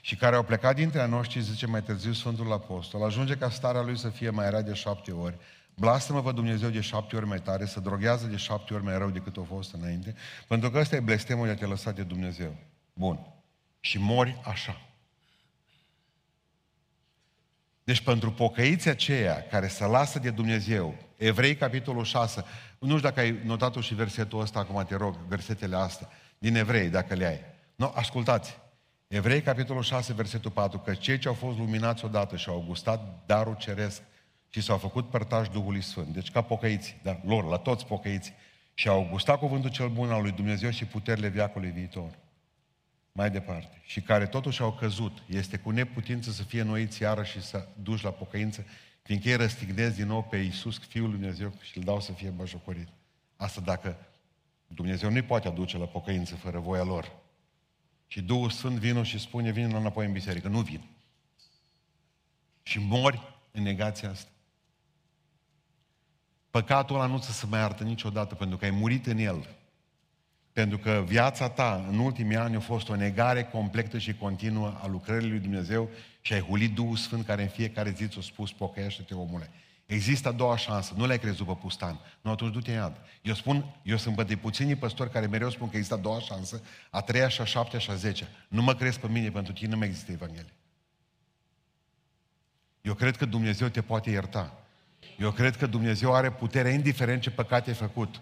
și 0.00 0.16
care 0.16 0.36
au 0.36 0.42
plecat 0.42 0.74
dintre 0.74 1.00
a 1.00 1.06
noștri, 1.06 1.40
zice 1.40 1.66
mai 1.66 1.82
târziu 1.82 2.12
Sfântul 2.12 2.52
Apostol, 2.52 3.04
ajunge 3.04 3.36
ca 3.36 3.50
starea 3.50 3.82
lui 3.82 3.98
să 3.98 4.08
fie 4.08 4.30
mai 4.30 4.50
rea 4.50 4.62
de 4.62 4.72
șapte 4.72 5.12
ori, 5.12 5.36
blastă-mă 5.74 6.20
vă 6.20 6.32
Dumnezeu 6.32 6.68
de 6.68 6.80
șapte 6.80 7.16
ori 7.16 7.26
mai 7.26 7.40
tare, 7.40 7.66
să 7.66 7.80
droghează 7.80 8.26
de 8.26 8.36
șapte 8.36 8.74
ori 8.74 8.84
mai 8.84 8.98
rău 8.98 9.10
decât 9.10 9.36
a 9.36 9.44
fost 9.48 9.74
înainte, 9.74 10.14
pentru 10.48 10.70
că 10.70 10.78
ăsta 10.78 10.96
e 10.96 11.00
blestemul 11.00 11.46
de 11.46 11.52
a 11.52 11.56
te 11.56 11.66
lăsa 11.66 11.90
de 11.90 12.02
Dumnezeu. 12.02 12.56
Bun. 12.92 13.26
Și 13.80 13.98
mori 13.98 14.40
așa. 14.44 14.80
Deci 17.84 18.00
pentru 18.00 18.32
pocăiții 18.32 18.90
aceia 18.90 19.42
care 19.42 19.68
se 19.68 19.84
lasă 19.84 20.18
de 20.18 20.30
Dumnezeu, 20.30 20.94
Evrei, 21.16 21.56
capitolul 21.56 22.04
6, 22.04 22.44
nu 22.78 22.96
știu 22.96 23.08
dacă 23.08 23.20
ai 23.20 23.40
notat 23.44 23.74
și 23.74 23.94
versetul 23.94 24.40
ăsta, 24.40 24.58
acum 24.58 24.84
te 24.84 24.96
rog, 24.96 25.16
versetele 25.28 25.76
astea, 25.76 26.08
din 26.38 26.56
Evrei, 26.56 26.88
dacă 26.88 27.14
le 27.14 27.26
ai. 27.26 27.40
Nu, 27.76 27.92
ascultați. 27.94 28.58
Evrei, 29.08 29.42
capitolul 29.42 29.82
6, 29.82 30.12
versetul 30.12 30.50
4, 30.50 30.78
că 30.78 30.94
cei 30.94 31.18
ce 31.18 31.28
au 31.28 31.34
fost 31.34 31.58
luminați 31.58 32.04
odată 32.04 32.36
și 32.36 32.48
au 32.48 32.64
gustat 32.66 33.22
darul 33.26 33.56
ceresc 33.56 34.02
și 34.48 34.60
s-au 34.60 34.78
făcut 34.78 35.10
părtași 35.10 35.50
Duhului 35.50 35.82
Sfânt, 35.82 36.06
deci 36.06 36.30
ca 36.30 36.42
pocăiți, 36.42 36.96
da, 37.02 37.20
lor, 37.24 37.44
la 37.44 37.56
toți 37.56 37.86
pocăiți, 37.86 38.32
și 38.74 38.88
au 38.88 39.06
gustat 39.10 39.38
cuvântul 39.38 39.70
cel 39.70 39.88
bun 39.88 40.10
al 40.10 40.22
lui 40.22 40.32
Dumnezeu 40.32 40.70
și 40.70 40.84
puterile 40.84 41.28
viacului 41.28 41.70
viitor. 41.70 42.18
Mai 43.12 43.30
departe. 43.30 43.80
Și 43.84 44.00
care 44.00 44.26
totuși 44.26 44.62
au 44.62 44.72
căzut, 44.72 45.22
este 45.26 45.56
cu 45.56 45.70
neputință 45.70 46.30
să 46.30 46.42
fie 46.42 46.62
noiți 46.62 47.02
iară 47.02 47.22
și 47.22 47.42
să 47.42 47.68
duci 47.82 48.02
la 48.02 48.10
pocăință, 48.10 48.64
fiindcă 49.02 49.28
ei 49.28 49.36
răstignesc 49.36 49.96
din 49.96 50.06
nou 50.06 50.22
pe 50.22 50.36
Iisus, 50.36 50.78
Fiul 50.78 51.08
lui 51.08 51.18
Dumnezeu, 51.18 51.52
și 51.60 51.78
îl 51.78 51.84
dau 51.84 52.00
să 52.00 52.12
fie 52.12 52.28
băjocorit. 52.28 52.88
Asta 53.36 53.60
dacă 53.60 53.96
Dumnezeu 54.66 55.10
nu 55.10 55.22
poate 55.22 55.48
aduce 55.48 55.78
la 55.78 55.86
pocăință 55.86 56.34
fără 56.34 56.58
voia 56.58 56.82
lor. 56.82 57.24
Și 58.06 58.22
Duhul 58.22 58.50
Sfânt 58.50 58.78
vină 58.78 59.02
și 59.02 59.18
spune, 59.18 59.50
vine 59.50 59.76
înapoi 59.76 60.06
în 60.06 60.12
biserică. 60.12 60.48
Nu 60.48 60.60
vin. 60.60 60.80
Și 62.62 62.78
mori 62.78 63.20
în 63.50 63.62
negația 63.62 64.10
asta. 64.10 64.30
Păcatul 66.50 66.96
ăla 66.96 67.06
nu 67.06 67.18
ți 67.18 67.32
se 67.32 67.46
mai 67.46 67.60
artă 67.60 67.84
niciodată 67.84 68.34
pentru 68.34 68.56
că 68.56 68.64
ai 68.64 68.70
murit 68.70 69.06
în 69.06 69.18
el. 69.18 69.56
Pentru 70.52 70.78
că 70.78 71.04
viața 71.06 71.48
ta 71.48 71.86
în 71.88 71.98
ultimii 71.98 72.36
ani 72.36 72.56
a 72.56 72.60
fost 72.60 72.88
o 72.88 72.96
negare 72.96 73.44
completă 73.44 73.98
și 73.98 74.14
continuă 74.14 74.78
a 74.82 74.86
lucrării 74.86 75.28
lui 75.28 75.38
Dumnezeu 75.38 75.90
și 76.20 76.32
ai 76.32 76.40
hulit 76.40 76.74
Duhul 76.74 76.96
Sfânt 76.96 77.24
care 77.24 77.42
în 77.42 77.48
fiecare 77.48 77.90
zi 77.90 78.08
ți-a 78.08 78.20
spus, 78.20 78.52
pocăiește-te 78.52 79.14
omule. 79.14 79.50
Există 79.86 80.28
a 80.28 80.32
doua 80.32 80.56
șansă, 80.56 80.92
nu 80.96 81.06
le-ai 81.06 81.18
crezut 81.18 81.46
pe 81.46 81.56
pustan. 81.60 82.00
Nu, 82.20 82.30
atunci 82.30 82.52
du-te 82.52 82.70
în 82.70 82.76
iad. 82.76 82.96
Eu 83.22 83.34
spun, 83.34 83.74
eu 83.82 83.96
sunt 83.96 84.22
de 84.26 84.36
puțini 84.36 84.76
păstori 84.76 85.10
care 85.10 85.26
mereu 85.26 85.50
spun 85.50 85.68
că 85.68 85.76
există 85.76 85.94
a 85.94 86.00
doua 86.00 86.20
șansă, 86.20 86.62
a 86.90 87.00
treia 87.00 87.28
și 87.28 87.40
a 87.40 87.44
șaptea 87.44 87.78
și 87.78 87.90
a 87.90 87.94
zecea. 87.94 88.26
Nu 88.48 88.62
mă 88.62 88.74
crezi 88.74 89.00
pe 89.00 89.08
mine, 89.08 89.30
pentru 89.30 89.52
tine 89.52 89.70
nu 89.70 89.76
mai 89.76 89.86
există 89.86 90.12
Evanghelie. 90.12 90.52
Eu 92.80 92.94
cred 92.94 93.16
că 93.16 93.24
Dumnezeu 93.24 93.68
te 93.68 93.82
poate 93.82 94.10
ierta. 94.10 94.58
Eu 95.18 95.30
cred 95.30 95.56
că 95.56 95.66
Dumnezeu 95.66 96.14
are 96.14 96.30
putere 96.30 96.70
indiferent 96.70 97.22
ce 97.22 97.30
păcate 97.30 97.70
ai 97.70 97.76
făcut. 97.76 98.20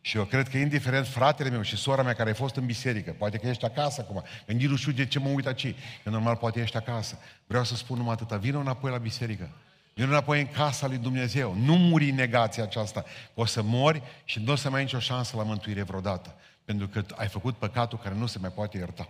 Și 0.00 0.16
eu 0.16 0.24
cred 0.24 0.48
că 0.48 0.56
indiferent 0.56 1.06
fratele 1.06 1.50
meu 1.50 1.62
și 1.62 1.76
sora 1.76 2.02
mea 2.02 2.14
care 2.14 2.28
ai 2.28 2.34
fost 2.34 2.56
în 2.56 2.66
biserică, 2.66 3.14
poate 3.18 3.38
că 3.38 3.46
ești 3.46 3.64
acasă 3.64 4.00
acum, 4.00 4.22
că 4.46 4.52
nici 4.52 4.68
nu 4.68 4.76
știu 4.76 4.92
de 4.92 5.06
ce 5.06 5.18
mă 5.18 5.28
uit 5.28 5.46
aici, 5.46 5.74
că 6.02 6.10
normal 6.10 6.36
poate 6.36 6.60
ești 6.60 6.76
acasă. 6.76 7.18
Vreau 7.46 7.64
să 7.64 7.76
spun 7.76 7.96
numai 7.96 8.12
atâta, 8.12 8.36
vină 8.36 8.58
înapoi 8.58 8.90
la 8.90 8.98
biserică. 8.98 9.50
Vină 9.94 10.06
înapoi 10.06 10.40
în 10.40 10.46
casa 10.46 10.86
lui 10.86 10.98
Dumnezeu. 10.98 11.54
Nu 11.54 11.76
muri 11.76 12.08
în 12.08 12.14
negația 12.14 12.62
aceasta. 12.62 13.04
O 13.34 13.44
să 13.44 13.62
mori 13.62 14.02
și 14.24 14.38
nu 14.38 14.52
o 14.52 14.56
să 14.56 14.70
mai 14.70 14.78
ai 14.78 14.84
nicio 14.84 14.98
șansă 14.98 15.36
la 15.36 15.42
mântuire 15.42 15.82
vreodată. 15.82 16.34
Pentru 16.64 16.88
că 16.88 17.04
ai 17.16 17.28
făcut 17.28 17.56
păcatul 17.56 17.98
care 17.98 18.14
nu 18.14 18.26
se 18.26 18.38
mai 18.38 18.50
poate 18.50 18.76
ierta. 18.78 19.08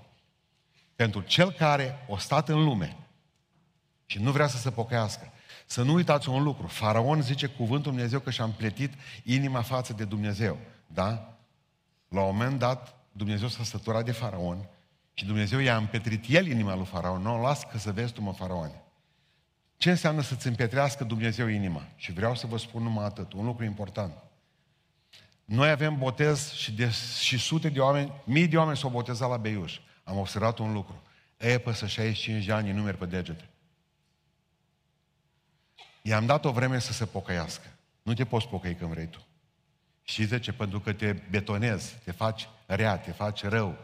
Pentru 0.97 1.21
cel 1.21 1.53
care 1.53 2.05
o 2.09 2.17
stat 2.17 2.49
în 2.49 2.65
lume 2.65 2.97
și 4.07 4.19
nu 4.19 4.31
vrea 4.31 4.47
să 4.47 4.57
se 4.57 4.71
pocăiască, 4.71 5.33
să 5.67 5.83
nu 5.83 5.93
uitați 5.93 6.29
un 6.29 6.43
lucru. 6.43 6.67
Faraon 6.67 7.23
zice 7.23 7.47
cuvântul 7.47 7.93
Dumnezeu 7.93 8.21
că 8.21 8.31
și-a 8.31 8.45
împletit 8.45 8.93
inima 9.25 9.63
față 9.63 9.93
de 9.93 10.05
Dumnezeu. 10.05 10.59
Da? 10.87 11.39
La 12.09 12.21
un 12.21 12.37
moment 12.37 12.59
dat, 12.59 12.95
Dumnezeu 13.13 13.49
s-a 13.49 13.65
săturat 13.65 14.05
de 14.05 14.13
faraon 14.13 14.69
și 15.15 15.25
Dumnezeu 15.25 15.59
i-a 15.59 15.77
împetrit 15.77 16.25
el 16.29 16.47
inima 16.47 16.75
lui 16.75 16.85
faraon. 16.85 17.23
Nu, 17.23 17.41
las 17.41 17.65
că 17.65 17.79
să 17.79 17.93
vezi 17.93 18.13
tu, 18.13 18.23
mă, 18.23 18.33
faraone. 18.33 18.83
Ce 19.81 19.91
înseamnă 19.91 20.23
să-ți 20.23 20.47
împetrească 20.47 21.05
Dumnezeu 21.05 21.47
inima? 21.47 21.87
Și 21.97 22.13
vreau 22.13 22.35
să 22.35 22.47
vă 22.47 22.59
spun 22.59 22.83
numai 22.83 23.05
atât, 23.05 23.33
un 23.33 23.45
lucru 23.45 23.65
important. 23.65 24.13
Noi 25.45 25.71
avem 25.71 25.99
botez 25.99 26.53
și, 26.53 26.73
de, 26.73 26.91
și 27.21 27.39
sute 27.39 27.69
de 27.69 27.81
oameni, 27.81 28.13
mii 28.25 28.49
de 28.49 28.57
oameni 28.57 28.77
s-au 28.77 28.91
botezat 28.91 29.29
la 29.29 29.37
Beiuș. 29.37 29.79
Am 30.05 30.19
observat 30.19 30.59
un 30.59 30.73
lucru. 30.73 31.03
E 31.37 31.59
păsă 31.59 31.87
65 31.87 32.45
de 32.45 32.53
ani, 32.53 32.73
numeri 32.73 32.97
pe 32.97 33.07
degete. 33.07 33.49
I-am 36.03 36.27
dat 36.27 36.45
o 36.45 36.53
vreme 36.53 36.79
să 36.79 36.93
se 36.93 37.05
pocăiască. 37.05 37.67
Nu 38.03 38.15
te 38.15 38.25
poți 38.25 38.49
pocăi 38.49 38.75
când 38.75 38.91
vrei 38.91 39.07
tu. 39.07 39.27
Și 40.03 40.27
de 40.27 40.39
ce? 40.39 40.53
Pentru 40.53 40.81
că 40.81 40.93
te 40.93 41.13
betonezi, 41.31 41.95
te 42.05 42.13
faci 42.13 42.49
rea, 42.67 42.99
te 42.99 43.11
faci 43.11 43.43
rău. 43.43 43.77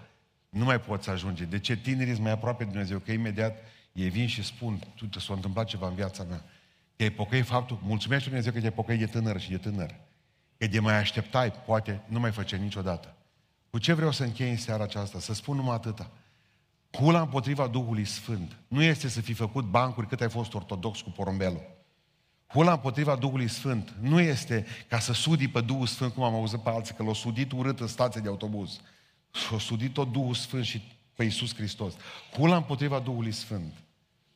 Nu 0.49 0.65
mai 0.65 0.81
poți 0.81 1.11
ajunge. 1.11 1.45
De 1.45 1.59
ce 1.59 1.77
tinerii 1.77 2.13
sunt 2.13 2.25
mai 2.25 2.33
aproape 2.33 2.65
de 2.65 2.71
Dumnezeu? 2.71 2.99
Că 2.99 3.13
imediat 3.13 3.57
ei 3.97 4.09
vin 4.09 4.27
și 4.27 4.43
spun, 4.43 4.79
tu, 5.11 5.19
s-a 5.19 5.35
întâmplat 5.35 5.67
ceva 5.67 5.89
în 5.89 5.95
viața 5.95 6.23
mea. 6.23 6.45
Te-ai 6.97 7.11
pocăi 7.11 7.43
faptul, 7.43 7.79
mulțumește 7.83 8.29
Dumnezeu 8.29 8.53
că 8.53 8.59
te-ai 8.59 8.73
pocăi 8.73 8.97
de 8.97 9.07
tânăr 9.07 9.41
și 9.41 9.51
de 9.51 9.57
tânăr. 9.57 9.95
Că 10.59 10.67
de 10.67 10.81
mai 10.81 10.97
așteptai, 10.97 11.53
poate 11.53 12.03
nu 12.07 12.21
mai 12.21 12.31
face 12.31 12.57
niciodată. 12.57 13.15
Cu 13.71 13.79
ce 13.79 13.93
vreau 13.93 14.13
să 14.13 14.25
închei 14.25 14.51
în 14.51 14.57
seara 14.57 14.83
aceasta? 14.83 15.19
Să 15.19 15.35
spun 15.35 15.57
numai 15.57 15.75
atâta. 15.75 16.11
Hula 16.91 17.21
împotriva 17.21 17.67
Duhului 17.67 18.05
Sfânt 18.05 18.57
nu 18.69 18.83
este 18.83 19.09
să 19.09 19.21
fi 19.21 19.33
făcut 19.33 19.65
bancuri 19.65 20.07
cât 20.07 20.21
ai 20.21 20.29
fost 20.31 20.55
ortodox 20.55 21.01
cu 21.01 21.11
porumbelul. 21.11 21.63
Hula 22.47 22.73
împotriva 22.73 23.17
Duhului 23.17 23.49
Sfânt 23.49 23.95
nu 24.01 24.21
este 24.21 24.67
ca 24.89 24.99
să 24.99 25.13
sudi 25.13 25.49
pe 25.49 25.61
Duhul 25.61 25.87
Sfânt, 25.87 26.13
cum 26.13 26.23
am 26.23 26.35
auzit 26.35 26.59
pe 26.59 26.71
alții, 26.71 26.95
că 26.95 27.03
l-au 27.03 27.15
sudit 27.15 27.53
urât 27.53 27.81
în 27.81 27.87
stație 27.87 28.21
de 28.21 28.29
autobuz. 28.29 28.81
Și-a 29.31 29.59
sudit 29.59 29.93
tot 29.93 30.13
Duhul 30.13 30.35
Sfânt 30.35 30.65
și 30.65 30.83
pe 31.15 31.25
Iisus 31.25 31.55
Hristos. 31.55 31.95
Hula 32.33 32.57
împotriva 32.57 32.99
Duhului 32.99 33.33
Sfânt 33.33 33.75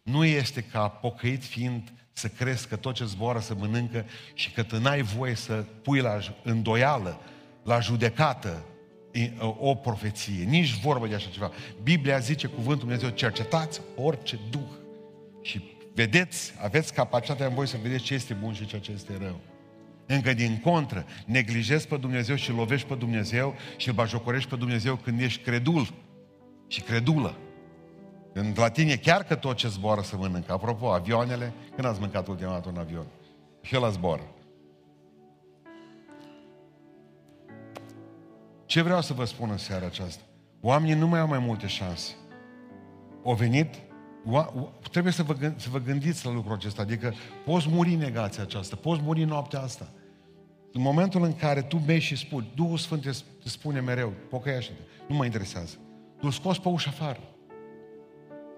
nu 0.03 0.25
este 0.25 0.63
ca 0.63 0.89
pocăit 0.89 1.45
fiind 1.45 1.93
să 2.13 2.29
crezi 2.29 2.69
că 2.69 2.77
tot 2.77 2.95
ce 2.95 3.05
zboară 3.05 3.39
să 3.39 3.55
mănâncă 3.55 4.05
și 4.35 4.51
că 4.51 4.63
tu 4.63 4.81
n-ai 4.81 5.03
voie 5.03 5.35
să 5.35 5.53
pui 5.83 6.01
la 6.01 6.19
îndoială, 6.43 7.21
la 7.63 7.81
judecată, 7.81 8.65
o 9.59 9.75
profeție. 9.75 10.45
Nici 10.45 10.81
vorbă 10.81 11.07
de 11.07 11.15
așa 11.15 11.29
ceva. 11.33 11.51
Biblia 11.83 12.19
zice 12.19 12.47
cuvântul 12.47 12.89
Dumnezeu, 12.89 13.09
cercetați 13.09 13.81
orice 13.97 14.39
duh 14.51 14.69
și 15.43 15.63
vedeți, 15.95 16.55
aveți 16.61 16.95
capacitatea 16.95 17.47
în 17.47 17.55
voi 17.55 17.67
să 17.67 17.77
vedeți 17.83 18.05
ce 18.05 18.15
este 18.15 18.35
bun 18.35 18.53
și 18.55 18.67
ce 18.67 18.93
este 18.93 19.17
rău. 19.21 19.41
Încă 20.07 20.35
din 20.35 20.61
contră, 20.61 21.07
neglijezi 21.27 21.87
pe 21.87 21.97
Dumnezeu 21.97 22.37
și 22.37 22.51
lovești 22.51 22.87
pe 22.87 22.95
Dumnezeu 22.95 23.55
și 23.77 23.89
îl 23.89 23.95
bajocorești 23.95 24.49
pe 24.49 24.57
Dumnezeu 24.57 24.97
când 24.97 25.21
ești 25.21 25.43
credul 25.43 25.95
și 26.69 26.81
credulă. 26.81 27.37
Când 28.33 28.59
la 28.59 28.69
tine 28.69 28.97
chiar 28.97 29.23
că 29.23 29.35
tot 29.35 29.57
ce 29.57 29.69
zboară 29.69 30.01
să 30.01 30.17
mănâncă. 30.17 30.53
Apropo, 30.53 30.93
avioanele, 30.93 31.53
când 31.75 31.87
ați 31.87 32.01
mâncat 32.01 32.29
ultima 32.29 32.51
dată 32.51 32.69
un 32.69 32.79
avion? 32.79 33.07
Și 33.63 33.75
el 33.75 33.91
zboară. 33.91 34.23
Ce 38.67 38.83
vreau 38.83 39.01
să 39.01 39.13
vă 39.13 39.25
spun 39.25 39.51
în 39.51 39.59
seara 39.59 39.87
aceasta? 39.87 40.23
Oamenii 40.61 40.95
nu 40.95 41.07
mai 41.07 41.21
au 41.21 41.27
mai 41.27 41.39
multe 41.39 41.67
șanse. 41.67 42.15
Au 43.25 43.35
venit, 43.35 43.75
trebuie 44.91 45.13
să 45.13 45.23
vă, 45.23 45.53
să 45.57 45.69
vă 45.71 45.79
gândiți 45.79 46.27
la 46.27 46.33
lucrul 46.33 46.55
acesta, 46.55 46.83
adică 46.83 47.15
poți 47.45 47.69
muri 47.69 47.95
negația 47.95 48.43
aceasta, 48.43 48.77
poți 48.77 49.01
muri 49.03 49.25
noaptea 49.25 49.61
asta. 49.61 49.93
În 50.73 50.83
momentul 50.83 51.23
în 51.23 51.37
care 51.37 51.63
tu 51.63 51.77
mergi 51.87 52.07
și 52.07 52.17
spui, 52.17 52.51
Duhul 52.55 52.79
Sfânt 52.79 53.03
te 53.43 53.49
spune 53.49 53.81
mereu, 53.81 54.13
pocăiește-te, 54.29 54.83
nu 55.09 55.15
mă 55.15 55.25
interesează. 55.25 55.77
Tu 56.21 56.31
scoți 56.31 56.61
pe 56.61 56.69
ușă 56.69 56.89
afară. 56.89 57.21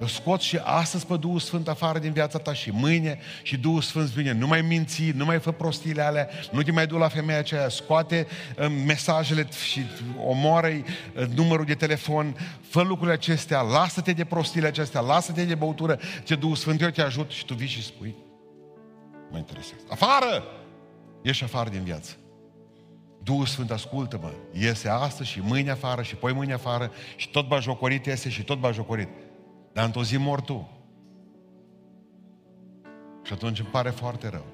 Îl 0.02 0.08
scot 0.08 0.40
și 0.40 0.56
astăzi 0.62 1.06
pe 1.06 1.16
Duhul 1.16 1.38
Sfânt 1.38 1.68
afară 1.68 1.98
din 1.98 2.12
viața 2.12 2.38
ta 2.38 2.52
și 2.52 2.70
mâine 2.70 3.18
și 3.42 3.56
Duhul 3.56 3.80
Sfânt 3.80 4.08
vine. 4.08 4.32
Nu 4.32 4.46
mai 4.46 4.60
minți, 4.60 5.10
nu 5.14 5.24
mai 5.24 5.38
fă 5.38 5.52
prostiile 5.52 6.02
alea, 6.02 6.28
nu 6.50 6.62
te 6.62 6.72
mai 6.72 6.86
du 6.86 6.96
la 6.96 7.08
femeia 7.08 7.38
aceea, 7.38 7.68
scoate 7.68 8.26
uh, 8.58 8.66
mesajele 8.86 9.48
și 9.64 9.80
omoară 10.24 10.68
uh, 10.68 11.26
numărul 11.34 11.64
de 11.64 11.74
telefon, 11.74 12.36
fă 12.68 12.82
lucrurile 12.82 13.12
acestea, 13.12 13.60
lasă-te 13.60 14.12
de 14.12 14.24
prostiile 14.24 14.66
acestea, 14.66 15.00
lasă-te 15.00 15.44
de 15.44 15.54
băutură, 15.54 15.98
ce 16.24 16.34
Duhul 16.34 16.56
Sfânt 16.56 16.80
eu 16.80 16.88
te 16.88 17.02
ajut 17.02 17.30
și 17.30 17.44
tu 17.44 17.54
vii 17.54 17.68
și 17.68 17.84
spui. 17.84 18.14
Mă 19.30 19.38
interesează. 19.38 19.84
Afară! 19.88 20.44
Ieși 21.22 21.44
afară 21.44 21.70
din 21.70 21.82
viață. 21.82 22.16
Duhul 23.22 23.46
Sfânt, 23.46 23.70
ascultă-mă, 23.70 24.30
iese 24.52 24.88
astăzi 24.88 25.30
și 25.30 25.40
mâine 25.40 25.70
afară 25.70 26.02
și 26.02 26.14
poi 26.14 26.32
mâine 26.32 26.52
afară 26.52 26.92
și 27.16 27.30
tot 27.30 27.48
bajocorit 27.48 28.06
iese 28.06 28.28
și 28.28 28.42
tot 28.42 28.58
bajocorit. 28.58 29.08
Dar 29.72 29.84
într-o 29.84 30.02
zi 30.02 30.16
mor 30.16 30.40
tu. 30.40 30.70
Și 33.22 33.32
atunci 33.32 33.58
îmi 33.58 33.68
pare 33.68 33.90
foarte 33.90 34.28
rău. 34.28 34.44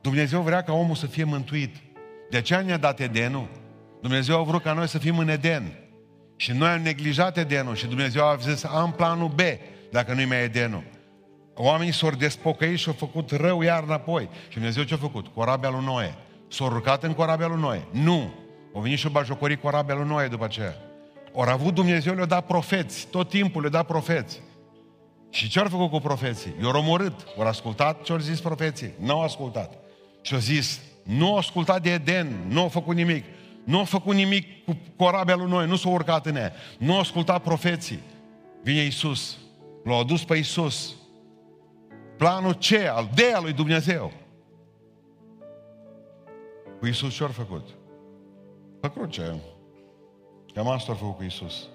Dumnezeu 0.00 0.40
vrea 0.40 0.62
ca 0.62 0.72
omul 0.72 0.94
să 0.94 1.06
fie 1.06 1.24
mântuit. 1.24 1.76
De 2.30 2.36
aceea 2.36 2.60
ne-a 2.60 2.76
dat 2.76 3.00
Edenul. 3.00 3.48
Dumnezeu 4.00 4.38
a 4.38 4.42
vrut 4.42 4.62
ca 4.62 4.72
noi 4.72 4.88
să 4.88 4.98
fim 4.98 5.18
în 5.18 5.28
Eden. 5.28 5.78
Și 6.36 6.52
noi 6.52 6.68
am 6.68 6.80
neglijat 6.80 7.36
Edenul 7.36 7.74
și 7.74 7.86
Dumnezeu 7.86 8.24
a 8.24 8.36
zis, 8.36 8.64
am 8.64 8.92
planul 8.92 9.28
B, 9.28 9.40
dacă 9.90 10.14
nu-i 10.14 10.24
mai 10.24 10.42
Edenul. 10.42 10.82
Oamenii 11.54 11.92
s-au 11.92 12.10
despocăit 12.10 12.78
și 12.78 12.88
au 12.88 12.94
făcut 12.94 13.30
rău 13.30 13.62
iar 13.62 13.82
înapoi. 13.82 14.28
Și 14.48 14.54
Dumnezeu 14.54 14.82
ce-a 14.82 14.96
făcut? 14.96 15.26
Corabia 15.26 15.68
lui 15.68 15.84
Noe. 15.84 16.14
S-au 16.48 16.66
urcat 16.66 17.02
în 17.02 17.12
corabia 17.12 17.46
lui 17.46 17.60
Noe. 17.60 17.86
Nu. 17.90 18.34
Au 18.74 18.80
venit 18.80 18.98
și 18.98 19.06
au 19.06 19.12
bajocorit 19.12 19.60
corabia 19.60 19.94
lui 19.94 20.06
Noe 20.06 20.28
după 20.28 20.44
aceea. 20.44 20.74
Ori 21.36 21.50
avut 21.50 21.74
Dumnezeu, 21.74 22.14
le-a 22.14 22.24
dat 22.24 22.46
profeți, 22.46 23.06
tot 23.06 23.28
timpul 23.28 23.60
le-a 23.60 23.70
dat 23.70 23.86
profeți. 23.86 24.42
Și 25.30 25.48
ce 25.48 25.60
au 25.60 25.68
făcut 25.68 25.90
cu 25.90 25.98
profeții? 25.98 26.54
I-au 26.62 26.76
omorât. 26.76 27.26
Au 27.38 27.46
ascultat 27.46 28.02
ce 28.02 28.12
au 28.12 28.18
zis 28.18 28.40
profeții? 28.40 28.92
Nu 28.98 29.12
au 29.12 29.22
ascultat. 29.22 29.72
Și 30.22 30.34
au 30.34 30.40
zis, 30.40 30.80
nu 31.02 31.26
au 31.26 31.36
ascultat 31.36 31.82
de 31.82 31.92
Eden, 31.92 32.46
nu 32.48 32.60
au 32.60 32.68
făcut 32.68 32.94
nimic. 32.94 33.24
Nu 33.64 33.78
au 33.78 33.84
făcut 33.84 34.14
nimic 34.14 34.64
cu 34.64 34.76
corabia 34.96 35.34
lui 35.34 35.50
noi, 35.50 35.66
nu 35.66 35.76
s-au 35.76 35.92
urcat 35.92 36.26
în 36.26 36.36
ea. 36.36 36.52
Nu 36.78 36.92
au 36.92 37.00
ascultat 37.00 37.42
profeții. 37.42 38.00
Vine 38.62 38.80
Iisus. 38.80 39.36
L-au 39.84 40.00
adus 40.00 40.24
pe 40.24 40.36
Iisus. 40.36 40.94
Planul 42.16 42.52
ce? 42.52 42.86
Al 42.88 43.10
de 43.14 43.32
al 43.34 43.42
lui 43.42 43.52
Dumnezeu. 43.52 44.12
Cu 46.78 46.86
Iisus 46.86 47.14
ce-au 47.14 47.28
făcut? 47.28 47.68
Pe 48.80 48.90
cruce. 48.90 49.34
Cam 50.54 50.68
asta 50.68 50.92
a 50.92 50.94
făcut 50.94 51.16
cu 51.16 51.22
Iisus. 51.22 51.68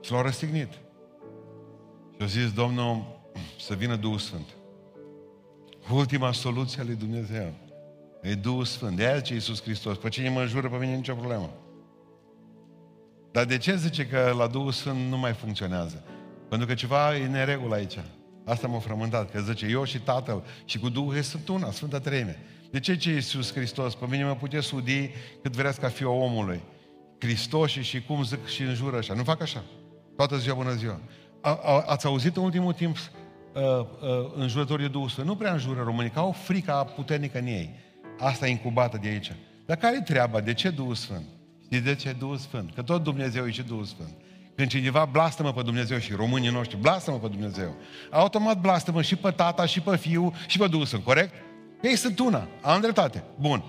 Și 0.00 0.12
l-au 0.12 0.22
răstignit. 0.22 0.72
Și 2.16 2.22
a 2.22 2.26
zis, 2.26 2.52
Domnul, 2.52 3.20
să 3.60 3.74
vină 3.74 3.96
Duhul 3.96 4.18
Sfânt. 4.18 4.46
Ultima 5.92 6.32
soluție 6.32 6.80
a 6.80 6.84
lui 6.84 6.94
Dumnezeu. 6.94 7.52
E 8.22 8.34
Duhul 8.34 8.64
Sfânt. 8.64 8.96
De 8.96 9.06
aia 9.06 9.20
ce 9.20 9.32
Iisus 9.32 9.62
Hristos. 9.62 9.96
Pe 9.96 10.08
cine 10.08 10.28
mă 10.28 10.40
înjură, 10.40 10.68
pe 10.68 10.76
mine 10.76 10.94
nicio 10.94 11.14
problemă. 11.14 11.50
Dar 13.32 13.44
de 13.44 13.58
ce 13.58 13.76
zice 13.76 14.06
că 14.06 14.34
la 14.36 14.46
Duhul 14.46 14.72
Sfânt 14.72 15.08
nu 15.08 15.18
mai 15.18 15.32
funcționează? 15.32 16.04
Pentru 16.48 16.66
că 16.66 16.74
ceva 16.74 17.16
e 17.16 17.26
neregulă 17.26 17.74
aici. 17.74 17.98
Asta 18.44 18.66
m-a 18.66 18.78
frământat, 18.78 19.30
că 19.30 19.40
zice, 19.40 19.66
eu 19.66 19.84
și 19.84 20.00
Tatăl 20.00 20.44
și 20.64 20.78
cu 20.78 20.88
Duhul 20.88 21.22
sunt 21.22 21.48
una, 21.48 21.70
Sfânta 21.70 21.98
Treime. 21.98 22.38
De 22.70 22.80
ce 22.80 22.96
ce 22.96 23.10
Iisus 23.10 23.52
Hristos? 23.52 23.94
Pe 23.94 24.06
mine 24.10 24.24
mă 24.24 24.34
puteți 24.34 24.66
sudi 24.66 25.10
cât 25.42 25.56
vreți 25.56 25.80
ca 25.80 25.88
fi 25.88 26.04
omului. 26.04 26.60
Cristoși 27.18 27.82
și 27.82 28.02
cum 28.02 28.24
zic 28.24 28.46
și 28.46 28.62
înjură 28.62 28.96
așa. 28.96 29.14
Nu 29.14 29.22
fac 29.22 29.42
așa. 29.42 29.64
Toată 30.16 30.36
ziua, 30.36 30.54
bună 30.54 30.72
ziua. 30.72 31.00
A, 31.40 31.60
a, 31.64 31.84
ați 31.86 32.06
auzit 32.06 32.36
în 32.36 32.42
ultimul 32.42 32.72
timp 32.72 32.96
uh, 32.96 33.62
uh, 33.62 33.86
înjurătorii 34.34 34.86
de 34.86 34.92
Duhul 34.92 35.08
Sfânt? 35.08 35.26
Nu 35.26 35.36
prea 35.36 35.52
înjură 35.52 35.82
românii, 35.82 36.10
că 36.10 36.18
au 36.18 36.32
frica 36.32 36.84
puternică 36.84 37.38
în 37.38 37.46
ei. 37.46 37.74
Asta 38.18 38.46
e 38.46 38.50
incubată 38.50 38.98
de 39.02 39.08
aici. 39.08 39.32
Dar 39.66 39.76
care 39.76 39.96
e 39.96 40.00
treaba? 40.00 40.40
De 40.40 40.54
ce 40.54 40.70
Duhul 40.70 40.94
Sfânt? 40.94 41.24
Știți 41.64 41.84
de 41.84 41.94
ce 41.94 42.12
Duhul 42.18 42.36
Sfânt? 42.36 42.74
Că 42.74 42.82
tot 42.82 43.02
Dumnezeu 43.02 43.46
e 43.46 43.50
și 43.50 43.62
Duhul 43.62 43.84
Sfânt. 43.84 44.14
Când 44.56 44.68
cineva 44.68 45.08
blastă-mă 45.12 45.52
pe 45.52 45.62
Dumnezeu 45.62 45.98
și 45.98 46.12
românii 46.12 46.50
noștri 46.50 46.76
blastă-mă 46.80 47.18
pe 47.18 47.28
Dumnezeu, 47.28 47.76
automat 48.10 48.60
blastă-mă 48.60 49.02
și 49.02 49.16
pe 49.16 49.30
tata, 49.30 49.66
și 49.66 49.80
pe 49.80 49.96
fiu, 49.96 50.32
și 50.46 50.58
pe 50.58 50.66
Duhul 50.66 50.86
Sfânt, 50.86 51.04
corect? 51.04 51.34
Ei 51.82 51.96
sunt 51.96 52.18
una, 52.18 52.48
am 52.62 52.80
dreptate. 52.80 53.24
Bun. 53.40 53.64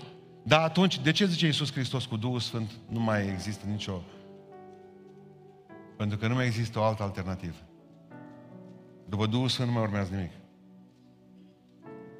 Dar 0.48 0.60
atunci, 0.60 1.00
de 1.00 1.10
ce 1.10 1.26
zice 1.26 1.46
Iisus 1.46 1.72
Hristos 1.72 2.04
cu 2.04 2.16
Duhul 2.16 2.40
Sfânt 2.40 2.70
nu 2.88 3.00
mai 3.00 3.28
există 3.28 3.66
nicio... 3.66 4.02
Pentru 5.96 6.18
că 6.18 6.26
nu 6.26 6.34
mai 6.34 6.46
există 6.46 6.78
o 6.78 6.82
altă 6.82 7.02
alternativă. 7.02 7.56
După 9.08 9.26
Duhul 9.26 9.48
Sfânt 9.48 9.68
nu 9.68 9.74
mai 9.74 9.82
urmează 9.82 10.14
nimic. 10.14 10.30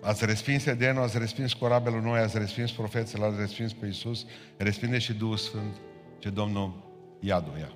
Ați 0.03 0.27
respins 0.27 0.67
Edenul, 0.67 1.03
ați 1.03 1.19
respins 1.19 1.53
corabelul 1.53 2.01
noi, 2.01 2.19
ați 2.19 2.39
respins 2.39 2.73
profeții, 2.73 3.19
l-ați 3.19 3.39
respins 3.39 3.73
pe 3.73 3.87
Iisus, 3.87 4.27
respinde 4.57 4.99
și 4.99 5.13
Duhul 5.13 5.37
Sfânt, 5.37 5.75
ce 6.19 6.31
Domnul 6.31 6.73
iadul 7.21 7.59
ia. 7.59 7.73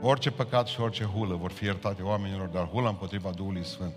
Orice 0.00 0.30
păcat 0.30 0.66
și 0.66 0.80
orice 0.80 1.04
hulă 1.04 1.34
vor 1.34 1.50
fi 1.50 1.64
iertate 1.64 2.02
oamenilor, 2.02 2.48
dar 2.48 2.66
hula 2.66 2.88
împotriva 2.88 3.30
Duhului 3.30 3.64
Sfânt. 3.64 3.92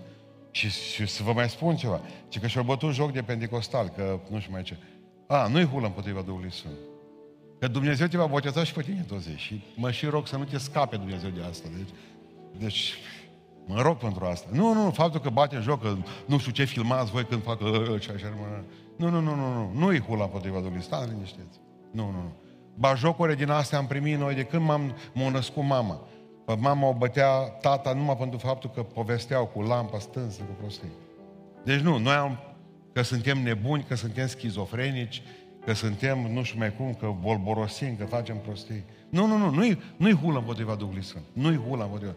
Și, 0.54 0.70
și 0.70 1.06
să 1.06 1.22
vă 1.22 1.32
mai 1.32 1.48
spun 1.48 1.76
ceva, 1.76 2.00
ci 2.28 2.40
că 2.40 2.46
și-au 2.46 2.64
bătut 2.64 2.92
joc 2.92 3.12
de 3.12 3.22
pentecostal, 3.22 3.88
că 3.88 4.20
nu 4.30 4.38
știu 4.38 4.52
mai 4.52 4.62
ce. 4.62 4.76
A, 5.26 5.46
nu-i 5.46 5.66
hulă 5.66 5.86
împotriva 5.86 6.20
Duhului 6.20 6.52
Sfânt. 6.52 6.74
Că 7.58 7.68
Dumnezeu 7.68 8.06
te 8.06 8.16
va 8.16 8.26
boteza 8.26 8.64
și 8.64 8.72
pe 8.72 8.82
tine 8.82 9.04
tot 9.08 9.20
zi. 9.20 9.36
Și 9.36 9.64
mă 9.76 9.90
și 9.90 10.06
rog 10.06 10.26
să 10.26 10.36
nu 10.36 10.44
te 10.44 10.58
scape 10.58 10.96
Dumnezeu 10.96 11.30
de 11.30 11.42
asta. 11.50 11.68
Deci, 11.76 11.88
deci 12.58 12.94
mă 13.66 13.82
rog 13.82 13.96
pentru 13.96 14.24
asta. 14.24 14.48
Nu, 14.52 14.72
nu, 14.72 14.90
faptul 14.90 15.20
că 15.20 15.30
bate 15.30 15.56
în 15.56 15.62
joc, 15.62 15.82
că 15.82 15.96
nu 16.26 16.38
știu 16.38 16.52
ce 16.52 16.64
filmați 16.64 17.10
voi 17.10 17.24
când 17.24 17.42
fac 17.42 17.58
ce 18.00 18.12
așa, 18.12 18.32
nu, 18.96 19.10
nu, 19.10 19.20
nu, 19.20 19.34
nu, 19.34 19.52
nu, 19.52 19.72
nu-i 19.74 20.00
hula 20.00 20.24
împotriva 20.24 20.58
Duhului 20.58 20.82
Sfânt. 20.82 21.00
Stați 21.00 21.12
liniștiți. 21.12 21.60
Nu, 21.90 22.04
nu, 22.04 22.10
nu. 22.10 22.32
Ba 22.74 22.94
jocuri 22.94 23.36
din 23.36 23.50
astea 23.50 23.78
am 23.78 23.86
primit 23.86 24.18
noi 24.18 24.34
de 24.34 24.44
când 24.44 24.64
m-am, 24.64 24.96
m-a 25.12 25.30
născut 25.30 25.64
mama. 25.64 26.00
Pe 26.44 26.54
mama 26.58 26.88
o 26.88 26.92
bătea 26.92 27.38
tata 27.38 27.92
numai 27.92 28.16
pentru 28.16 28.38
faptul 28.38 28.70
că 28.70 28.82
povesteau 28.82 29.46
cu 29.46 29.62
lampa 29.62 29.98
stânsă, 29.98 30.42
cu 30.42 30.52
prostii. 30.60 30.92
Deci 31.64 31.80
nu, 31.80 31.98
noi 31.98 32.14
am, 32.14 32.38
că 32.92 33.02
suntem 33.02 33.42
nebuni, 33.42 33.84
că 33.88 33.94
suntem 33.94 34.26
schizofrenici, 34.26 35.22
că 35.64 35.72
suntem 35.72 36.32
nu 36.32 36.42
știu 36.42 36.58
mai 36.58 36.76
cum, 36.76 36.94
că 36.94 37.14
bolborosim, 37.20 37.96
că 37.96 38.04
facem 38.04 38.36
prostii. 38.36 38.84
Nu, 39.08 39.26
nu, 39.26 39.36
nu, 39.36 39.50
nu-i, 39.50 39.82
nu-i 39.96 40.14
hula 40.14 40.38
împotriva 40.38 40.74
Duhului 40.74 41.02
Sfânt. 41.02 41.24
Nu-i 41.32 41.56
hula 41.56 41.84
împotriva. 41.84 42.14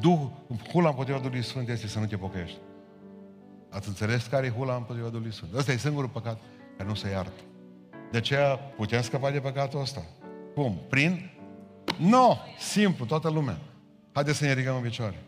Duh, 0.00 0.20
hula 0.72 0.88
împotriva 0.88 1.18
Duhului 1.18 1.42
Sfânt 1.42 1.68
este 1.68 1.86
să 1.86 1.98
nu 1.98 2.06
te 2.06 2.16
pocăiești. 2.16 2.58
Ați 3.70 3.88
înțeles 3.88 4.26
care 4.26 4.46
e 4.46 4.50
hula 4.50 4.74
împotriva 4.74 5.08
Duhului 5.08 5.32
Sfânt? 5.32 5.54
Ăsta 5.54 5.72
e 5.72 5.76
singurul 5.76 6.08
păcat 6.08 6.40
care 6.76 6.88
nu 6.88 6.94
se 6.94 7.10
iartă. 7.10 7.40
De 8.10 8.16
aceea 8.16 8.56
putem 8.56 9.02
scăpa 9.02 9.30
de 9.30 9.40
păcatul 9.40 9.80
ăsta. 9.80 10.02
Cum? 10.54 10.80
Prin? 10.88 11.30
Nu! 11.98 12.08
No! 12.08 12.36
Simplu, 12.58 13.04
toată 13.04 13.30
lumea. 13.30 13.58
Haideți 14.12 14.38
să 14.38 14.44
ne 14.44 14.52
ridicăm 14.52 14.76
în 14.76 14.82
picioare. 14.82 15.24